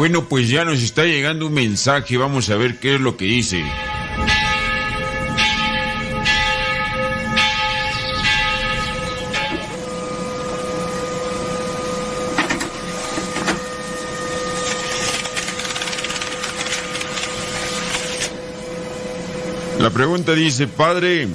[0.02, 3.24] Bueno, pues ya nos está llegando un mensaje, vamos a ver qué es lo que
[3.24, 3.62] dice.
[19.78, 21.28] La pregunta dice, padre,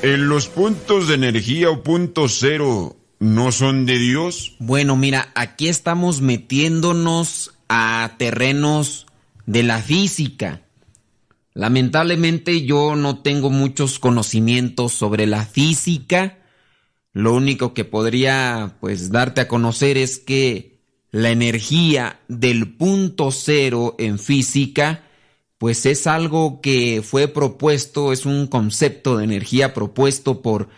[0.00, 4.56] ¿en los puntos de energía o punto cero no son de Dios?
[4.58, 9.06] Bueno, mira, aquí estamos metiéndonos a terrenos
[9.46, 10.62] de la física.
[11.54, 16.38] Lamentablemente yo no tengo muchos conocimientos sobre la física.
[17.12, 20.80] Lo único que podría pues darte a conocer es que
[21.12, 25.04] la energía del punto cero en física
[25.56, 30.70] pues es algo que fue propuesto, es un concepto de energía propuesto por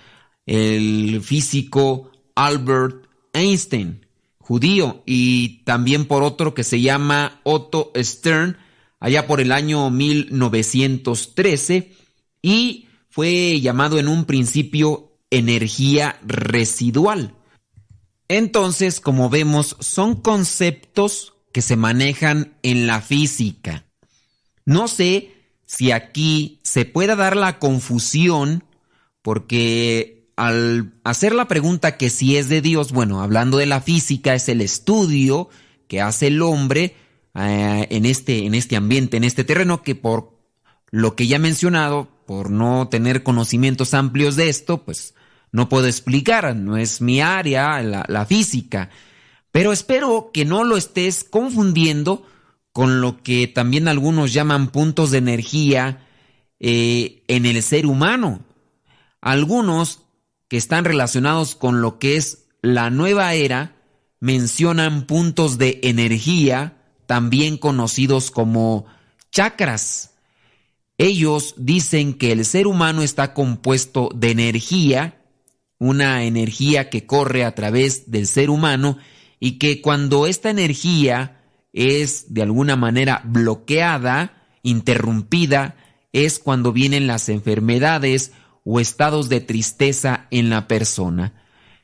[0.45, 4.02] el físico Albert Einstein,
[4.43, 8.59] judío, y también por otro que se llama Otto Stern,
[9.01, 11.93] allá por el año 1913,
[12.43, 17.35] y fue llamado en un principio energía residual.
[18.29, 23.87] Entonces, como vemos, son conceptos que se manejan en la física.
[24.65, 25.35] No sé
[25.67, 28.65] si aquí se pueda dar la confusión
[29.23, 34.35] porque al hacer la pregunta que si es de Dios, bueno, hablando de la física,
[34.35, 35.49] es el estudio
[35.87, 36.97] que hace el hombre
[37.37, 40.37] eh, en, este, en este ambiente, en este terreno, que por
[40.91, 45.15] lo que ya he mencionado, por no tener conocimientos amplios de esto, pues
[45.53, 48.91] no puedo explicar, no es mi área, la, física.
[49.53, 52.27] Pero espero que no lo estés confundiendo
[52.73, 56.05] con lo que también algunos llaman puntos de energía
[56.59, 58.41] eh, en el ser humano.
[59.21, 60.02] Algunos
[60.53, 63.75] que están relacionados con lo que es la nueva era
[64.21, 66.77] mencionan puntos de energía,
[67.07, 68.85] también conocidos como
[69.31, 70.13] chakras.
[70.99, 75.23] Ellos dicen que el ser humano está compuesto de energía,
[75.79, 78.99] una energía que corre a través del ser humano
[79.41, 81.41] y que cuando esta energía
[81.73, 85.77] es de alguna manera bloqueada, interrumpida,
[86.13, 88.33] es cuando vienen las enfermedades
[88.65, 91.35] o estados de tristeza en la persona.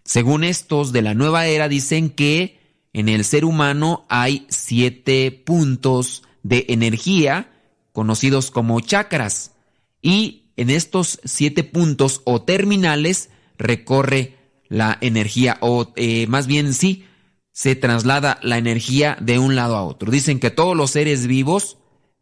[0.05, 2.59] Según estos de la nueva era dicen que
[2.93, 7.51] en el ser humano hay siete puntos de energía
[7.93, 9.53] conocidos como chakras
[10.01, 14.37] y en estos siete puntos o terminales recorre
[14.69, 17.05] la energía o eh, más bien sí
[17.53, 20.13] se traslada la energía de un lado a otro.
[20.13, 21.79] Dicen que todos los seres vivos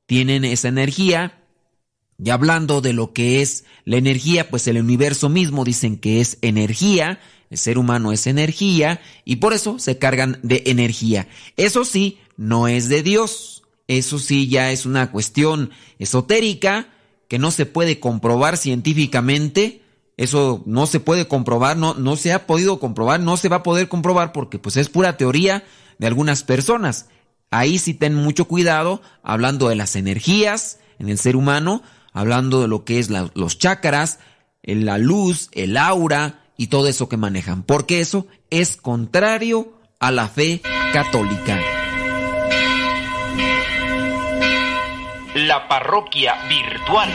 [0.07, 1.46] tienen esa energía
[2.23, 6.39] y hablando de lo que es la energía, pues el universo mismo dicen que es
[6.41, 7.21] energía,
[7.51, 11.29] el ser humano es energía y por eso se cargan de energía.
[11.57, 13.63] Eso sí, no es de Dios.
[13.89, 16.89] Eso sí ya es una cuestión esotérica
[17.29, 19.83] que no se puede comprobar científicamente.
[20.17, 23.63] Eso no se puede comprobar, no, no se ha podido comprobar, no se va a
[23.63, 25.65] poder comprobar porque pues es pura teoría
[25.99, 27.09] de algunas personas.
[27.51, 31.83] Ahí sí ten mucho cuidado hablando de las energías en el ser humano,
[32.17, 34.21] hablando de lo que es los chakras,
[34.63, 40.27] la luz, el aura y todo eso que manejan, porque eso es contrario a la
[40.27, 40.63] fe
[40.95, 41.61] católica.
[45.35, 47.11] La parroquia virtual.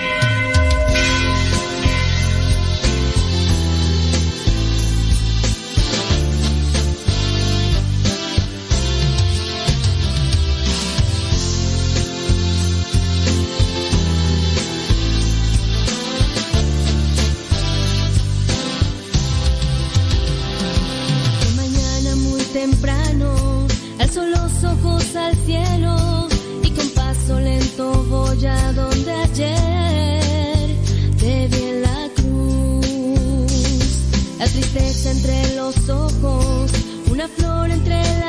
[34.73, 36.71] Entre los ojos,
[37.11, 38.20] una flor entre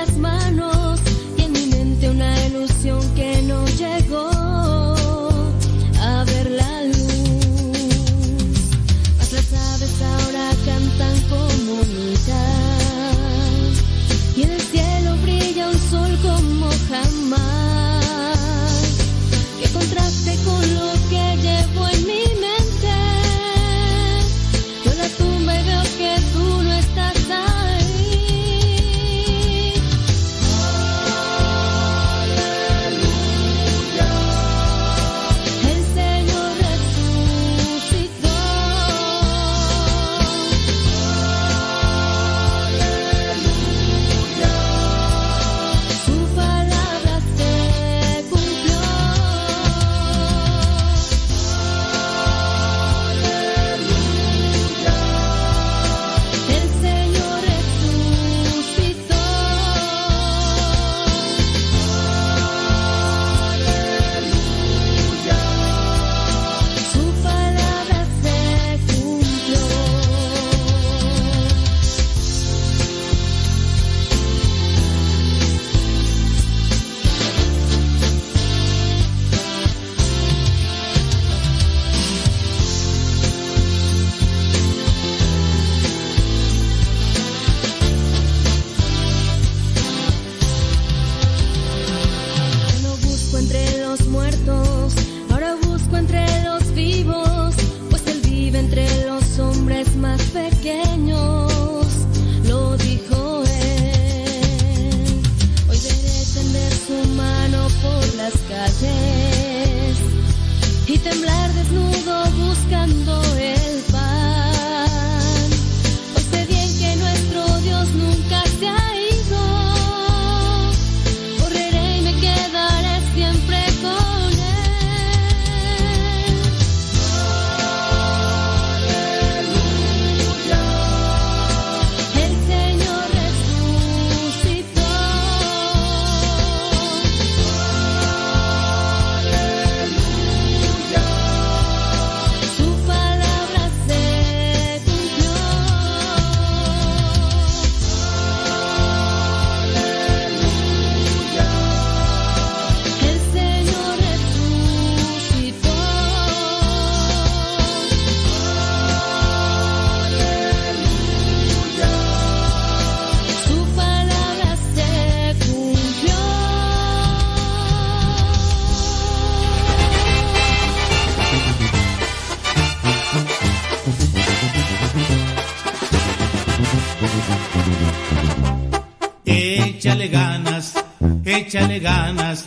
[181.53, 182.47] échale ganas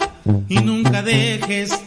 [0.49, 1.80] y nunca dejes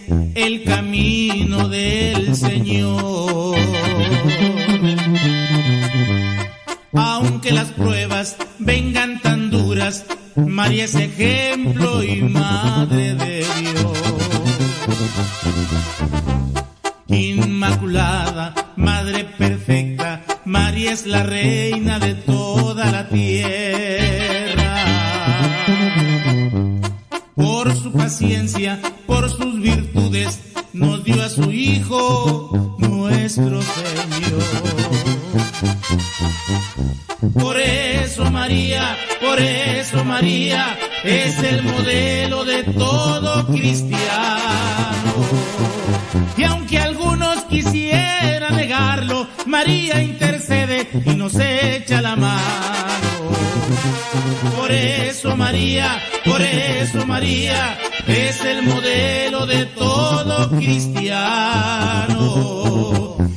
[57.28, 62.08] Es el modelo de todo cristiano.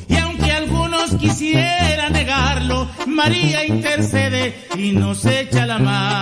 [0.08, 6.21] Y aunque algunos quisieran negarlo, María intercede y nos echa la mano.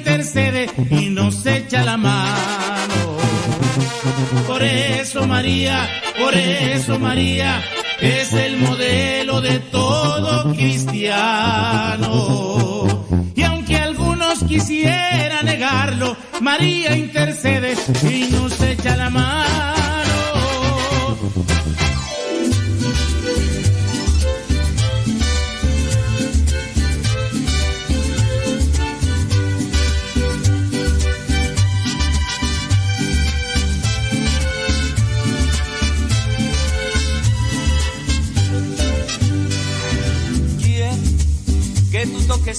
[6.17, 7.61] Por eso María
[7.99, 12.07] es el modelo de todo cristiano.
[13.35, 17.75] Y aunque algunos quisieran negarlo, María intercede
[18.09, 19.70] y nos echa la mano.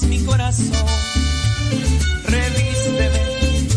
[0.08, 0.86] Mi corazón.
[2.24, 3.08] Revísteme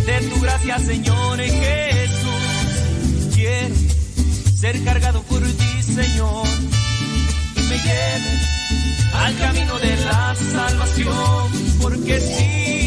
[0.06, 3.34] de tu gracia, Señor Jesús.
[3.34, 3.76] Quiero
[4.58, 6.48] ser cargado por ti, Señor.
[7.56, 11.52] Y me lleves al camino de la salvación.
[11.82, 12.85] Porque sin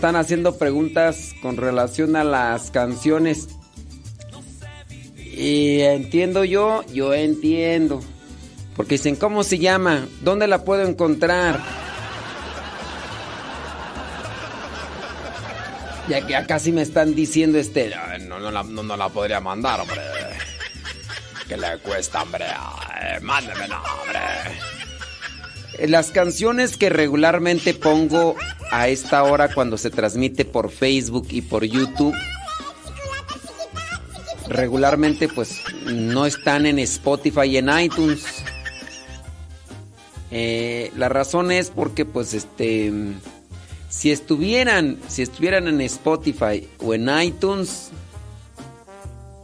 [0.00, 3.48] están haciendo preguntas con relación a las canciones.
[5.18, 8.00] Y entiendo yo, yo entiendo.
[8.76, 10.08] Porque dicen, ¿cómo se llama?
[10.22, 11.60] ¿Dónde la puedo encontrar?
[16.08, 19.80] Ya, ya casi me están diciendo este, "Ah, no, no, la, no, la podría mandar,
[19.80, 20.00] hombre.
[21.46, 22.46] ¿Qué le cuesta, hombre?
[23.20, 24.20] Mándemela, hombre.
[25.90, 28.36] Las canciones que regularmente pongo
[28.70, 32.14] a esta hora cuando se transmite por Facebook y por YouTube,
[34.48, 38.24] regularmente pues no están en Spotify y en iTunes.
[40.30, 42.92] Eh, la razón es porque pues este
[43.88, 47.90] si estuvieran si estuvieran en Spotify o en iTunes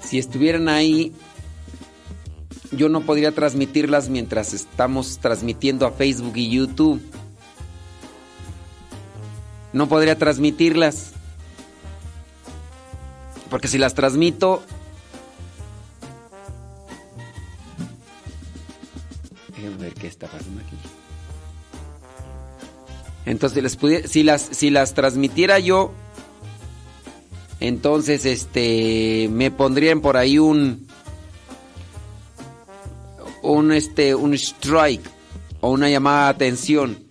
[0.01, 1.13] si estuvieran ahí
[2.73, 7.01] yo no podría transmitirlas mientras estamos transmitiendo a Facebook y YouTube.
[9.77, 11.13] No podría transmitirlas.
[13.51, 14.63] Porque si las transmito...
[19.49, 20.77] Déjenme ver qué está pasando aquí.
[23.27, 23.77] Entonces,
[24.07, 25.93] si, las, si las transmitiera yo,
[27.61, 30.87] entonces este me pondrían por ahí un
[33.43, 35.07] un este un strike
[35.61, 37.06] o una llamada de atención.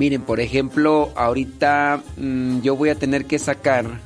[0.00, 4.00] Miren, por ejemplo, ahorita mm, yo voy a tener que sacar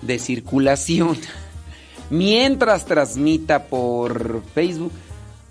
[0.00, 1.18] de circulación
[2.10, 4.92] mientras transmita por Facebook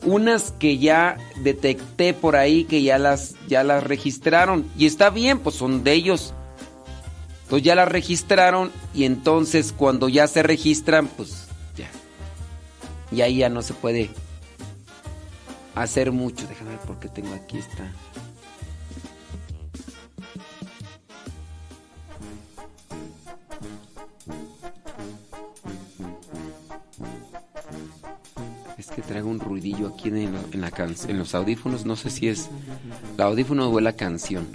[0.06, 5.40] unas que ya detecté por ahí que ya las ya las registraron y está bien,
[5.40, 6.34] pues son de ellos.
[7.44, 11.90] Entonces ya las registraron y entonces cuando ya se registran, pues ya.
[13.12, 14.12] Y ahí ya no se puede
[15.76, 16.48] hacer mucho.
[16.48, 17.92] Déjame ver por qué tengo aquí esta.
[28.96, 31.86] Que traigo un ruidillo aquí en, la- la los audífonos.
[31.86, 32.50] No sé si es
[33.18, 34.48] el audífono o la canción.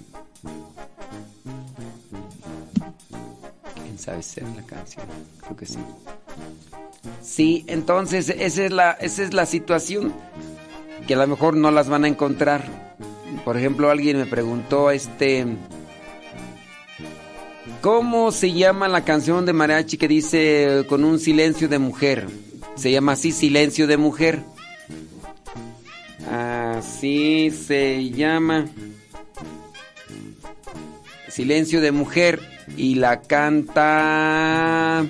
[3.82, 5.04] ¿Quién sabe si es la canción?
[5.42, 5.78] Creo que sí.
[7.22, 10.12] Sí, entonces esa es la, esa es la situación
[11.06, 12.64] que a lo mejor no las van a encontrar.
[13.44, 15.46] Por ejemplo, alguien me preguntó, este,
[17.80, 22.26] ¿cómo se llama la canción de mariachi que dice con un silencio de mujer?
[22.76, 24.42] Se llama así, silencio de mujer.
[26.30, 28.66] Así se llama.
[31.28, 32.40] Silencio de mujer
[32.76, 35.04] y la canta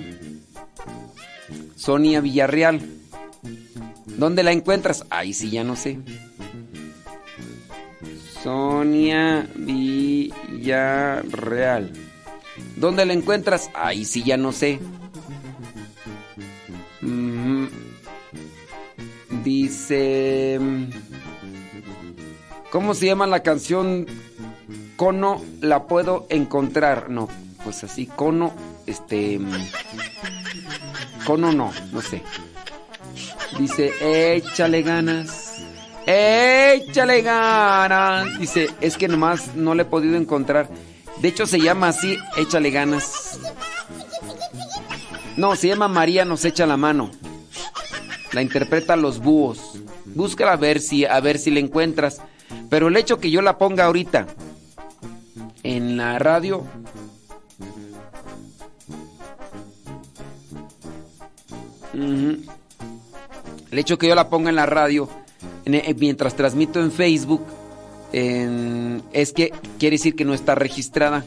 [1.75, 2.81] Sonia Villarreal.
[4.05, 5.05] ¿Dónde la encuentras?
[5.09, 5.99] Ahí sí ya no sé.
[8.43, 10.31] Sonia Villarreal.
[12.77, 13.69] ¿Dónde la encuentras?
[13.73, 14.79] Ahí sí ya no sé.
[19.47, 20.59] Dice...
[22.69, 24.05] ¿Cómo se llama la canción?
[24.97, 27.09] Cono la puedo encontrar.
[27.09, 27.29] No,
[27.63, 28.53] pues así, cono,
[28.87, 29.39] este...
[31.25, 32.23] Cono no, no sé.
[33.57, 33.93] Dice,
[34.35, 35.61] échale ganas.
[36.05, 38.37] Échale ganas.
[38.39, 40.67] Dice, es que nomás no le he podido encontrar.
[41.21, 43.39] De hecho se llama así, échale ganas.
[45.37, 47.11] No, se llama María nos echa la mano.
[48.37, 49.79] La interpreta Los Búhos.
[50.05, 52.21] Búscala a ver si a ver si la encuentras.
[52.69, 54.27] Pero el hecho que yo la ponga ahorita
[55.63, 56.63] en la radio.
[61.95, 62.45] El
[63.71, 65.09] hecho que yo la ponga en la radio
[65.65, 67.41] eh, mientras transmito en Facebook
[68.13, 71.25] es que quiere decir que no está registrada.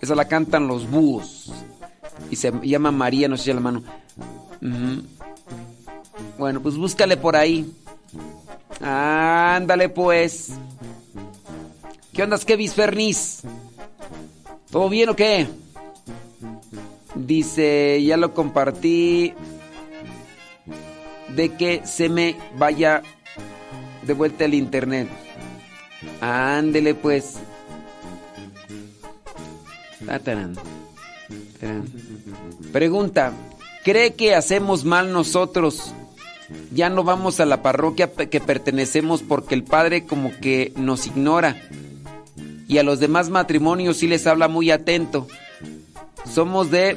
[0.00, 1.52] Esa la cantan los búhos.
[2.30, 3.82] Y se llama María, no sé si la mano.
[6.42, 7.72] Bueno, pues búscale por ahí.
[8.80, 10.48] Ándale pues.
[12.12, 13.42] ¿Qué onda, Kevis Fernis?
[14.68, 15.46] ¿Todo bien o qué?
[17.14, 19.34] Dice, ya lo compartí.
[21.28, 23.04] De que se me vaya
[24.04, 25.06] de vuelta el internet.
[26.20, 27.36] Ándele pues.
[30.08, 30.18] Ah.
[32.72, 33.32] Pregunta,
[33.84, 35.94] ¿cree que hacemos mal nosotros?
[36.72, 41.56] Ya no vamos a la parroquia que pertenecemos porque el padre como que nos ignora.
[42.68, 45.26] Y a los demás matrimonios sí les habla muy atento.
[46.24, 46.96] Somos de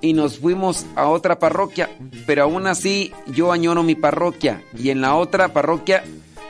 [0.00, 1.88] y nos fuimos a otra parroquia,
[2.26, 6.04] pero aún así yo añoro mi parroquia y en la otra parroquia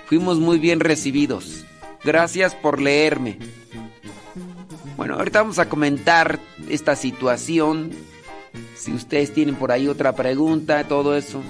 [0.07, 1.65] fuimos muy bien recibidos.
[2.05, 3.39] Gracias por leerme.
[4.97, 7.91] Bueno, ahorita vamos a comentar esta situación.
[8.75, 11.43] Si ustedes tienen por ahí otra pregunta, todo eso.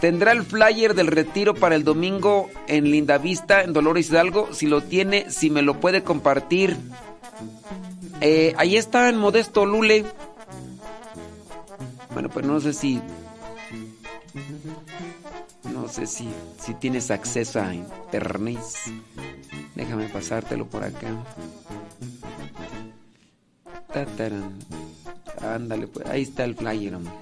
[0.00, 4.52] ¿Tendrá el flyer del retiro para el domingo en Lindavista, en Dolores Hidalgo?
[4.52, 6.76] Si lo tiene, si me lo puede compartir.
[8.20, 10.04] Eh, ahí está en Modesto Lule.
[12.12, 13.00] Bueno, pues no sé si
[15.72, 16.28] No sé si,
[16.60, 18.58] si tienes acceso a internet.
[19.74, 21.08] Déjame pasártelo por acá.
[23.92, 24.58] Tatarán.
[25.40, 26.94] Ándale, pues ahí está el flyer.
[26.94, 27.12] hombre.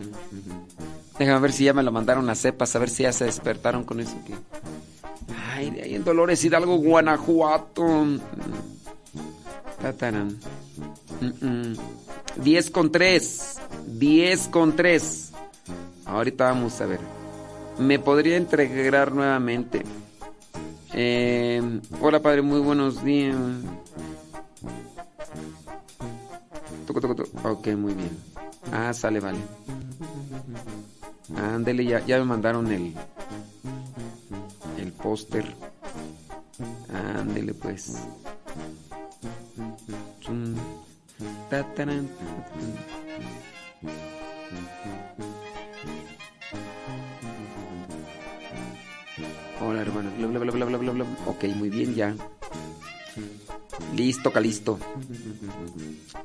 [1.18, 3.84] Déjame ver si ya me lo mandaron a cepas, a ver si ya se despertaron
[3.84, 4.16] con eso.
[4.26, 4.34] que-
[5.54, 7.86] Ay, de ahí en Dolores Hidalgo, Guanajuato.
[9.80, 10.38] Tatarán.
[11.20, 11.76] Mm, mm.
[12.42, 13.56] 10 con 3.
[13.86, 15.32] 10 con 3.
[16.04, 17.00] Ahorita vamos a ver.
[17.78, 19.82] ¿Me podría integrar nuevamente?
[20.92, 23.36] Eh, hola padre, muy buenos días.
[26.86, 27.48] Toco, toco, toco.
[27.48, 28.10] Ok, muy bien.
[28.72, 29.38] Ah, sale, vale.
[31.34, 32.94] Ándele, ya, ya me mandaron el.
[34.78, 35.54] El póster.
[37.18, 37.96] Ándele, pues.
[49.60, 50.10] Hola, hermano.
[50.18, 51.06] Bla, bla, bla, bla, bla, bla.
[51.26, 52.14] Ok, muy bien, ya.
[53.94, 54.78] Listo, calisto.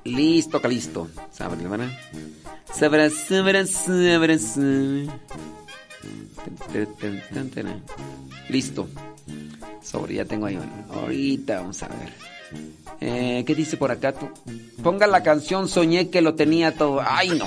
[0.03, 1.10] Listo, calisto.
[1.32, 1.98] Sabrá, hermana.
[2.73, 4.36] Sabrá, sabrá, sabrá.
[8.49, 8.90] Listo.
[9.84, 10.60] Sobre, ya tengo ahí.
[10.94, 12.14] Ahorita vamos a ver.
[12.99, 14.30] Eh, ¿Qué dice por acá tú?
[14.84, 17.02] Ponga la canción Soñé que lo tenía todo.
[17.06, 17.45] ¡Ay, no!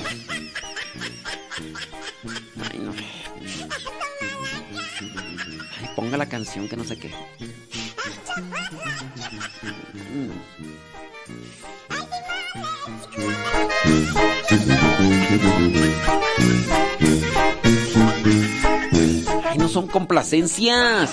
[2.71, 2.91] ¡Ay, no!
[5.79, 7.11] Ay, ponga la canción que no sé qué.
[19.49, 21.11] Ay, no son complacencias.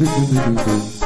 [0.00, 0.99] do do do do do.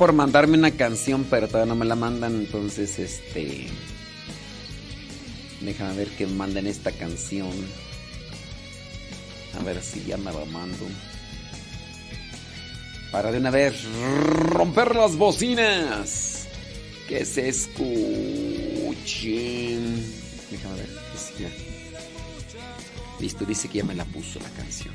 [0.00, 3.66] Por mandarme una canción, pero todavía no me la mandan, entonces este.
[5.60, 7.50] Déjame ver que manden esta canción.
[9.60, 10.86] A ver si ya me la mando.
[13.12, 13.74] Para de una vez
[14.46, 16.46] romper las bocinas.
[17.06, 17.92] Que se escuchen.
[20.50, 20.88] Déjame ver.
[21.36, 21.50] que ya-
[23.20, 24.94] Listo, dice que ya me la puso la canción.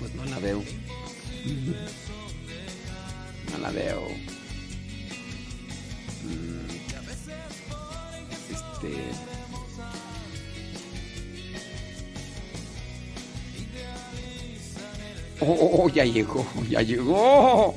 [0.00, 0.62] Pues no la veo.
[3.70, 4.08] Veo.
[6.24, 6.68] Mm.
[8.50, 9.28] Este.
[15.40, 17.74] Oh, oh, oh, ya llegó, ya llegó.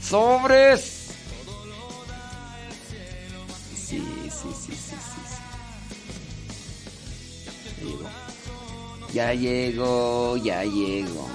[0.00, 1.10] Sobres.
[3.74, 5.38] Sí, sí, sí, sí, sí, sí.
[7.74, 8.08] Ya llegó.
[9.12, 11.28] Ya llegó, ya llegó.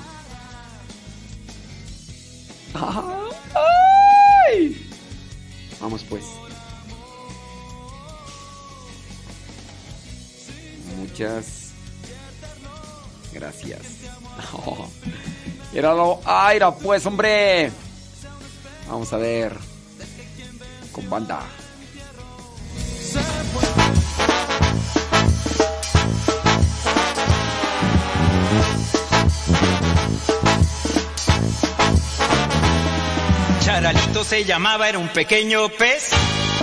[2.73, 3.15] ¡Ay!
[5.79, 6.25] Vamos pues.
[10.97, 11.71] Muchas
[13.33, 13.81] gracias.
[14.53, 14.87] Oh,
[15.73, 17.71] Míralo, aira pues, hombre.
[18.87, 19.53] Vamos a ver.
[20.93, 21.41] Con banda.
[33.69, 36.09] Charalito se llamaba, era un pequeño pez,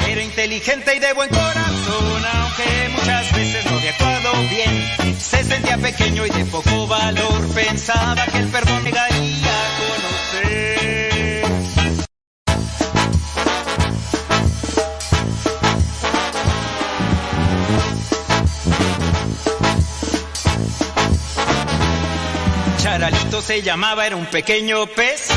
[0.09, 5.16] era inteligente y de buen corazón, aunque muchas veces no había actuado bien.
[5.16, 11.45] Se sentía pequeño y de poco valor, pensaba que el perdón llegaría a conocer.
[22.78, 25.28] Charalito se llamaba, era un pequeño pez,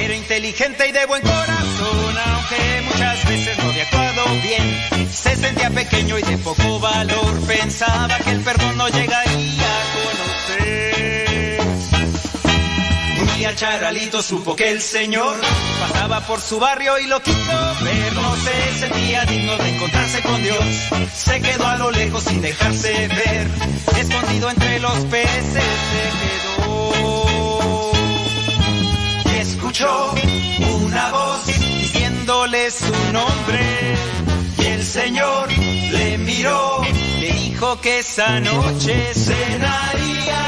[0.00, 5.08] era inteligente y de buen corazón, aunque muchas veces no había actuado bien.
[5.12, 11.60] Se sentía pequeño y de poco valor, pensaba que el perdón no llegaría a conocer.
[13.20, 15.36] Un día Charalito supo que el Señor
[15.80, 18.12] pasaba por su barrio y lo quiso ver.
[18.12, 20.64] No se sentía digno de encontrarse con Dios.
[21.14, 23.48] Se quedó a lo lejos sin dejarse ver.
[23.98, 26.47] Escondido entre los peces se quedó.
[29.68, 30.14] Escuchó
[30.82, 33.94] una voz diciéndole su nombre.
[34.58, 36.80] Y el Señor le miró,
[37.20, 40.47] le dijo que esa noche cenaría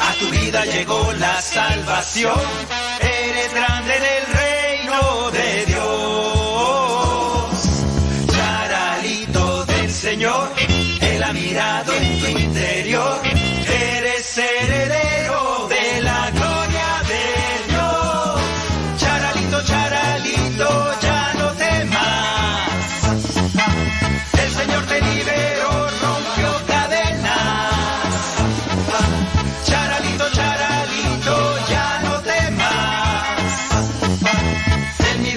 [0.00, 2.38] A tu vida llegó la salvación.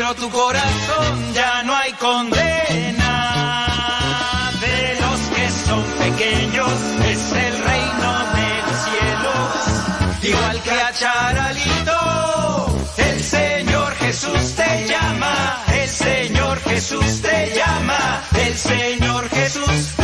[0.08, 3.14] Pero tu corazón ya no hay condena.
[4.62, 6.72] De los que son pequeños
[7.06, 9.52] es el reino de los cielos.
[10.24, 12.00] Igual que a Charalito,
[12.98, 19.97] el Señor Jesús te llama, el Señor Jesús te llama, el Señor Jesús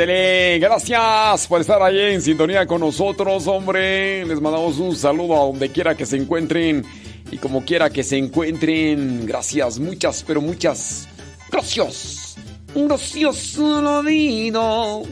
[0.00, 4.24] Gracias por estar ahí en sintonía con nosotros, hombre.
[4.24, 6.82] Les mandamos un saludo a donde quiera que se encuentren
[7.30, 9.26] y como quiera que se encuentren.
[9.26, 11.06] Gracias, muchas, pero muchas.
[11.52, 12.36] Gracias.
[12.74, 15.02] Gracias la vida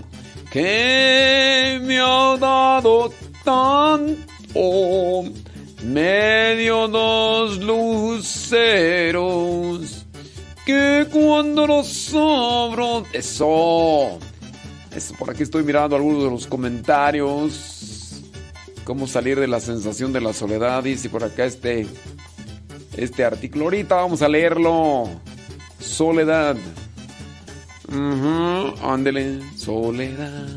[0.51, 3.13] que me ha dado
[3.45, 5.25] tanto.
[5.85, 9.19] Medio dos luceros
[10.65, 13.05] que cuando los abro.
[13.13, 14.19] Eso.
[14.95, 18.23] Eso, por aquí estoy mirando algunos de los comentarios.
[18.85, 20.83] Cómo salir de la sensación de la soledad.
[20.83, 21.87] Dice por acá este.
[22.97, 23.67] Este artículo.
[23.67, 25.09] Ahorita vamos a leerlo.
[25.79, 26.57] Soledad.
[27.89, 29.41] Ujú, Ándele.
[29.57, 30.49] Soledad.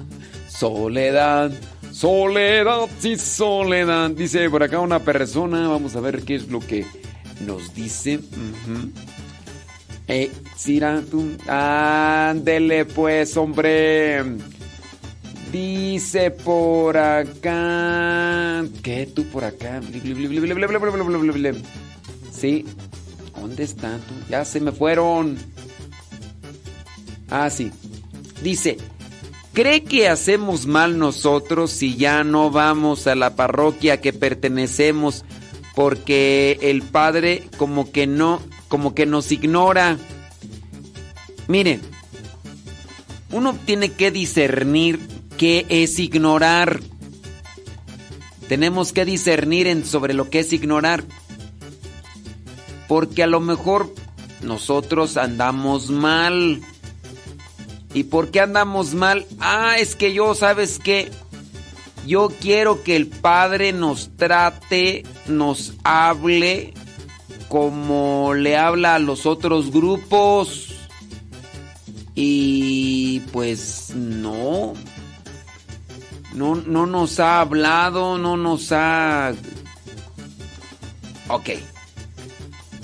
[0.49, 1.51] Soledad.
[1.91, 4.09] Soledad, sí, soledad.
[4.11, 5.67] Dice por acá una persona.
[5.67, 6.85] Vamos a ver qué es lo que
[7.45, 8.19] nos dice.
[10.14, 10.30] Eh,
[11.48, 14.22] Ándele pues, hombre.
[15.53, 18.65] Dice por acá.
[18.83, 19.80] ¿Qué tú por acá?
[22.33, 22.65] Sí.
[23.40, 24.01] ¿Dónde están?
[24.30, 25.38] Ya se me fueron.
[27.30, 27.72] Ah, sí.
[28.43, 28.75] Dice,
[29.53, 35.23] ¿cree que hacemos mal nosotros si ya no vamos a la parroquia que pertenecemos
[35.73, 38.41] porque el padre como que no
[38.72, 39.98] como que nos ignora?
[41.50, 41.82] Miren,
[43.33, 44.98] uno tiene que discernir
[45.38, 46.80] qué es ignorar.
[48.48, 51.03] Tenemos que discernir en sobre lo que es ignorar.
[52.88, 53.93] Porque a lo mejor
[54.41, 56.61] nosotros andamos mal.
[57.93, 59.25] ¿Y por qué andamos mal?
[59.41, 61.11] Ah, es que yo, ¿sabes qué?
[62.08, 66.74] Yo quiero que el Padre nos trate, nos hable
[67.51, 70.69] como le habla a los otros grupos.
[72.15, 74.73] Y pues no.
[76.33, 79.33] No, no nos ha hablado, no nos ha...
[81.27, 81.49] Ok.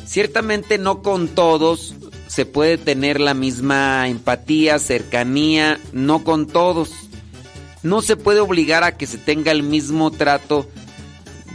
[0.06, 1.96] Ciertamente no con todos
[2.28, 6.92] se puede tener la misma empatía, cercanía, no con todos.
[7.84, 10.68] No se puede obligar a que se tenga el mismo trato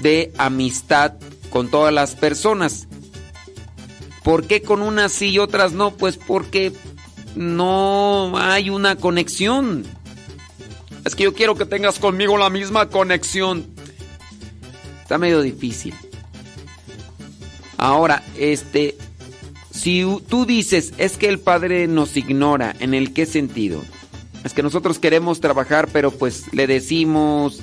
[0.01, 1.13] de amistad
[1.51, 2.89] con todas las personas.
[4.25, 5.93] ¿Por qué con unas sí y otras no?
[5.93, 6.73] Pues porque
[7.35, 9.85] no hay una conexión.
[11.05, 13.67] Es que yo quiero que tengas conmigo la misma conexión.
[15.03, 15.95] Está medio difícil.
[17.77, 18.97] Ahora, este,
[19.73, 23.83] si tú dices, es que el Padre nos ignora, ¿en el qué sentido?
[24.45, 27.61] Es que nosotros queremos trabajar, pero pues le decimos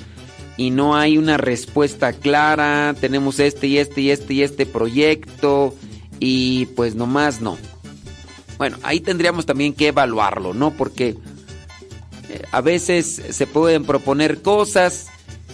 [0.58, 5.74] y no hay una respuesta clara, tenemos este y este y este y este proyecto
[6.20, 7.58] y pues nomás no.
[8.58, 10.70] Bueno, ahí tendríamos también que evaluarlo, ¿no?
[10.70, 11.16] Porque
[12.28, 15.06] eh, a veces se pueden proponer cosas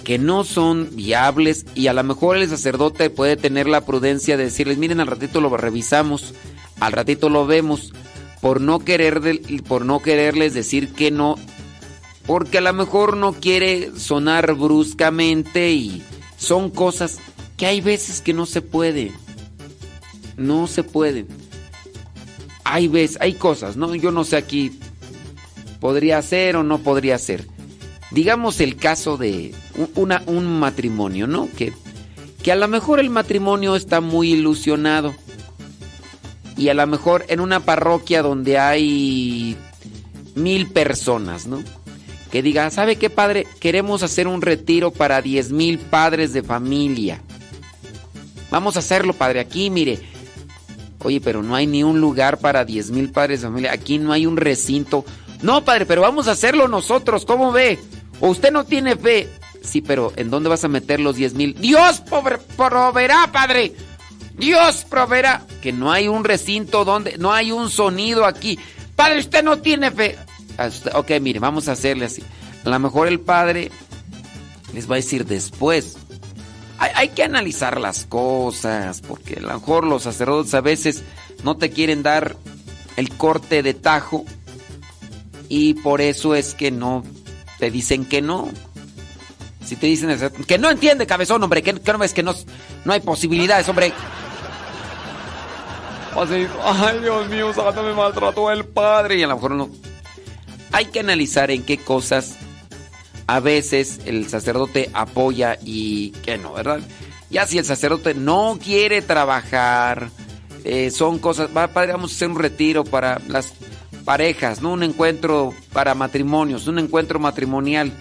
[0.05, 4.45] que no son viables y a lo mejor el sacerdote puede tener la prudencia de
[4.45, 6.35] decirles, miren, al ratito lo revisamos,
[6.81, 7.93] al ratito lo vemos,
[8.41, 9.20] por no, querer
[9.67, 11.36] por no quererles decir que no,
[12.27, 16.03] porque a lo mejor no quiere sonar bruscamente y
[16.36, 17.19] son cosas
[17.57, 19.12] que hay veces que no se puede,
[20.36, 21.28] no se pueden.
[22.65, 23.94] Hay veces, hay cosas, ¿no?
[23.94, 24.78] Yo no sé aquí,
[25.81, 27.47] podría ser o no podría ser.
[28.10, 29.55] Digamos el caso de
[30.26, 31.48] un matrimonio, ¿no?
[31.56, 31.73] Que,
[32.42, 35.15] que a lo mejor el matrimonio está muy ilusionado.
[36.56, 39.56] Y a lo mejor en una parroquia donde hay
[40.34, 41.62] mil personas, ¿no?
[42.31, 43.47] Que diga, ¿sabe qué padre?
[43.60, 47.20] Queremos hacer un retiro para diez mil padres de familia.
[48.50, 49.40] Vamos a hacerlo, padre.
[49.40, 50.00] Aquí, mire.
[51.07, 53.73] Oye, pero no hay ni un lugar para diez mil padres de familia.
[53.73, 55.05] Aquí no hay un recinto.
[55.43, 57.78] No, padre, pero vamos a hacerlo nosotros, ¿cómo ve?
[58.20, 59.28] O usted no tiene fe.
[59.62, 61.55] Sí, pero ¿en dónde vas a meter los 10 mil?
[61.60, 63.73] Dios pobre- proveerá, padre.
[64.36, 65.44] Dios proveerá.
[65.62, 68.59] Que no hay un recinto donde, no hay un sonido aquí.
[68.97, 70.17] Padre, usted no tiene fe.
[70.94, 72.23] Ok, mire, vamos a hacerle así.
[72.65, 73.70] A lo mejor el padre
[74.73, 75.97] les va a decir después.
[76.78, 81.02] Hay, que analizar las cosas, porque a lo mejor los sacerdotes a veces
[81.42, 82.36] no te quieren dar
[82.96, 84.24] el corte de tajo
[85.48, 87.02] y por eso es que no
[87.58, 88.50] te dicen que no.
[89.64, 92.34] Si te dicen que no entiende, cabezón, hombre, que, no ves que no,
[92.84, 93.92] no hay posibilidades, hombre.
[96.14, 99.16] Ay, Dios mío, santo, me maltrató el padre.
[99.18, 99.68] Y a lo mejor no.
[100.72, 102.36] Hay que analizar en qué cosas
[103.26, 106.80] a veces el sacerdote apoya y que no, ¿verdad?
[107.30, 110.10] Ya si el sacerdote no quiere trabajar,
[110.64, 113.52] eh, son cosas, vamos a hacer un retiro para las
[114.05, 114.72] parejas, ¿no?
[114.72, 117.92] Un encuentro para matrimonios, un encuentro matrimonial.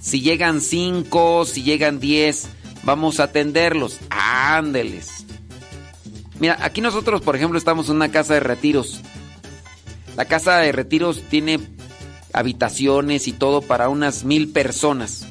[0.00, 2.46] Si llegan cinco, si llegan diez,
[2.82, 4.00] vamos a atenderlos.
[4.10, 5.24] Ándeles.
[6.38, 9.00] Mira, aquí nosotros, por ejemplo, estamos en una casa de retiros.
[10.16, 11.58] La casa de retiros tiene
[12.34, 15.26] habitaciones y todo para unas mil personas.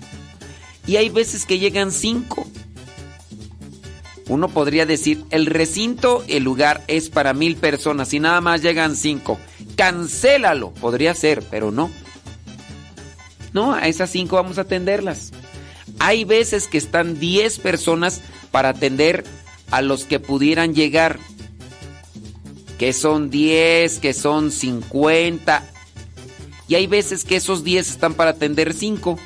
[0.88, 2.48] Y hay veces que llegan cinco.
[4.28, 8.96] Uno podría decir, el recinto, el lugar es para mil personas y nada más llegan
[8.96, 9.38] cinco.
[9.76, 10.72] Cancélalo.
[10.72, 11.92] Podría ser, pero no.
[13.54, 15.32] No, a esas cinco vamos a atenderlas.
[16.00, 19.24] Hay veces que están 10 personas para atender
[19.72, 21.20] a los que pudieran llegar.
[22.78, 25.73] Que son 10, que son 50.
[26.74, 29.20] Y hay veces que esos 10 están para atender 5.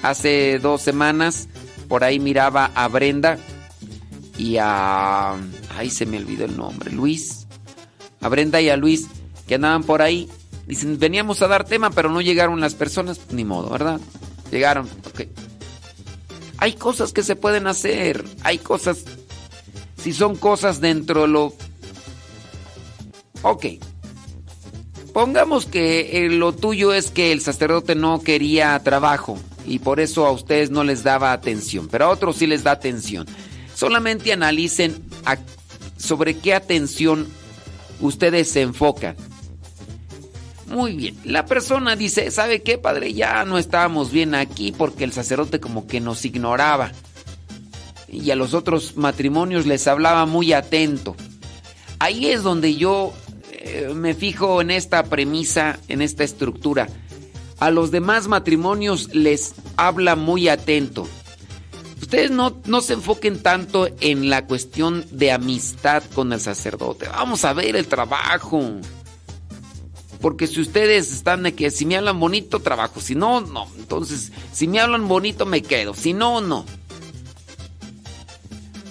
[0.00, 1.48] Hace dos semanas
[1.88, 3.36] por ahí miraba a Brenda
[4.38, 5.34] y a...
[5.76, 6.92] Ay, se me olvidó el nombre.
[6.92, 7.48] Luis.
[8.20, 9.08] A Brenda y a Luis
[9.48, 10.28] que andaban por ahí.
[10.68, 13.18] Dicen, veníamos a dar tema, pero no llegaron las personas.
[13.32, 13.98] Ni modo, ¿verdad?
[14.52, 14.88] Llegaron.
[15.08, 15.22] Ok.
[16.58, 18.24] Hay cosas que se pueden hacer.
[18.44, 19.04] Hay cosas...
[19.96, 21.54] Si son cosas dentro de lo...
[23.42, 23.66] Ok.
[25.12, 30.26] Pongamos que eh, lo tuyo es que el sacerdote no quería trabajo y por eso
[30.26, 33.26] a ustedes no les daba atención, pero a otros sí les da atención.
[33.74, 35.02] Solamente analicen
[35.98, 37.28] sobre qué atención
[38.00, 39.16] ustedes se enfocan.
[40.66, 43.12] Muy bien, la persona dice, ¿sabe qué, padre?
[43.12, 46.92] Ya no estábamos bien aquí porque el sacerdote como que nos ignoraba.
[48.08, 51.14] Y a los otros matrimonios les hablaba muy atento.
[51.98, 53.12] Ahí es donde yo
[53.52, 56.88] eh, me fijo en esta premisa, en esta estructura.
[57.58, 61.06] A los demás matrimonios les habla muy atento.
[62.00, 67.08] Ustedes no, no se enfoquen tanto en la cuestión de amistad con el sacerdote.
[67.08, 68.80] Vamos a ver el trabajo.
[70.20, 73.00] Porque si ustedes están de que si me hablan bonito, trabajo.
[73.00, 73.68] Si no, no.
[73.78, 75.94] Entonces, si me hablan bonito, me quedo.
[75.94, 76.64] Si no, no.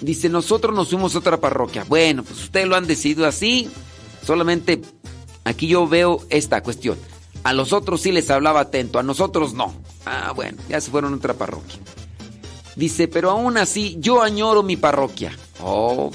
[0.02, 1.86] Dice, nosotros nos fuimos otra parroquia.
[1.88, 3.70] Bueno, pues ustedes lo han decidido así.
[4.26, 4.82] Solamente
[5.44, 6.98] aquí yo veo esta cuestión.
[7.44, 9.74] A los otros sí les hablaba atento, a nosotros no.
[10.06, 11.80] Ah, bueno, ya se fueron a otra parroquia.
[12.76, 15.38] Dice, pero aún así yo añoro mi parroquia.
[15.62, 16.12] Oh.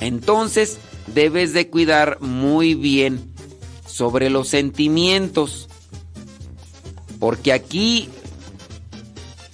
[0.00, 3.32] Entonces debes de cuidar muy bien
[3.86, 5.68] sobre los sentimientos.
[7.18, 8.08] Porque aquí,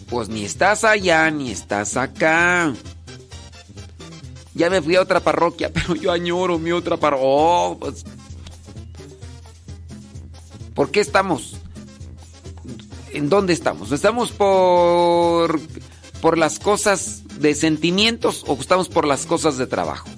[0.08, 2.74] pues ni estás allá ni estás acá.
[4.54, 7.26] Ya me fui a otra parroquia, pero yo añoro mi otra parroquia.
[7.28, 8.04] Oh, pues.
[10.74, 11.56] ¿Por qué estamos?
[13.12, 13.92] ¿En dónde estamos?
[13.92, 15.60] ¿Estamos por,
[16.20, 20.08] por las cosas de sentimientos o estamos por las cosas de trabajo?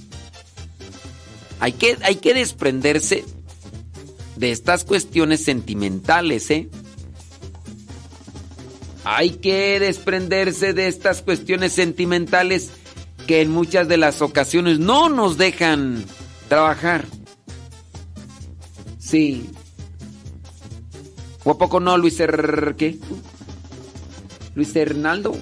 [1.60, 3.24] Hay que, hay que desprenderse
[4.36, 6.68] de estas cuestiones sentimentales, ¿eh?
[9.04, 12.70] Hay que desprenderse de estas cuestiones sentimentales
[13.26, 16.04] que en muchas de las ocasiones no nos dejan
[16.48, 17.04] trabajar.
[18.98, 19.50] Sí.
[21.44, 22.74] ¿O a poco no, Luis Er...
[22.78, 22.98] ¿Qué?
[24.54, 25.36] Luis Hernaldo.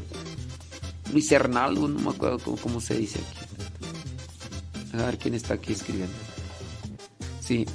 [1.13, 4.99] Luis Hernaldo, no me acuerdo cómo, cómo se dice aquí.
[4.99, 6.15] A ver quién está aquí escribiendo.
[7.41, 7.67] Sí.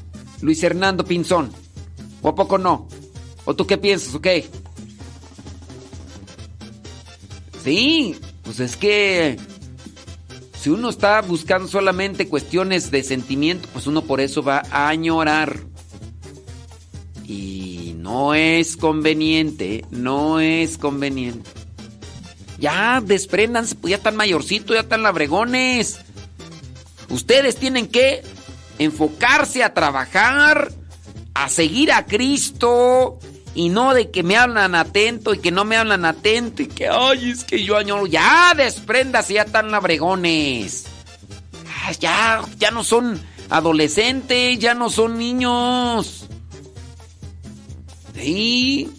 [0.41, 1.51] Luis Hernando Pinzón.
[2.21, 2.87] ¿O a poco no?
[3.45, 4.13] ¿O tú qué piensas?
[4.15, 4.27] ¿Ok?
[7.63, 9.37] Sí, pues es que
[10.59, 15.57] si uno está buscando solamente cuestiones de sentimiento, pues uno por eso va a añorar.
[17.25, 21.49] Y no es conveniente, no es conveniente.
[22.57, 25.99] Ya, despréndanse, pues ya están mayorcitos, ya están labregones.
[27.07, 28.21] Ustedes tienen que
[28.79, 30.73] enfocarse a trabajar,
[31.35, 33.17] a seguir a Cristo
[33.55, 36.87] y no de que me hablan atento y que no me hablan atento y que,
[36.87, 38.05] ay, es que yo añoro.
[38.07, 40.85] Ya, despréndase, ya están labregones.
[41.99, 43.19] Ya, ya no son
[43.49, 46.27] adolescentes, ya no son niños.
[48.15, 48.91] Sí.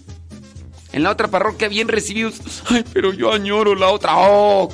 [0.93, 2.41] En la otra parroquia bien recibidos.
[2.69, 4.15] Ay, pero yo añoro la otra.
[4.17, 4.69] Oh.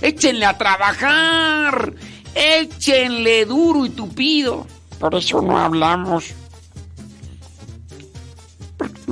[0.00, 1.94] Échenle a trabajar.
[2.34, 4.66] Échenle duro y tupido.
[5.00, 6.32] Por eso no hablamos.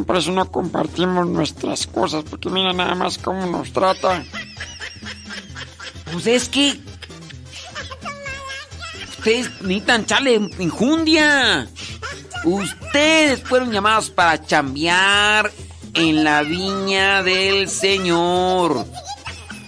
[0.05, 4.25] Por, eso no compartimos nuestras cosas, porque mira nada más cómo nos trata.
[6.13, 6.81] Pues es que.
[9.19, 11.69] Ustedes necesitan echarle injundia.
[12.45, 15.51] Ustedes fueron llamados para chambear
[15.95, 18.87] en la viña del Señor.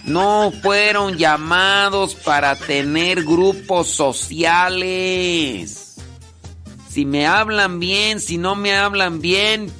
[0.05, 5.81] No fueron llamados para tener grupos sociales.
[6.89, 9.71] Si me hablan bien, si no me hablan bien,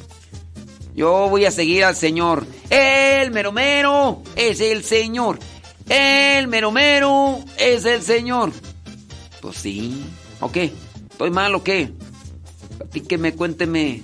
[0.94, 2.46] yo voy a seguir al Señor.
[2.70, 5.40] El mero mero es el Señor.
[5.88, 8.52] El mero mero es el Señor.
[9.42, 10.04] Pues sí.
[10.40, 10.74] ¿O qué?
[11.10, 11.94] ¿Estoy mal o qué?
[12.78, 14.02] Platíqueme, cuénteme.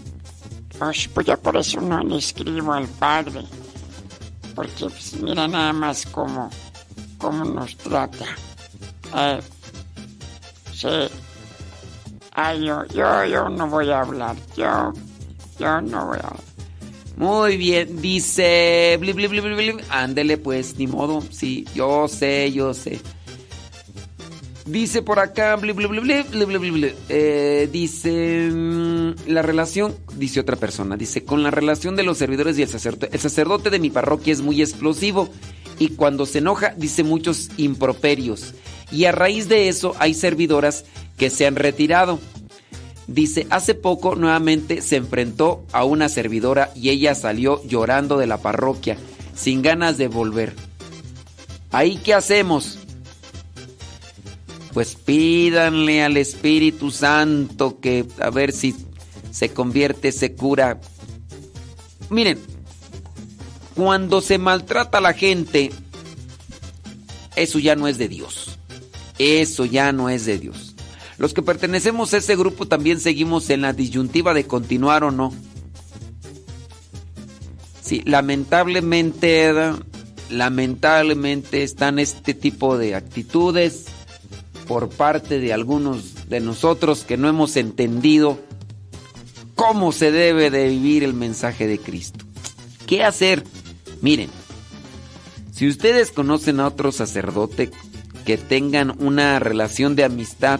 [0.77, 3.43] Pues, pues ya por eso no le escribo al padre.
[4.55, 6.49] Porque pues, mira nada más cómo,
[7.17, 8.25] cómo nos trata.
[9.15, 9.39] Eh,
[10.73, 10.87] sí.
[12.33, 14.35] Ay, yo, yo, yo no voy a hablar.
[14.55, 14.93] Yo,
[15.59, 16.46] yo no voy a hablar.
[17.17, 18.99] Muy bien, dice.
[19.89, 21.23] Ándele, pues, ni modo.
[21.31, 22.99] Sí, yo sé, yo sé.
[24.67, 31.41] Dice por acá, bli, bli, eh, dice mm, la relación, dice otra persona, dice con
[31.41, 33.09] la relación de los servidores y el sacerdote.
[33.13, 35.29] El sacerdote de mi parroquia es muy explosivo
[35.79, 38.53] y cuando se enoja dice muchos improperios.
[38.91, 40.83] Y a raíz de eso hay servidoras
[41.17, 42.19] que se han retirado.
[43.07, 48.37] Dice, hace poco nuevamente se enfrentó a una servidora y ella salió llorando de la
[48.39, 48.97] parroquia,
[49.33, 50.53] sin ganas de volver.
[51.71, 52.79] ¿Ahí qué hacemos?
[54.73, 58.75] Pues pídanle al Espíritu Santo que a ver si
[59.31, 60.79] se convierte, se cura.
[62.09, 62.39] Miren,
[63.73, 65.71] cuando se maltrata a la gente,
[67.37, 68.57] eso ya no es de Dios.
[69.17, 70.66] Eso ya no es de Dios.
[71.17, 75.33] Los que pertenecemos a ese grupo también seguimos en la disyuntiva de continuar o no.
[77.81, 79.53] Sí, lamentablemente,
[80.29, 83.85] lamentablemente están este tipo de actitudes
[84.67, 88.37] por parte de algunos de nosotros que no hemos entendido
[89.55, 92.25] cómo se debe de vivir el mensaje de Cristo.
[92.85, 93.43] ¿Qué hacer?
[94.01, 94.29] Miren,
[95.51, 97.71] si ustedes conocen a otro sacerdote
[98.25, 100.59] que tengan una relación de amistad,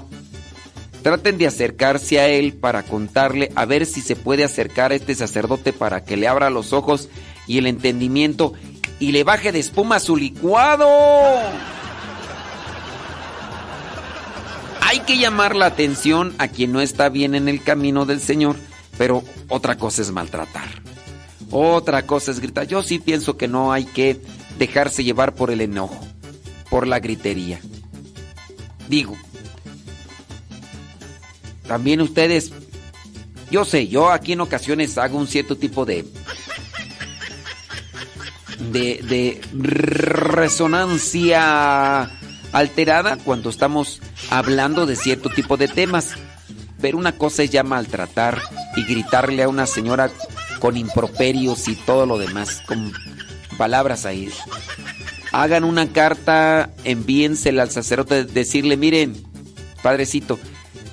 [1.08, 5.16] traten de acercarse a él para contarle a ver si se puede acercar a este
[5.16, 7.08] sacerdote para que le abra los ojos
[7.48, 8.52] y el entendimiento
[9.00, 10.86] y le baje de espuma su licuado.
[14.82, 18.58] Hay que llamar la atención a quien no está bien en el camino del Señor,
[18.98, 20.68] pero otra cosa es maltratar.
[21.52, 22.68] Otra cosa es gritar.
[22.68, 24.20] Yo sí pienso que no hay que
[24.60, 26.06] dejarse llevar por el enojo,
[26.70, 27.62] por la gritería.
[28.90, 29.16] Digo,
[31.68, 32.52] también ustedes,
[33.52, 36.06] yo sé, yo aquí en ocasiones hago un cierto tipo de
[38.72, 41.32] de, de resonancia
[42.52, 46.14] alterada cuando estamos hablando de cierto tipo de temas.
[46.80, 48.40] Pero una cosa es ya maltratar
[48.76, 50.12] y gritarle a una señora
[50.60, 52.94] con improperios y todo lo demás, con
[53.58, 54.30] palabras ahí.
[55.32, 59.16] Hagan una carta, envíensela al sacerdote, decirle, miren,
[59.82, 60.40] padrecito,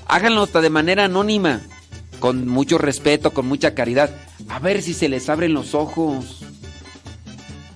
[0.07, 1.61] háganlo hasta de manera anónima,
[2.21, 4.11] con mucho respeto, con mucha caridad.
[4.49, 6.41] A ver si se les abren los ojos.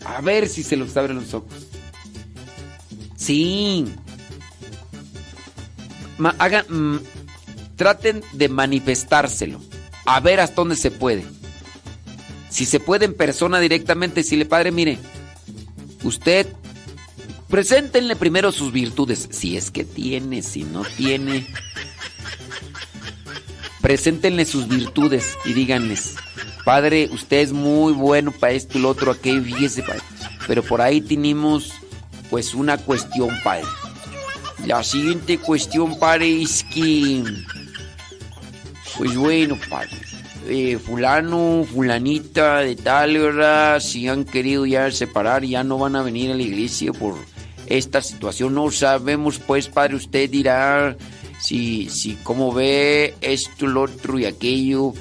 [0.05, 1.53] A ver si se les abren los ojos.
[3.17, 3.85] Sí.
[6.17, 6.99] Ma- hagan, mm,
[7.77, 9.61] traten de manifestárselo.
[10.07, 11.25] A ver hasta dónde se puede.
[12.49, 14.99] Si se puede en persona directamente, si le padre, mire,
[16.03, 16.47] usted
[17.49, 21.47] preséntenle primero sus virtudes, si es que tiene, si no tiene.
[23.81, 26.17] Preséntenle sus virtudes y díganles,
[26.65, 30.03] padre, usted es muy bueno para esto y lo otro, aquello, fíjese, padre.
[30.47, 31.73] Pero por ahí tenemos,
[32.29, 33.65] pues, una cuestión, padre.
[34.67, 37.23] La siguiente cuestión, padre, es que,
[38.99, 39.97] pues bueno, padre,
[40.49, 43.81] eh, fulano, fulanita de tal, ¿verdad?
[43.81, 47.17] Si han querido ya separar, ya no van a venir a la iglesia por
[47.69, 48.55] esta situación.
[48.55, 50.97] No sabemos, pues, padre, usted dirá
[51.41, 54.93] Si, si, como ve esto, lo otro y aquello,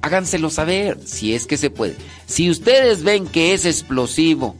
[0.00, 1.94] háganselo saber, si es que se puede.
[2.26, 4.56] Si ustedes ven que es explosivo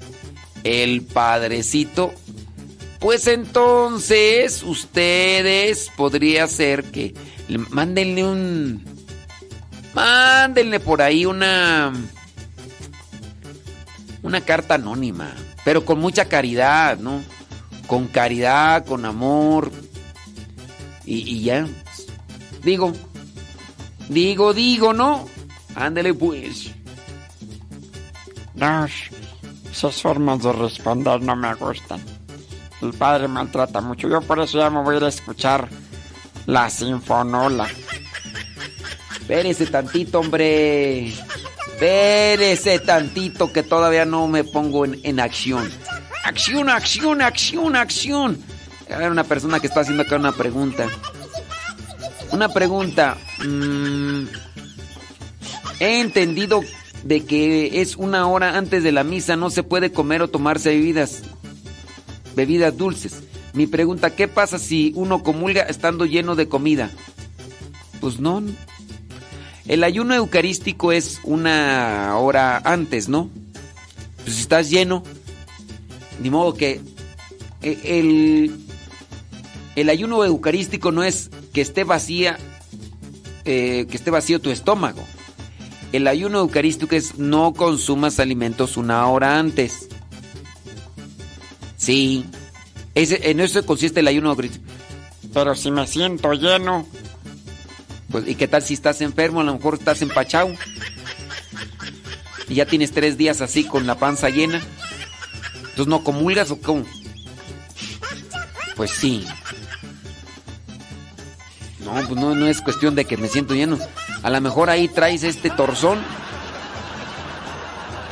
[0.65, 2.13] el padrecito,
[3.01, 7.15] pues entonces ustedes podría ser que
[7.49, 8.85] le- mándenle un
[9.95, 11.93] mándenle por ahí una
[14.23, 15.35] una carta anónima,
[15.65, 17.23] pero con mucha caridad, ¿no?
[17.87, 19.71] Con caridad, con amor
[21.05, 21.67] y, y ya.
[22.63, 22.93] Digo,
[24.09, 25.29] digo, digo, ¿no?
[25.75, 26.71] Ándele pues.
[28.55, 28.87] No,
[29.71, 32.01] esas formas de responder no me gustan.
[32.81, 34.09] El padre maltrata mucho.
[34.09, 35.69] Yo por eso ya me voy a ir a escuchar
[36.47, 37.69] la sinfonola.
[39.21, 41.09] Espérese tantito, hombre.
[41.09, 45.69] Espérese tantito que todavía no me pongo en, en acción.
[46.25, 48.39] Acción, acción, acción, acción.
[48.91, 50.89] A ver, una persona que está haciendo acá una pregunta.
[52.33, 53.19] Una pregunta.
[53.47, 54.25] mm,
[55.81, 56.63] he entendido
[57.03, 60.71] de que es una hora antes de la misa, no se puede comer o tomarse
[60.71, 61.23] bebidas,
[62.35, 63.23] bebidas dulces.
[63.53, 66.91] Mi pregunta, ¿qué pasa si uno comulga estando lleno de comida?
[68.01, 68.43] Pues no.
[69.67, 73.29] El ayuno eucarístico es una hora antes, ¿no?
[74.25, 75.05] Pues si estás lleno,
[76.21, 76.81] ni modo que
[77.63, 78.57] e- el,
[79.77, 82.39] el ayuno eucarístico no es que esté vacía,
[83.45, 85.03] eh, que esté vacío tu estómago.
[85.93, 89.89] El ayuno eucarístico es no consumas alimentos una hora antes.
[91.77, 92.25] Sí,
[92.95, 94.65] ese- en eso consiste el ayuno eucarístico.
[95.33, 96.87] Pero si me siento lleno.
[98.11, 99.41] Pues, ¿y qué tal si estás enfermo?
[99.41, 100.51] A lo mejor estás empachado.
[102.49, 104.63] Y ya tienes tres días así con la panza llena.
[105.75, 106.85] Entonces, ¿no comulgas o cómo?
[108.77, 109.27] Pues sí.
[111.81, 113.77] No, pues no, no es cuestión de que me siento lleno.
[114.23, 115.99] A lo mejor ahí traes este torzón.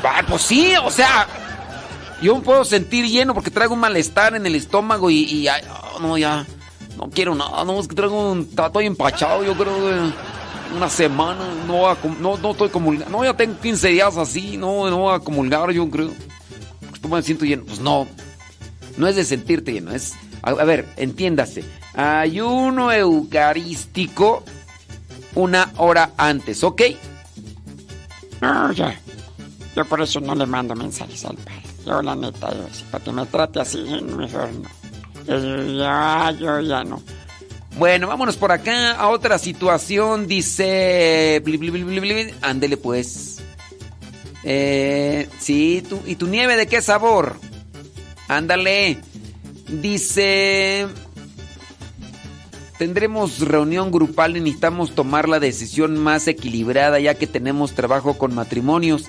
[0.02, 1.28] Ah, pues sí, o sea,
[2.20, 5.62] yo me puedo sentir lleno porque traigo un malestar en el estómago y, y ay,
[5.70, 6.44] ah, no, ya,
[6.96, 10.12] no quiero nada, no, es que traigo un, estoy empachado, yo creo
[10.76, 14.98] una semana, no, no, no estoy comulgando, no, ya tengo 15 días así, no, no
[14.98, 16.10] voy a comulgar, yo creo.
[17.02, 18.06] Pues me siento lleno, pues no,
[18.96, 21.64] no es de sentirte lleno, es, a, a ver, entiéndase,
[21.94, 24.44] ayuno eucarístico
[25.34, 26.82] una hora antes, ¿ok?
[28.40, 28.98] No, ya.
[29.76, 31.62] Yo por eso no le mando mensajes al padre.
[31.86, 34.68] Yo la neta, yo, sí, para que me trate así, mejor no.
[35.26, 37.02] Yo ya, yo ya no.
[37.78, 40.26] Bueno, vámonos por acá a otra situación.
[40.26, 41.42] Dice.
[42.42, 43.31] Ándele pues.
[44.44, 47.36] Eh, sí, tú, ¿y tu nieve de qué sabor?
[48.28, 48.98] Ándale.
[49.68, 50.86] Dice.
[52.78, 58.34] Tendremos reunión grupal y necesitamos tomar la decisión más equilibrada ya que tenemos trabajo con
[58.34, 59.04] matrimonios.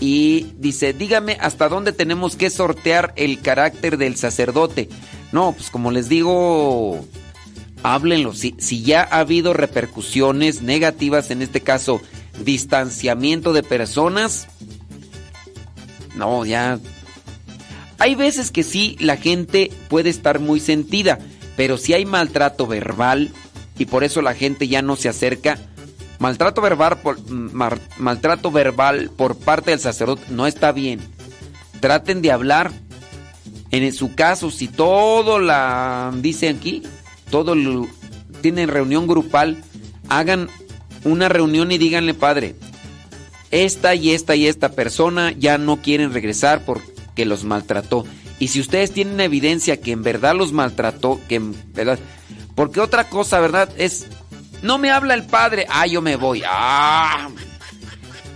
[0.00, 4.88] Y dice, dígame hasta dónde tenemos que sortear el carácter del sacerdote.
[5.30, 7.04] No, pues como les digo,
[7.82, 8.32] háblenlo.
[8.32, 12.00] Si ya ha habido repercusiones negativas, en este caso,
[12.44, 14.46] distanciamiento de personas,
[16.16, 16.78] no, ya.
[17.98, 21.18] Hay veces que sí, la gente puede estar muy sentida,
[21.56, 23.30] pero si hay maltrato verbal
[23.78, 25.58] y por eso la gente ya no se acerca,
[26.18, 27.18] maltrato verbal por,
[27.98, 31.00] maltrato verbal por parte del sacerdote no está bien.
[31.80, 32.72] Traten de hablar.
[33.70, 36.82] En su caso, si todo la dicen aquí,
[37.30, 37.88] todo lo-
[38.42, 39.62] tienen reunión grupal,
[40.10, 40.48] hagan
[41.04, 42.54] una reunión y díganle, padre,
[43.50, 48.04] esta y esta y esta persona ya no quieren regresar porque los maltrató.
[48.38, 51.98] Y si ustedes tienen evidencia que en verdad los maltrató, que en verdad...
[52.54, 53.70] Porque otra cosa, ¿verdad?
[53.76, 54.06] Es,
[54.62, 56.42] no me habla el padre, ah, yo me voy.
[56.46, 57.28] Ah,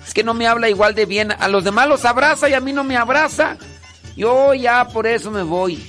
[0.06, 1.32] es que no me habla igual de bien.
[1.32, 3.58] A los demás los abraza y a mí no me abraza.
[4.16, 5.82] Yo ya por eso me voy.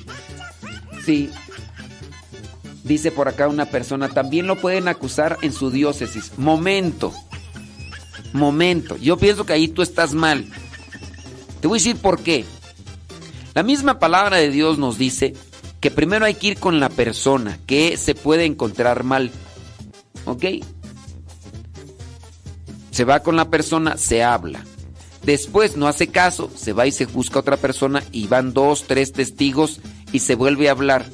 [1.05, 1.29] Sí.
[2.87, 6.31] Dice por acá una persona, también lo pueden acusar en su diócesis.
[6.37, 7.13] Momento.
[8.31, 8.95] Momento.
[8.97, 10.45] Yo pienso que ahí tú estás mal.
[11.59, 12.45] Te voy a decir por qué.
[13.53, 15.33] La misma palabra de Dios nos dice
[15.81, 19.31] que primero hay que ir con la persona que se puede encontrar mal.
[20.25, 20.45] ¿Ok?
[22.91, 24.63] Se va con la persona, se habla.
[25.23, 28.85] Después no hace caso, se va y se busca a otra persona y van dos,
[28.87, 29.81] tres testigos
[30.13, 31.05] y se vuelve a hablar.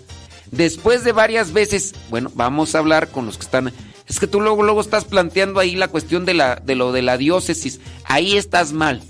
[0.53, 3.73] Después de varias veces, bueno, vamos a hablar con los que están.
[4.07, 7.01] Es que tú luego, luego estás planteando ahí la cuestión de, la, de lo de
[7.01, 7.79] la diócesis.
[8.05, 9.01] Ahí estás mal.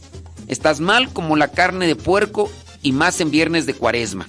[0.47, 2.49] Estás mal como la carne de puerco
[2.81, 4.25] y más en viernes de cuaresma.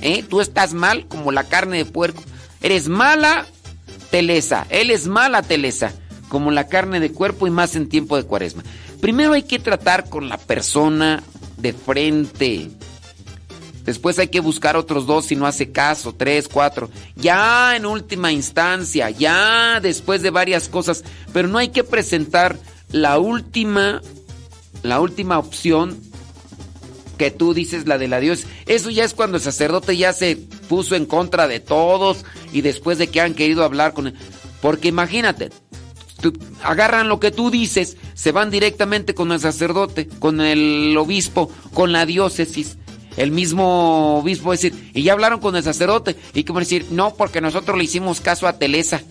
[0.00, 0.24] ¿Eh?
[0.26, 2.22] Tú estás mal como la carne de puerco.
[2.62, 3.44] Eres mala,
[4.10, 4.66] telesa.
[4.70, 5.92] Él es mala telesa,
[6.30, 8.62] como la carne de cuerpo y más en tiempo de cuaresma.
[9.02, 11.22] Primero hay que tratar con la persona
[11.58, 12.70] de frente.
[13.84, 16.90] Después hay que buscar otros dos si no hace caso, tres, cuatro.
[17.16, 21.04] Ya en última instancia, ya después de varias cosas.
[21.32, 22.58] Pero no hay que presentar
[22.90, 24.00] la última,
[24.82, 26.00] la última opción
[27.18, 28.44] que tú dices, la de la Dios.
[28.66, 30.36] Eso ya es cuando el sacerdote ya se
[30.68, 34.14] puso en contra de todos y después de que han querido hablar con él.
[34.60, 35.50] Porque imagínate,
[36.62, 41.92] agarran lo que tú dices, se van directamente con el sacerdote, con el obispo, con
[41.92, 42.78] la diócesis.
[43.16, 46.16] El mismo obispo decir, y ya hablaron con el sacerdote.
[46.32, 49.02] Y como decir, no, porque nosotros le hicimos caso a Telesa.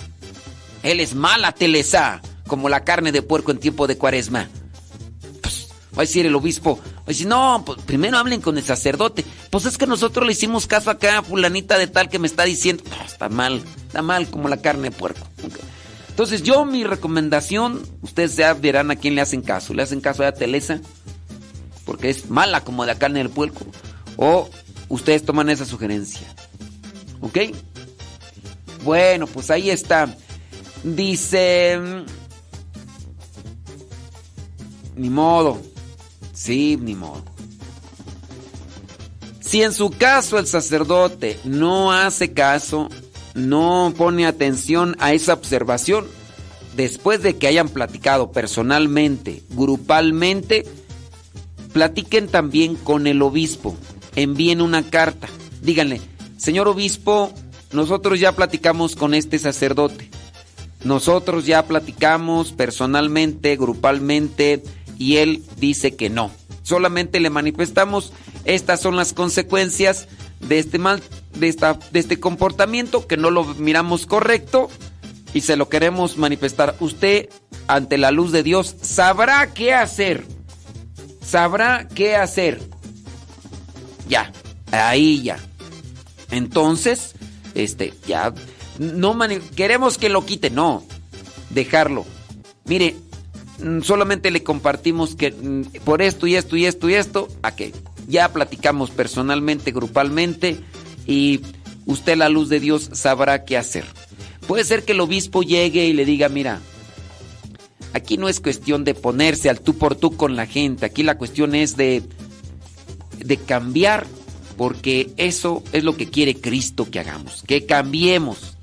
[0.84, 4.50] Él es mala Telesa, como la carne de puerco en tiempo de cuaresma.
[5.42, 8.64] Pues, va a decir el obispo, va a decir, no, pues, primero hablen con el
[8.64, 9.24] sacerdote.
[9.50, 12.44] Pues es que nosotros le hicimos caso acá a fulanita de tal que me está
[12.44, 15.26] diciendo, no, está mal, está mal como la carne de puerco.
[16.10, 19.74] Entonces yo mi recomendación, ustedes ya verán a quién le hacen caso.
[19.74, 20.80] ¿Le hacen caso a Telesa?
[21.86, 23.66] Porque es mala como la carne del puerco.
[24.18, 24.50] O
[24.90, 26.28] ustedes toman esa sugerencia.
[27.22, 27.40] ¿Ok?
[28.84, 30.16] Bueno, pues ahí está.
[30.84, 31.80] Dice...
[31.80, 32.06] mm,
[34.96, 35.62] Ni modo.
[36.34, 37.24] Sí, ni modo.
[39.40, 42.90] Si en su caso el sacerdote no hace caso,
[43.36, 46.08] no pone atención a esa observación,
[46.76, 50.66] después de que hayan platicado personalmente, grupalmente,
[51.72, 53.76] platiquen también con el obispo.
[54.16, 55.28] Envíen una carta.
[55.62, 56.02] Díganle,
[56.38, 57.34] señor obispo,
[57.72, 60.10] nosotros ya platicamos con este sacerdote.
[60.84, 64.64] Nosotros ya platicamos personalmente, grupalmente,
[64.98, 66.32] y él dice que no.
[66.62, 68.14] Solamente le manifestamos,
[68.46, 70.08] estas son las consecuencias
[70.42, 71.02] de este mal,
[71.36, 74.70] de, esta, de este comportamiento, que no lo miramos correcto
[75.34, 76.76] y se lo queremos manifestar.
[76.80, 77.30] Usted,
[77.68, 80.26] ante la luz de Dios, sabrá qué hacer.
[81.26, 82.62] Sabrá qué hacer.
[84.08, 84.32] Ya,
[84.72, 85.38] ahí ya.
[86.32, 87.14] Entonces,
[87.54, 88.34] este, ya,
[88.80, 89.18] no
[89.56, 90.84] queremos que lo quite, no,
[91.52, 92.06] dejarlo.
[92.66, 92.96] Mire,
[93.60, 97.56] mm, solamente le compartimos que mm, por esto y esto y esto y esto, a
[97.56, 97.74] que
[98.08, 100.58] ya platicamos personalmente, grupalmente,
[101.06, 101.42] y
[101.86, 103.86] usted la luz de Dios sabrá qué hacer.
[104.48, 106.60] Puede ser que el obispo llegue y le diga, mira,
[107.94, 111.18] aquí no es cuestión de ponerse al tú por tú con la gente, aquí la
[111.18, 112.04] cuestión es de,
[113.26, 114.06] de cambiar,
[114.58, 118.56] porque eso es lo que quiere Cristo que hagamos, que cambiemos.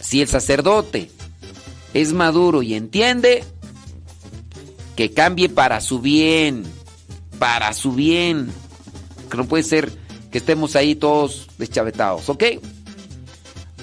[0.00, 1.10] Si el sacerdote
[1.92, 3.44] es maduro y entiende,
[4.96, 6.64] que cambie para su bien,
[7.38, 8.50] para su bien.
[9.30, 9.90] Que no puede ser
[10.30, 12.44] que estemos ahí todos deschavetados, ¿ok?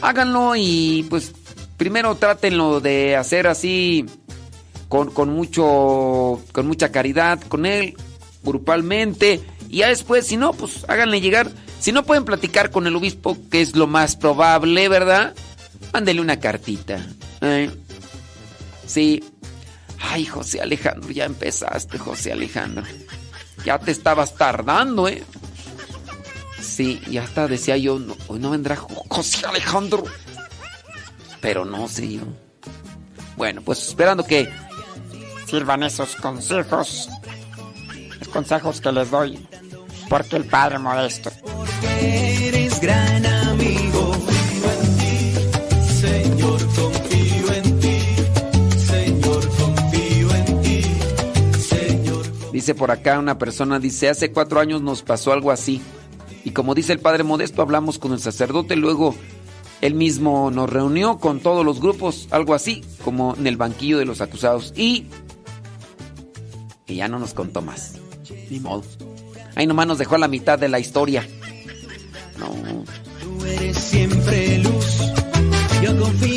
[0.02, 1.34] Háganlo y pues
[1.78, 4.06] primero trátenlo de hacer así
[4.88, 7.96] con, con mucho con mucha caridad con él
[8.44, 9.42] grupalmente.
[9.70, 11.50] Y ya después si no pues háganle llegar.
[11.80, 15.34] Si no pueden platicar con el obispo que es lo más probable verdad
[15.94, 17.04] mándele una cartita
[17.42, 17.72] ¿eh?
[18.86, 19.24] sí.
[20.00, 22.84] Ay José Alejandro ya empezaste José Alejandro.
[23.66, 25.24] Ya te estabas tardando eh
[26.62, 30.04] sí ya hasta decía yo no, hoy no vendrá Jo- José Alejandro
[31.42, 32.22] pero no sé yo.
[33.38, 34.48] Bueno pues esperando que
[35.48, 37.10] Sirvan esos consejos,
[38.32, 39.46] consejos que les doy,
[40.10, 41.30] porque el Padre Modesto.
[42.02, 44.12] Eres gran amigo.
[46.00, 48.00] Señor, confío en ti.
[48.78, 50.84] Señor, confío en ti.
[51.60, 52.52] Señor.
[52.52, 55.82] Dice por acá una persona, dice, hace cuatro años nos pasó algo así.
[56.44, 59.14] Y como dice el Padre Modesto, hablamos con el sacerdote, luego
[59.82, 64.06] él mismo nos reunió con todos los grupos, algo así, como en el banquillo de
[64.06, 64.74] los acusados.
[64.76, 65.06] Y
[66.88, 68.01] ya no nos contó más.
[68.50, 68.84] Ni modo.
[69.56, 71.28] Ahí nomás nos dejó la mitad de la historia.
[72.38, 72.54] No.
[73.20, 75.12] Tú eres siempre luz.
[75.84, 76.31] Yo confío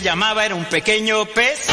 [0.00, 1.66] llamaba, era un pequeño pez.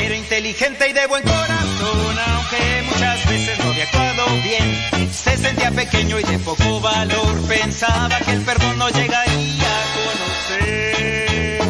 [0.00, 5.10] Era inteligente y de buen corazón, aunque muchas veces no había actuado bien.
[5.12, 7.40] Se sentía pequeño y de poco valor.
[7.46, 11.60] Pensaba que el perdón no llegaría a conocer.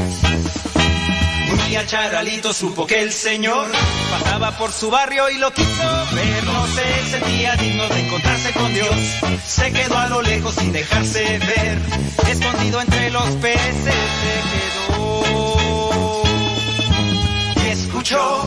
[1.53, 3.71] Un día Charalito supo que el Señor
[4.11, 6.45] pasaba por su barrio y lo quiso ver.
[6.45, 8.97] No se sentía digno de encontrarse con Dios.
[9.47, 11.79] Se quedó a lo lejos sin dejarse ver.
[12.29, 14.82] Escondido entre los peces se quedó.
[18.03, 18.45] Escuchó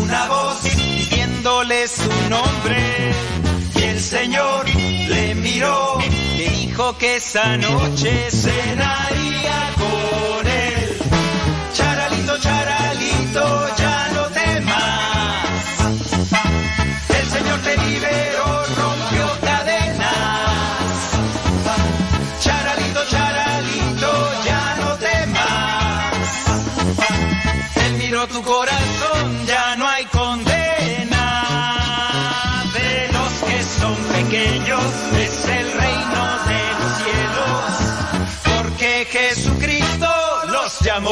[0.00, 3.12] una voz diciéndole su nombre.
[3.74, 5.98] Y el Señor le miró,
[6.38, 9.27] le dijo que esa noche cenaría
[40.98, 41.04] Si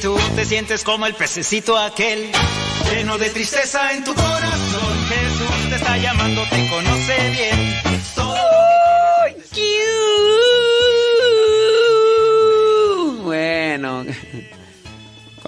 [0.00, 2.30] tú te sientes como el pececito aquel,
[2.92, 7.73] lleno de tristeza en tu corazón, Jesús te está llamando, te conoce bien.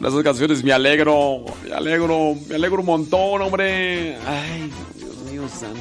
[0.07, 4.17] Esas canciones me alegro, me alegro, me alegro un montón, hombre.
[4.25, 5.81] Ay, Dios mío santo.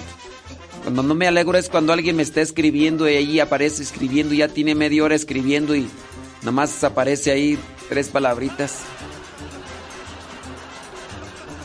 [0.81, 4.47] Cuando no me alegro es cuando alguien me está escribiendo y ahí aparece escribiendo, ya
[4.47, 5.87] tiene media hora escribiendo y
[6.41, 8.79] nomás aparece ahí tres palabritas.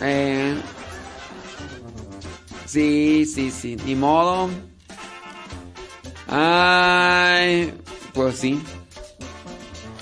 [0.03, 0.55] Eh,
[2.67, 4.51] sí, sí, sí, ni modo.
[6.29, 7.73] Ay,
[8.13, 8.61] pues sí.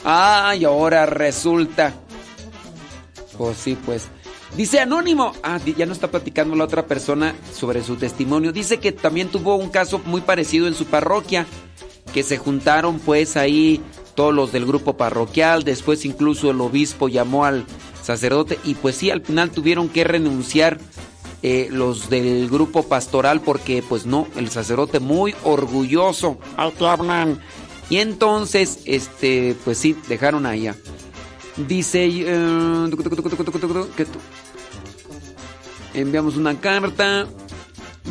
[0.03, 1.95] Ay, ahora resulta.
[3.39, 4.09] Pues sí, pues.
[4.57, 5.33] Dice Anónimo.
[5.43, 8.53] Ah, ya no está platicando la otra persona sobre su testimonio.
[8.53, 11.47] Dice que también tuvo un caso muy parecido en su parroquia.
[12.13, 13.81] Que se juntaron pues ahí
[14.15, 15.63] todos los del grupo parroquial.
[15.63, 17.65] Después incluso el obispo llamó al
[18.03, 18.59] sacerdote.
[18.65, 20.79] Y pues sí, al final tuvieron que renunciar
[21.43, 26.39] eh, los del grupo pastoral porque pues no, el sacerdote muy orgulloso.
[26.57, 27.41] Ay, te hablan.
[27.91, 30.75] Y entonces, este, pues sí, dejaron a ella.
[31.67, 32.91] Dice, eh,
[33.97, 34.07] que
[35.95, 37.27] enviamos una carta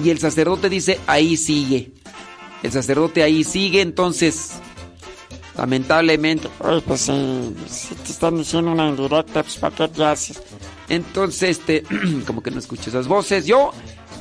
[0.03, 1.91] y el sacerdote dice, ahí sigue.
[2.63, 4.53] El sacerdote ahí sigue, entonces,
[5.57, 10.41] lamentablemente, Oye, pues si, si te están diciendo una indirecta, pues ¿para qué te haces?
[10.89, 11.83] entonces, este,
[12.27, 13.45] como que no escucho esas voces.
[13.45, 13.71] Yo,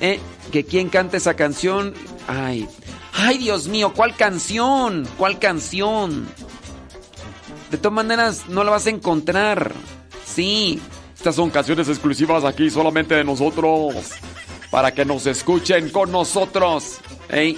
[0.01, 0.21] eh,
[0.53, 1.95] que quién canta esa canción,
[2.27, 2.69] ay,
[3.13, 5.07] ay, Dios mío, ¿cuál canción?
[5.17, 6.27] ¿Cuál canción?
[7.71, 9.73] De todas maneras, no la vas a encontrar.
[10.25, 10.81] Sí.
[11.17, 13.95] Estas son canciones exclusivas aquí solamente de nosotros.
[14.71, 16.99] Para que nos escuchen con nosotros.
[17.29, 17.57] Ey.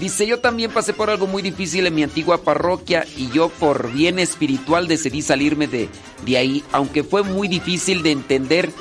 [0.00, 3.92] Dice, yo también pasé por algo muy difícil en mi antigua parroquia y yo por
[3.92, 5.88] bien espiritual decidí salirme de,
[6.24, 8.72] de ahí, aunque fue muy difícil de entender.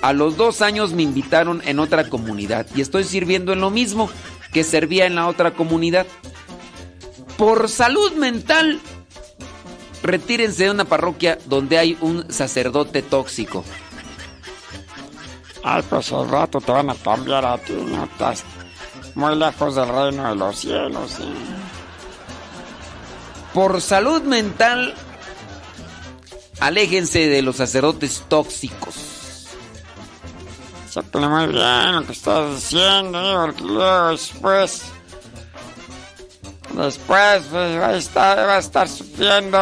[0.00, 4.08] A los dos años me invitaron en otra comunidad y estoy sirviendo en lo mismo
[4.52, 6.06] que servía en la otra comunidad.
[7.36, 8.80] Por salud mental,
[10.02, 13.64] retírense de una parroquia donde hay un sacerdote tóxico.
[15.62, 18.44] Ay, pues al rato te van a cambiar a ti, no estás
[19.14, 21.10] muy lejos del reino de los cielos.
[21.10, 21.32] ¿sí?
[23.52, 24.94] Por salud mental,
[26.60, 28.94] aléjense de los sacerdotes tóxicos.
[30.88, 33.46] Sépale muy bien lo que estás diciendo, ¿eh?
[33.46, 34.82] porque luego después.
[36.74, 39.58] Después pues, va, a estar, sufriendo.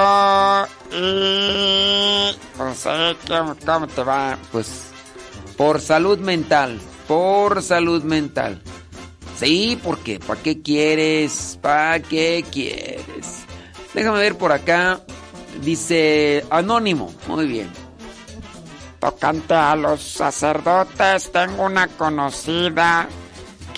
[0.93, 2.37] Y.
[2.57, 4.39] Pues ahí, ¿cómo, cómo te va?
[4.53, 4.91] Pues
[5.57, 8.63] por salud mental, por salud mental.
[9.39, 11.59] Sí, porque ¿para qué quieres?
[11.63, 13.45] ¿Para qué quieres?
[13.95, 15.01] Déjame ver por acá.
[15.63, 17.13] dice Anónimo.
[17.27, 17.71] Muy bien.
[19.01, 23.09] Tocante a los sacerdotes, tengo una conocida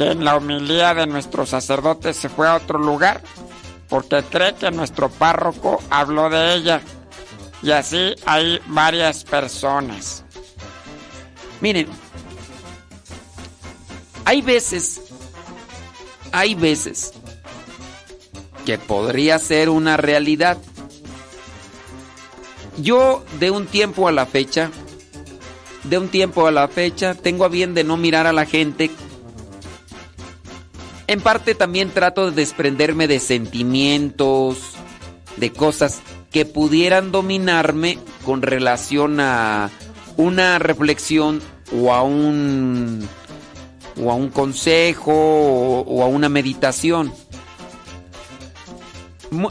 [0.00, 3.20] que en la homilía de nuestro sacerdote se fue a otro lugar
[3.90, 6.80] porque cree que nuestro párroco habló de ella.
[7.62, 10.24] Y así hay varias personas.
[11.60, 11.86] Miren,
[14.24, 15.02] hay veces,
[16.32, 17.12] hay veces
[18.64, 20.56] que podría ser una realidad.
[22.78, 24.70] Yo de un tiempo a la fecha,
[25.84, 28.90] de un tiempo a la fecha, tengo a bien de no mirar a la gente.
[31.10, 34.58] En parte también trato de desprenderme de sentimientos,
[35.38, 39.70] de cosas que pudieran dominarme con relación a
[40.16, 41.42] una reflexión
[41.76, 43.08] o a un
[44.00, 47.12] o a un consejo o, o a una meditación.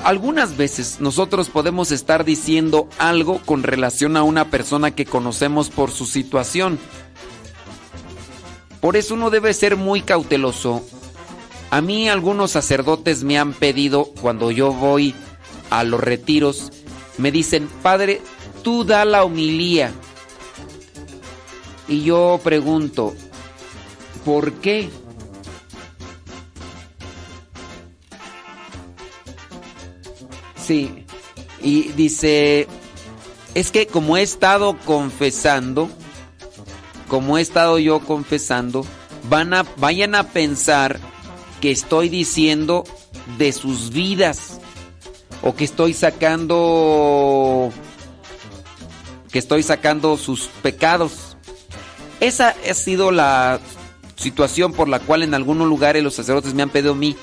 [0.06, 5.92] Algunas veces nosotros podemos estar diciendo algo con relación a una persona que conocemos por
[5.92, 6.80] su situación.
[8.80, 10.86] Por eso uno debe ser muy cauteloso.
[11.72, 15.14] A mí algunos sacerdotes me han pedido cuando yo voy
[15.70, 16.72] a los retiros,
[17.18, 18.22] me dicen, Padre,
[18.64, 19.92] tú da la homilía.
[21.88, 23.14] Y yo pregunto,
[24.26, 24.90] ¿por qué?
[30.66, 31.06] Sí,
[31.62, 32.68] y dice,
[33.54, 35.90] es que como he estado confesando,
[37.08, 38.86] como he estado yo confesando,
[39.30, 41.00] van a, vayan a pensar
[41.62, 42.84] que estoy diciendo
[43.38, 44.60] de sus vidas
[45.42, 47.72] o que estoy sacando
[49.32, 51.38] que estoy sacando sus pecados.
[52.20, 53.60] Esa ha sido la
[54.16, 57.16] situación por la cual en algunos lugares los sacerdotes me han pedido a mí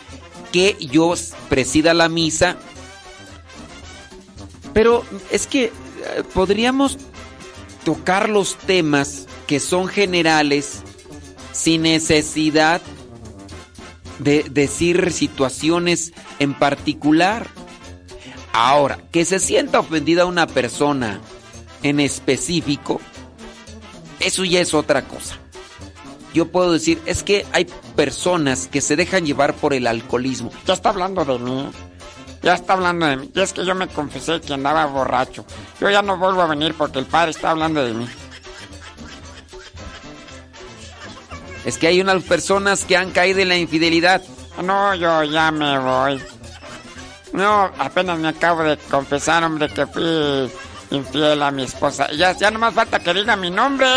[0.53, 1.13] que yo
[1.49, 2.57] presida la misa.
[4.73, 5.73] Pero es que eh,
[6.33, 6.99] podríamos
[7.85, 10.83] tocar los temas que son generales
[11.53, 12.81] sin necesidad
[14.19, 17.47] de decir situaciones en particular.
[18.53, 21.21] Ahora, que se sienta ofendida una persona
[21.83, 23.01] en específico,
[24.21, 25.37] eso ya es otra cosa.
[26.33, 30.51] Yo puedo decir, es que hay personas que se dejan llevar por el alcoholismo.
[30.67, 31.71] Ya está hablando de mí.
[32.43, 33.31] Ya está hablando de mí.
[33.35, 35.47] Y es que yo me confesé que andaba borracho.
[35.81, 38.07] Yo ya no vuelvo a venir porque el padre está hablando de mí.
[41.67, 44.23] Es que hay unas personas que han caído en la infidelidad.
[44.63, 46.23] No, yo ya me voy.
[47.33, 50.49] No, apenas me acabo de confesar, hombre, que fui
[50.91, 52.09] infiel a mi esposa.
[52.13, 53.89] Ya, ya no más falta que diga mi nombre.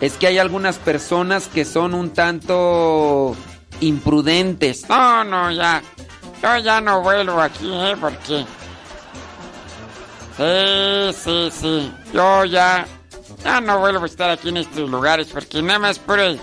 [0.00, 3.36] Es que hay algunas personas que son un tanto
[3.80, 4.88] imprudentes.
[4.88, 5.82] No, no, ya.
[6.40, 7.96] Yo ya no vuelvo aquí, ¿eh?
[8.00, 8.46] Porque...
[10.36, 11.92] Sí, sí, sí.
[12.12, 12.86] Yo ya...
[13.44, 16.40] Ya no vuelvo a estar aquí en estos lugares porque nada más por el...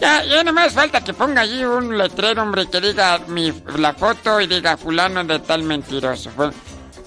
[0.00, 3.94] Ya, ya nada más falta que ponga allí un letrero, hombre, que diga mi, la
[3.94, 6.30] foto y diga fulano de tal mentiroso.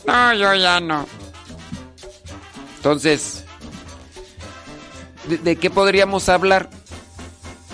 [0.07, 1.05] No, yo ya no.
[2.77, 3.45] Entonces,
[5.27, 6.69] ¿de, de qué podríamos hablar?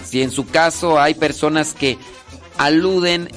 [0.04, 1.98] Si en su caso hay personas que
[2.58, 3.30] aluden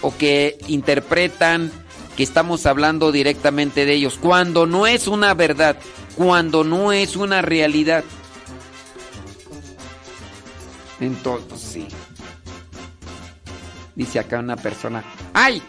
[0.00, 1.70] o que interpretan
[2.16, 5.76] que estamos hablando directamente de ellos, cuando no es una verdad,
[6.16, 8.04] cuando no es una realidad.
[10.98, 11.88] Entonces, sí.
[13.94, 15.04] Dice acá una persona,
[15.34, 15.62] ¡Ay!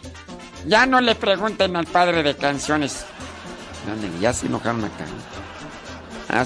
[0.66, 3.06] Ya no le pregunten al padre de canciones.
[4.20, 5.06] Ya se enojaron acá.
[6.30, 6.46] Ah.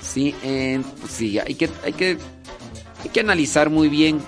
[0.00, 2.18] Sí, eh, pues sí, hay que, hay, que,
[3.02, 4.20] hay que analizar muy bien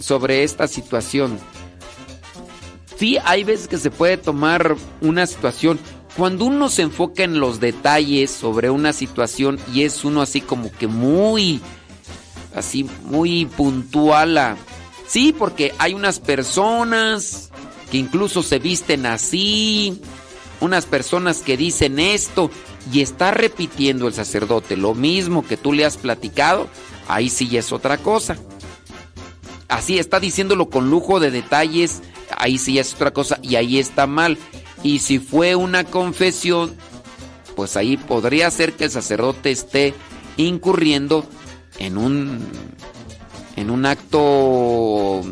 [0.00, 1.38] sobre esta situación.
[2.96, 5.78] Sí, hay veces que se puede tomar una situación.
[6.16, 10.72] Cuando uno se enfoca en los detalles sobre una situación y es uno así como
[10.72, 11.60] que muy,
[12.54, 14.56] así muy puntual a...
[15.06, 17.50] Sí, porque hay unas personas
[17.90, 20.00] que incluso se visten así,
[20.60, 22.50] unas personas que dicen esto
[22.92, 26.68] y está repitiendo el sacerdote lo mismo que tú le has platicado,
[27.08, 28.36] ahí sí es otra cosa.
[29.68, 32.02] Así está diciéndolo con lujo de detalles,
[32.36, 34.38] ahí sí es otra cosa y ahí está mal.
[34.82, 36.76] Y si fue una confesión,
[37.56, 39.94] pues ahí podría ser que el sacerdote esté
[40.36, 41.26] incurriendo
[41.78, 42.46] en un
[43.56, 45.22] en un acto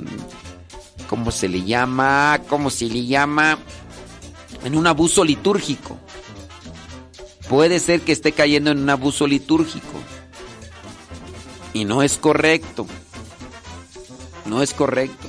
[1.08, 2.40] ¿cómo se le llama?
[2.48, 3.58] ¿Cómo se le llama?
[4.64, 5.98] En un abuso litúrgico.
[7.48, 10.00] Puede ser que esté cayendo en un abuso litúrgico.
[11.74, 12.86] Y no es correcto.
[14.46, 15.28] No es correcto.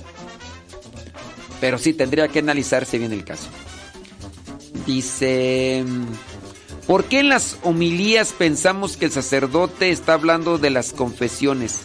[1.62, 3.48] Pero sí, tendría que analizarse bien el caso.
[4.86, 5.84] Dice,
[6.86, 11.82] ¿por qué en las homilías pensamos que el sacerdote está hablando de las confesiones?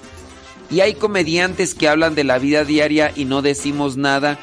[0.70, 4.38] Y hay comediantes que hablan de la vida diaria y no decimos nada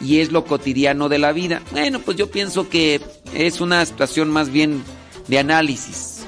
[0.00, 1.62] y es lo cotidiano de la vida.
[1.72, 3.00] Bueno, pues yo pienso que
[3.34, 4.82] es una situación más bien
[5.28, 6.20] de análisis.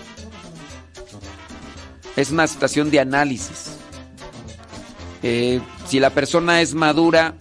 [2.16, 3.76] Es una situación de análisis.
[5.22, 7.34] Eh, si la persona es madura,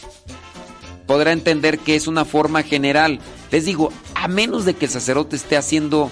[1.07, 3.19] podrá entender que es una forma general.
[3.51, 6.11] Les digo, a menos de que el sacerdote esté haciendo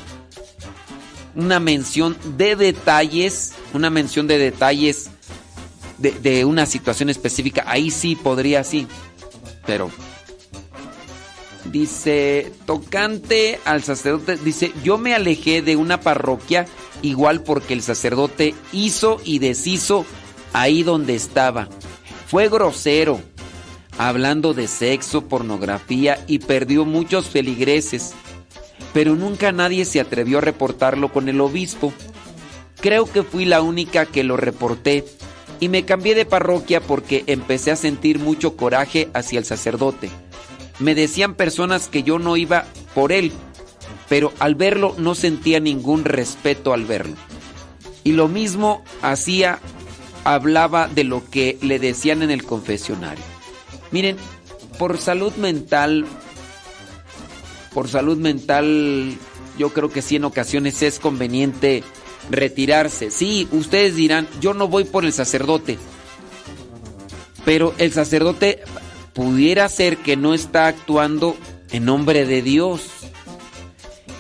[1.35, 5.09] una mención de detalles, una mención de detalles
[5.98, 8.88] de, de una situación específica, ahí sí podría sí.
[9.65, 9.91] Pero
[11.65, 16.65] dice, tocante al sacerdote, dice, yo me alejé de una parroquia
[17.01, 20.06] igual porque el sacerdote hizo y deshizo
[20.53, 21.68] ahí donde estaba.
[22.28, 23.19] Fue grosero,
[23.98, 28.14] hablando de sexo, pornografía y perdió muchos feligreses.
[28.94, 31.94] Pero nunca nadie se atrevió a reportarlo con el obispo.
[32.82, 35.06] Creo que fui la única que lo reporté
[35.60, 40.10] y me cambié de parroquia porque empecé a sentir mucho coraje hacia el sacerdote.
[40.80, 43.32] Me decían personas que yo no iba por él,
[44.08, 47.16] pero al verlo no sentía ningún respeto al verlo.
[48.03, 49.60] Y lo mismo hacía,
[50.33, 53.24] hablaba de lo que le decían en el confesionario.
[53.91, 54.17] Miren,
[54.77, 56.06] por salud mental,
[57.74, 59.17] por salud mental,
[59.58, 61.83] yo creo que sí en ocasiones es conveniente
[62.30, 63.11] retirarse.
[63.11, 65.77] Sí, ustedes dirán, yo no voy por el sacerdote.
[67.45, 68.61] Pero el sacerdote
[69.14, 71.35] pudiera ser que no está actuando
[71.72, 72.83] en nombre de Dios.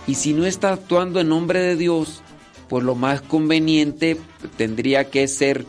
[0.07, 2.23] Y si no está actuando en nombre de Dios,
[2.67, 4.17] pues lo más conveniente
[4.57, 5.65] tendría que ser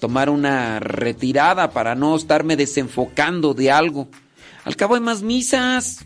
[0.00, 4.08] tomar una retirada para no estarme desenfocando de algo.
[4.64, 6.04] Al cabo hay más misas.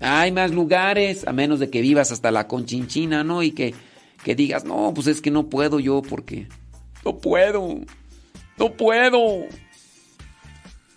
[0.00, 3.42] Hay más lugares, a menos de que vivas hasta la conchinchina, ¿no?
[3.42, 3.74] Y que,
[4.22, 6.46] que digas, no, pues es que no puedo yo porque...
[7.04, 7.80] No puedo.
[8.58, 9.46] No puedo.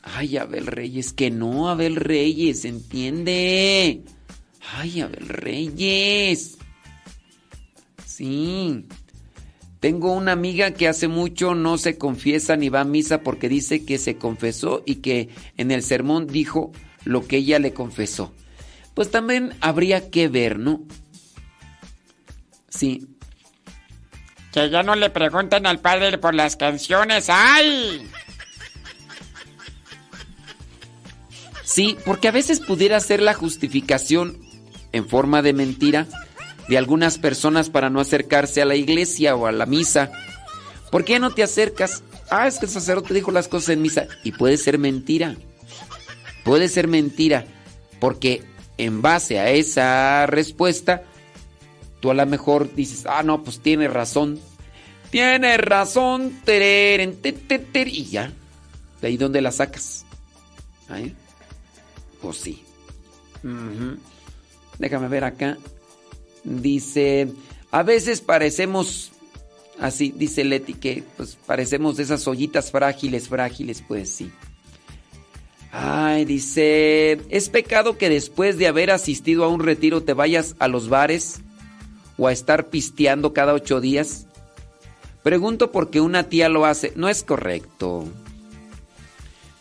[0.03, 4.03] Ay, Abel Reyes, que no, Abel Reyes, entiende.
[4.73, 6.57] Ay, Abel Reyes.
[8.05, 8.85] Sí.
[9.81, 13.83] Tengo una amiga que hace mucho no se confiesa ni va a misa porque dice
[13.83, 16.71] que se confesó y que en el sermón dijo
[17.03, 18.31] lo que ella le confesó.
[18.93, 20.83] Pues también habría que ver, ¿no?
[22.69, 23.07] Sí.
[24.53, 27.25] Que ya no le pregunten al padre por las canciones.
[27.29, 28.07] ¡Ay!
[31.63, 34.37] Sí, porque a veces pudiera ser la justificación
[34.91, 36.05] en forma de mentira
[36.67, 40.11] de algunas personas para no acercarse a la iglesia o a la misa.
[40.91, 42.03] ¿Por qué no te acercas?
[42.29, 44.07] Ah, es que el sacerdote dijo las cosas en misa.
[44.23, 45.35] Y puede ser mentira.
[46.43, 47.45] Puede ser mentira.
[47.99, 48.43] Porque
[48.77, 51.03] en base a esa respuesta,
[51.99, 54.39] tú a lo mejor dices, ah, no, pues tiene razón.
[55.09, 56.39] Tiene razón.
[56.45, 58.31] tereren, te, te, ter", y ya.
[59.01, 60.05] De ahí donde la sacas.
[60.89, 61.15] ¿Ahí?
[62.21, 62.63] Pues sí.
[64.79, 65.57] Déjame ver acá.
[66.43, 67.31] Dice,
[67.71, 69.11] a veces parecemos,
[69.79, 74.31] así dice Leti, que pues parecemos esas ollitas frágiles, frágiles, pues sí.
[75.71, 80.67] Ay, dice, ¿es pecado que después de haber asistido a un retiro te vayas a
[80.67, 81.39] los bares
[82.17, 84.27] o a estar pisteando cada ocho días?
[85.23, 86.91] Pregunto porque una tía lo hace.
[86.95, 88.05] No es correcto.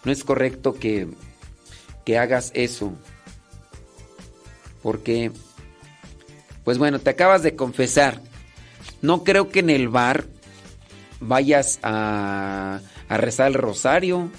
[0.04, 1.06] No es correcto que,
[2.04, 2.92] que hagas eso.
[4.82, 5.30] Porque,
[6.70, 8.20] pues bueno, te acabas de confesar.
[9.02, 10.28] No creo que en el bar
[11.18, 14.30] vayas a, rezar el rosario.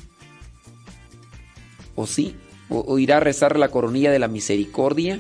[1.94, 2.38] ¿O sí?
[2.70, 5.20] ¿O, o irá a rezar la coronilla de la misericordia?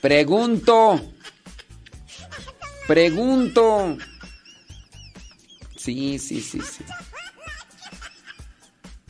[0.00, 0.98] Pregunto.
[2.88, 3.98] Pregunto.
[5.76, 6.82] Sí, sí, sí, sí.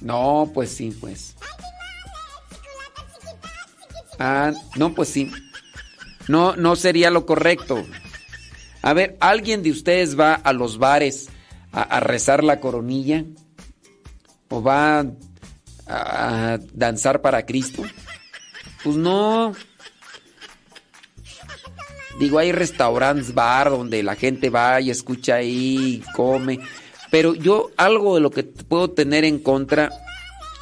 [0.01, 1.37] No, pues sí, pues.
[4.19, 5.31] Ah, no, pues sí.
[6.29, 7.85] No, no sería lo correcto.
[8.83, 11.29] A ver, ¿alguien de ustedes va a los bares
[11.73, 13.25] a, rezar la coronilla?
[14.49, 15.07] ¿O va a,
[15.87, 17.83] a danzar para Cristo?
[18.83, 19.55] Pues no.
[22.19, 26.61] Digo, hay restaurantes, bar, donde la gente va y escucha ahí, y come.
[27.11, 29.91] Pero yo algo de lo que puedo tener en contra,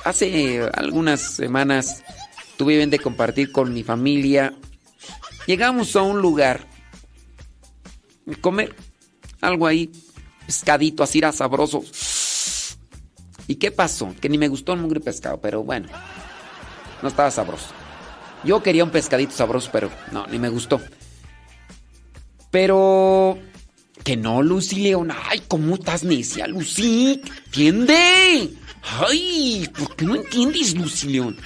[0.05, 2.03] hace algunas semanas
[2.57, 4.55] tuve bien de compartir con mi familia.
[5.47, 6.67] Llegamos a un lugar,
[8.41, 8.75] comer
[9.41, 9.91] algo ahí,
[10.47, 11.83] pescadito así era sabroso.
[13.47, 14.15] ¿Y qué pasó?
[14.21, 15.89] Que ni me gustó el mugre pescado, pero bueno.
[17.03, 17.69] No estaba sabroso.
[18.45, 20.81] Yo quería un pescadito sabroso, pero no, ni me gustó.
[22.51, 23.39] Pero...
[24.05, 25.13] Que no, Lucy León.
[25.29, 27.21] Ay, ¿cómo estás necia, Lucy?
[27.47, 28.51] ¿Entiende?
[28.83, 31.37] Ay, ¿por qué no entiendes, Lucy León?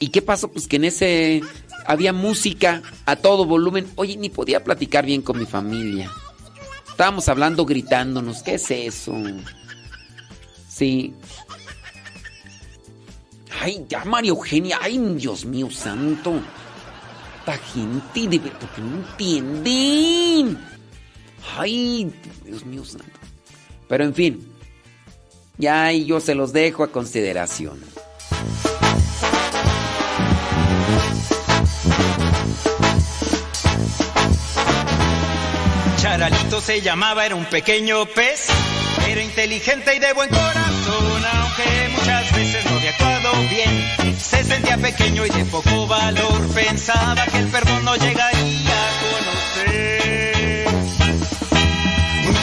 [0.00, 0.50] ¿Y qué pasó?
[0.50, 1.42] Pues que en ese
[1.86, 3.86] había música a todo volumen.
[3.96, 6.10] Oye, ni podía platicar bien con mi familia.
[6.88, 8.42] Estábamos hablando gritándonos.
[8.42, 9.14] ¿Qué es eso?
[10.68, 11.14] Sí.
[13.60, 14.78] Ay, ya María Eugenia.
[14.80, 16.40] Ay, Dios mío santo.
[17.40, 18.50] Esta gente de que
[18.80, 20.58] no entienden.
[21.56, 22.12] Ay,
[22.44, 23.06] Dios mío santo.
[23.88, 24.48] Pero en fin.
[25.58, 27.78] Ya yo se los dejo a consideración.
[36.06, 38.46] Charalito se llamaba, era un pequeño pez.
[39.08, 44.16] Era inteligente y de buen corazón, aunque muchas veces no había actuado bien.
[44.16, 49.35] Se sentía pequeño y de poco valor, pensaba que el perdón no llegaría a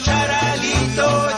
[0.00, 1.37] Charalito,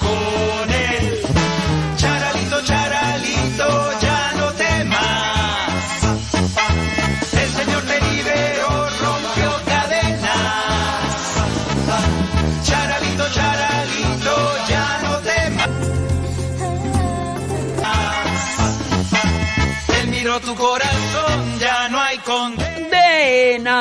[20.51, 23.77] tu corazón, ya no hay condena.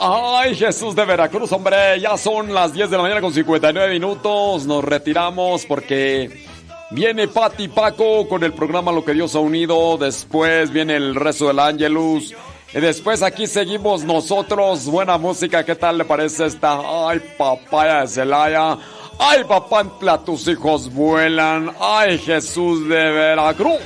[0.00, 4.66] Ay, Jesús de Veracruz, hombre, ya son las 10 de la mañana con 59 minutos.
[4.66, 6.44] Nos retiramos porque
[6.90, 9.96] viene Pati Paco con el programa Lo que Dios ha unido.
[9.98, 12.34] Después viene el resto del Ángelus.
[12.72, 14.86] Y después aquí seguimos nosotros.
[14.86, 16.80] Buena música, ¿qué tal le parece esta?
[17.08, 18.78] Ay, papaya de Celaya.
[19.18, 19.84] Ay, papá,
[20.24, 21.72] tus hijos vuelan.
[21.80, 23.80] Ay, Jesús de Veracruz.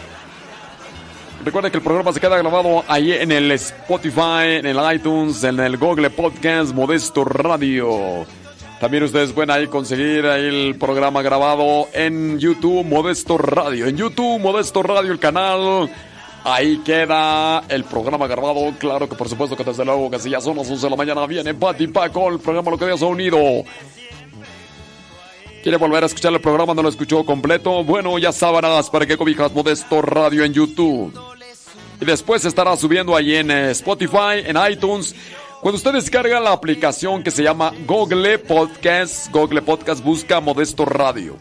[1.44, 5.60] Recuerden que el programa se queda grabado ahí en el Spotify, en el iTunes, en
[5.60, 8.26] el Google Podcast Modesto Radio.
[8.80, 13.86] También ustedes pueden ahí conseguir ahí el programa grabado en YouTube Modesto Radio.
[13.86, 15.88] En YouTube Modesto Radio, el canal.
[16.44, 18.72] Ahí queda el programa grabado.
[18.78, 20.96] Claro que por supuesto que desde luego que si ya son las 11 de la
[20.96, 23.38] mañana viene Pati Paco, el programa Lo que Dios ha unido.
[25.62, 26.72] ¿Quiere volver a escuchar el programa?
[26.72, 27.82] ¿No lo escuchó completo?
[27.82, 31.12] Bueno, ya sábanas para que cobijas Modesto Radio en YouTube.
[32.00, 35.16] Y después estará subiendo ahí en eh, Spotify, en iTunes.
[35.60, 41.36] Cuando usted descarga la aplicación que se llama Google Podcast, Google Podcast busca Modesto Radio.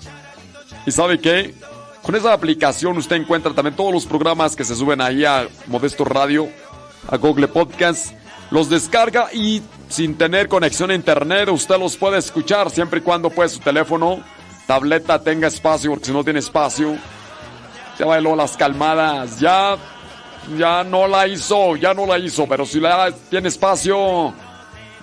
[0.88, 1.54] ¿Y sabe qué?
[2.02, 6.04] Con esa aplicación usted encuentra también todos los programas que se suben ahí a Modesto
[6.06, 6.50] Radio,
[7.08, 8.14] a Google Podcast.
[8.50, 13.30] Los descarga y sin tener conexión a internet usted los puede escuchar siempre y cuando
[13.30, 14.22] pues su teléfono,
[14.66, 16.96] tableta tenga espacio, porque si no tiene espacio,
[17.98, 19.40] se bailó las calmadas.
[19.40, 19.78] Ya,
[20.58, 24.34] ya no la hizo, ya no la hizo, pero si la tiene espacio,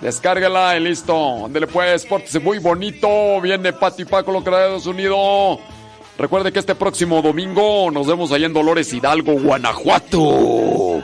[0.01, 1.45] descárgala y listo.
[1.45, 3.41] Ándele pues, pórtese muy bonito.
[3.43, 5.59] Viene Pati Paco, lo Estados Unidos.
[6.17, 11.03] Recuerde que este próximo domingo nos vemos allá en Dolores Hidalgo, Guanajuato.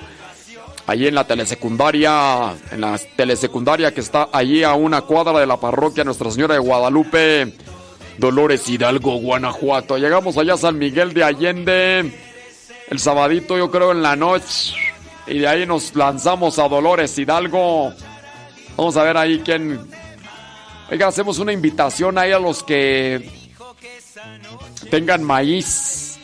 [0.91, 5.57] Allí en la telesecundaria, en la telesecundaria que está allí a una cuadra de la
[5.57, 7.55] parroquia Nuestra Señora de Guadalupe,
[8.19, 9.99] Dolores Hidalgo, Guanajuato.
[9.99, 12.13] Llegamos allá a San Miguel de Allende
[12.89, 14.75] el sabadito, yo creo, en la noche.
[15.29, 17.93] Y de ahí nos lanzamos a Dolores Hidalgo.
[18.77, 19.79] Vamos a ver ahí quién.
[20.91, 23.31] Oiga, hacemos una invitación ahí a los que
[24.91, 26.19] tengan maíz.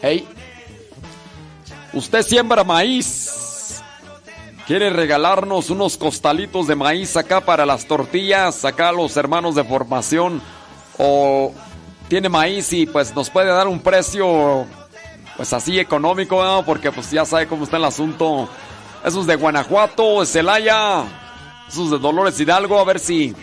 [0.00, 0.26] Hey,
[1.92, 3.49] usted siembra maíz.
[4.70, 8.64] ¿Quiere regalarnos unos costalitos de maíz acá para las tortillas?
[8.64, 10.40] Acá los hermanos de formación.
[10.96, 11.52] O
[12.06, 14.64] tiene maíz y pues nos puede dar un precio
[15.36, 16.64] pues así económico, ¿no?
[16.64, 18.48] porque pues ya sabe cómo está el asunto.
[19.04, 21.02] Esos de Guanajuato, Celaya,
[21.68, 23.34] esos de Dolores Hidalgo, a ver si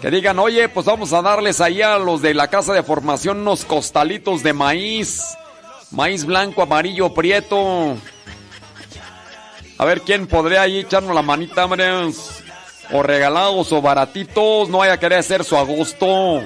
[0.00, 3.42] que digan, oye, pues vamos a darles ahí a los de la casa de formación
[3.42, 5.36] unos costalitos de maíz.
[5.92, 7.96] Maíz blanco, amarillo, prieto.
[9.84, 11.84] A ver quién podría ahí echarnos la manita, hombre.
[12.90, 14.70] O regalados o baratitos.
[14.70, 16.40] No vaya a querer hacer su agosto.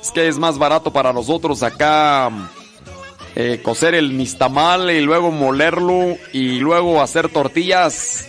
[0.00, 2.30] Es que es más barato para nosotros acá
[3.36, 8.26] eh, cocer el nistamal y luego molerlo y luego hacer tortillas.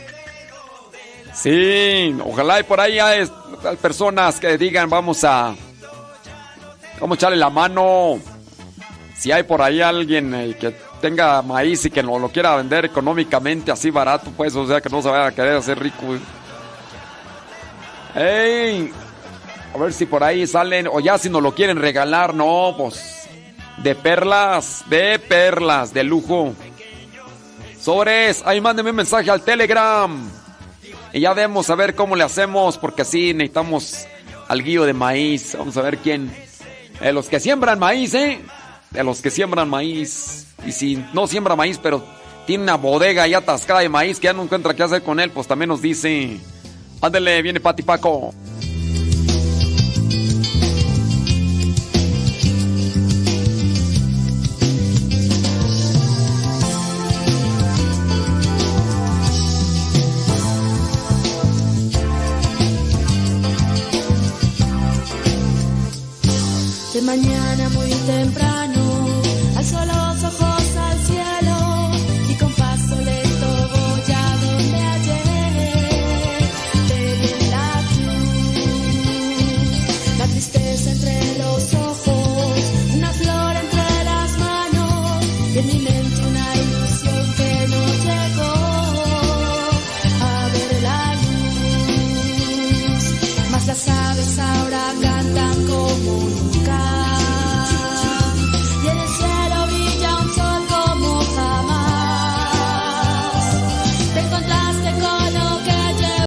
[1.33, 3.29] Sí, ojalá y por ahí hay
[3.81, 5.55] personas que digan vamos a
[6.99, 8.19] vamos a echarle la mano.
[9.17, 12.85] Si hay por ahí alguien eh, que tenga maíz y que no lo quiera vender
[12.85, 16.17] económicamente así barato, pues, o sea, que no se vaya a querer hacer rico.
[18.13, 23.27] A ver si por ahí salen, o ya si nos lo quieren regalar, no, pues,
[23.77, 26.53] de perlas, de perlas, de lujo.
[27.79, 30.29] Sobres, ahí mándenme un mensaje al Telegram.
[31.13, 34.05] Y ya vemos a ver cómo le hacemos, porque sí, necesitamos
[34.47, 35.55] al guío de maíz.
[35.57, 36.31] Vamos a ver quién.
[36.99, 38.41] De los que siembran maíz, ¿eh?
[38.91, 40.48] De los que siembran maíz.
[40.65, 42.03] Y si no siembra maíz, pero
[42.45, 45.31] tiene una bodega ya atascada de maíz que ya no encuentra qué hacer con él,
[45.31, 46.39] pues también nos dice.
[47.01, 48.33] Ándele, viene Pati Paco.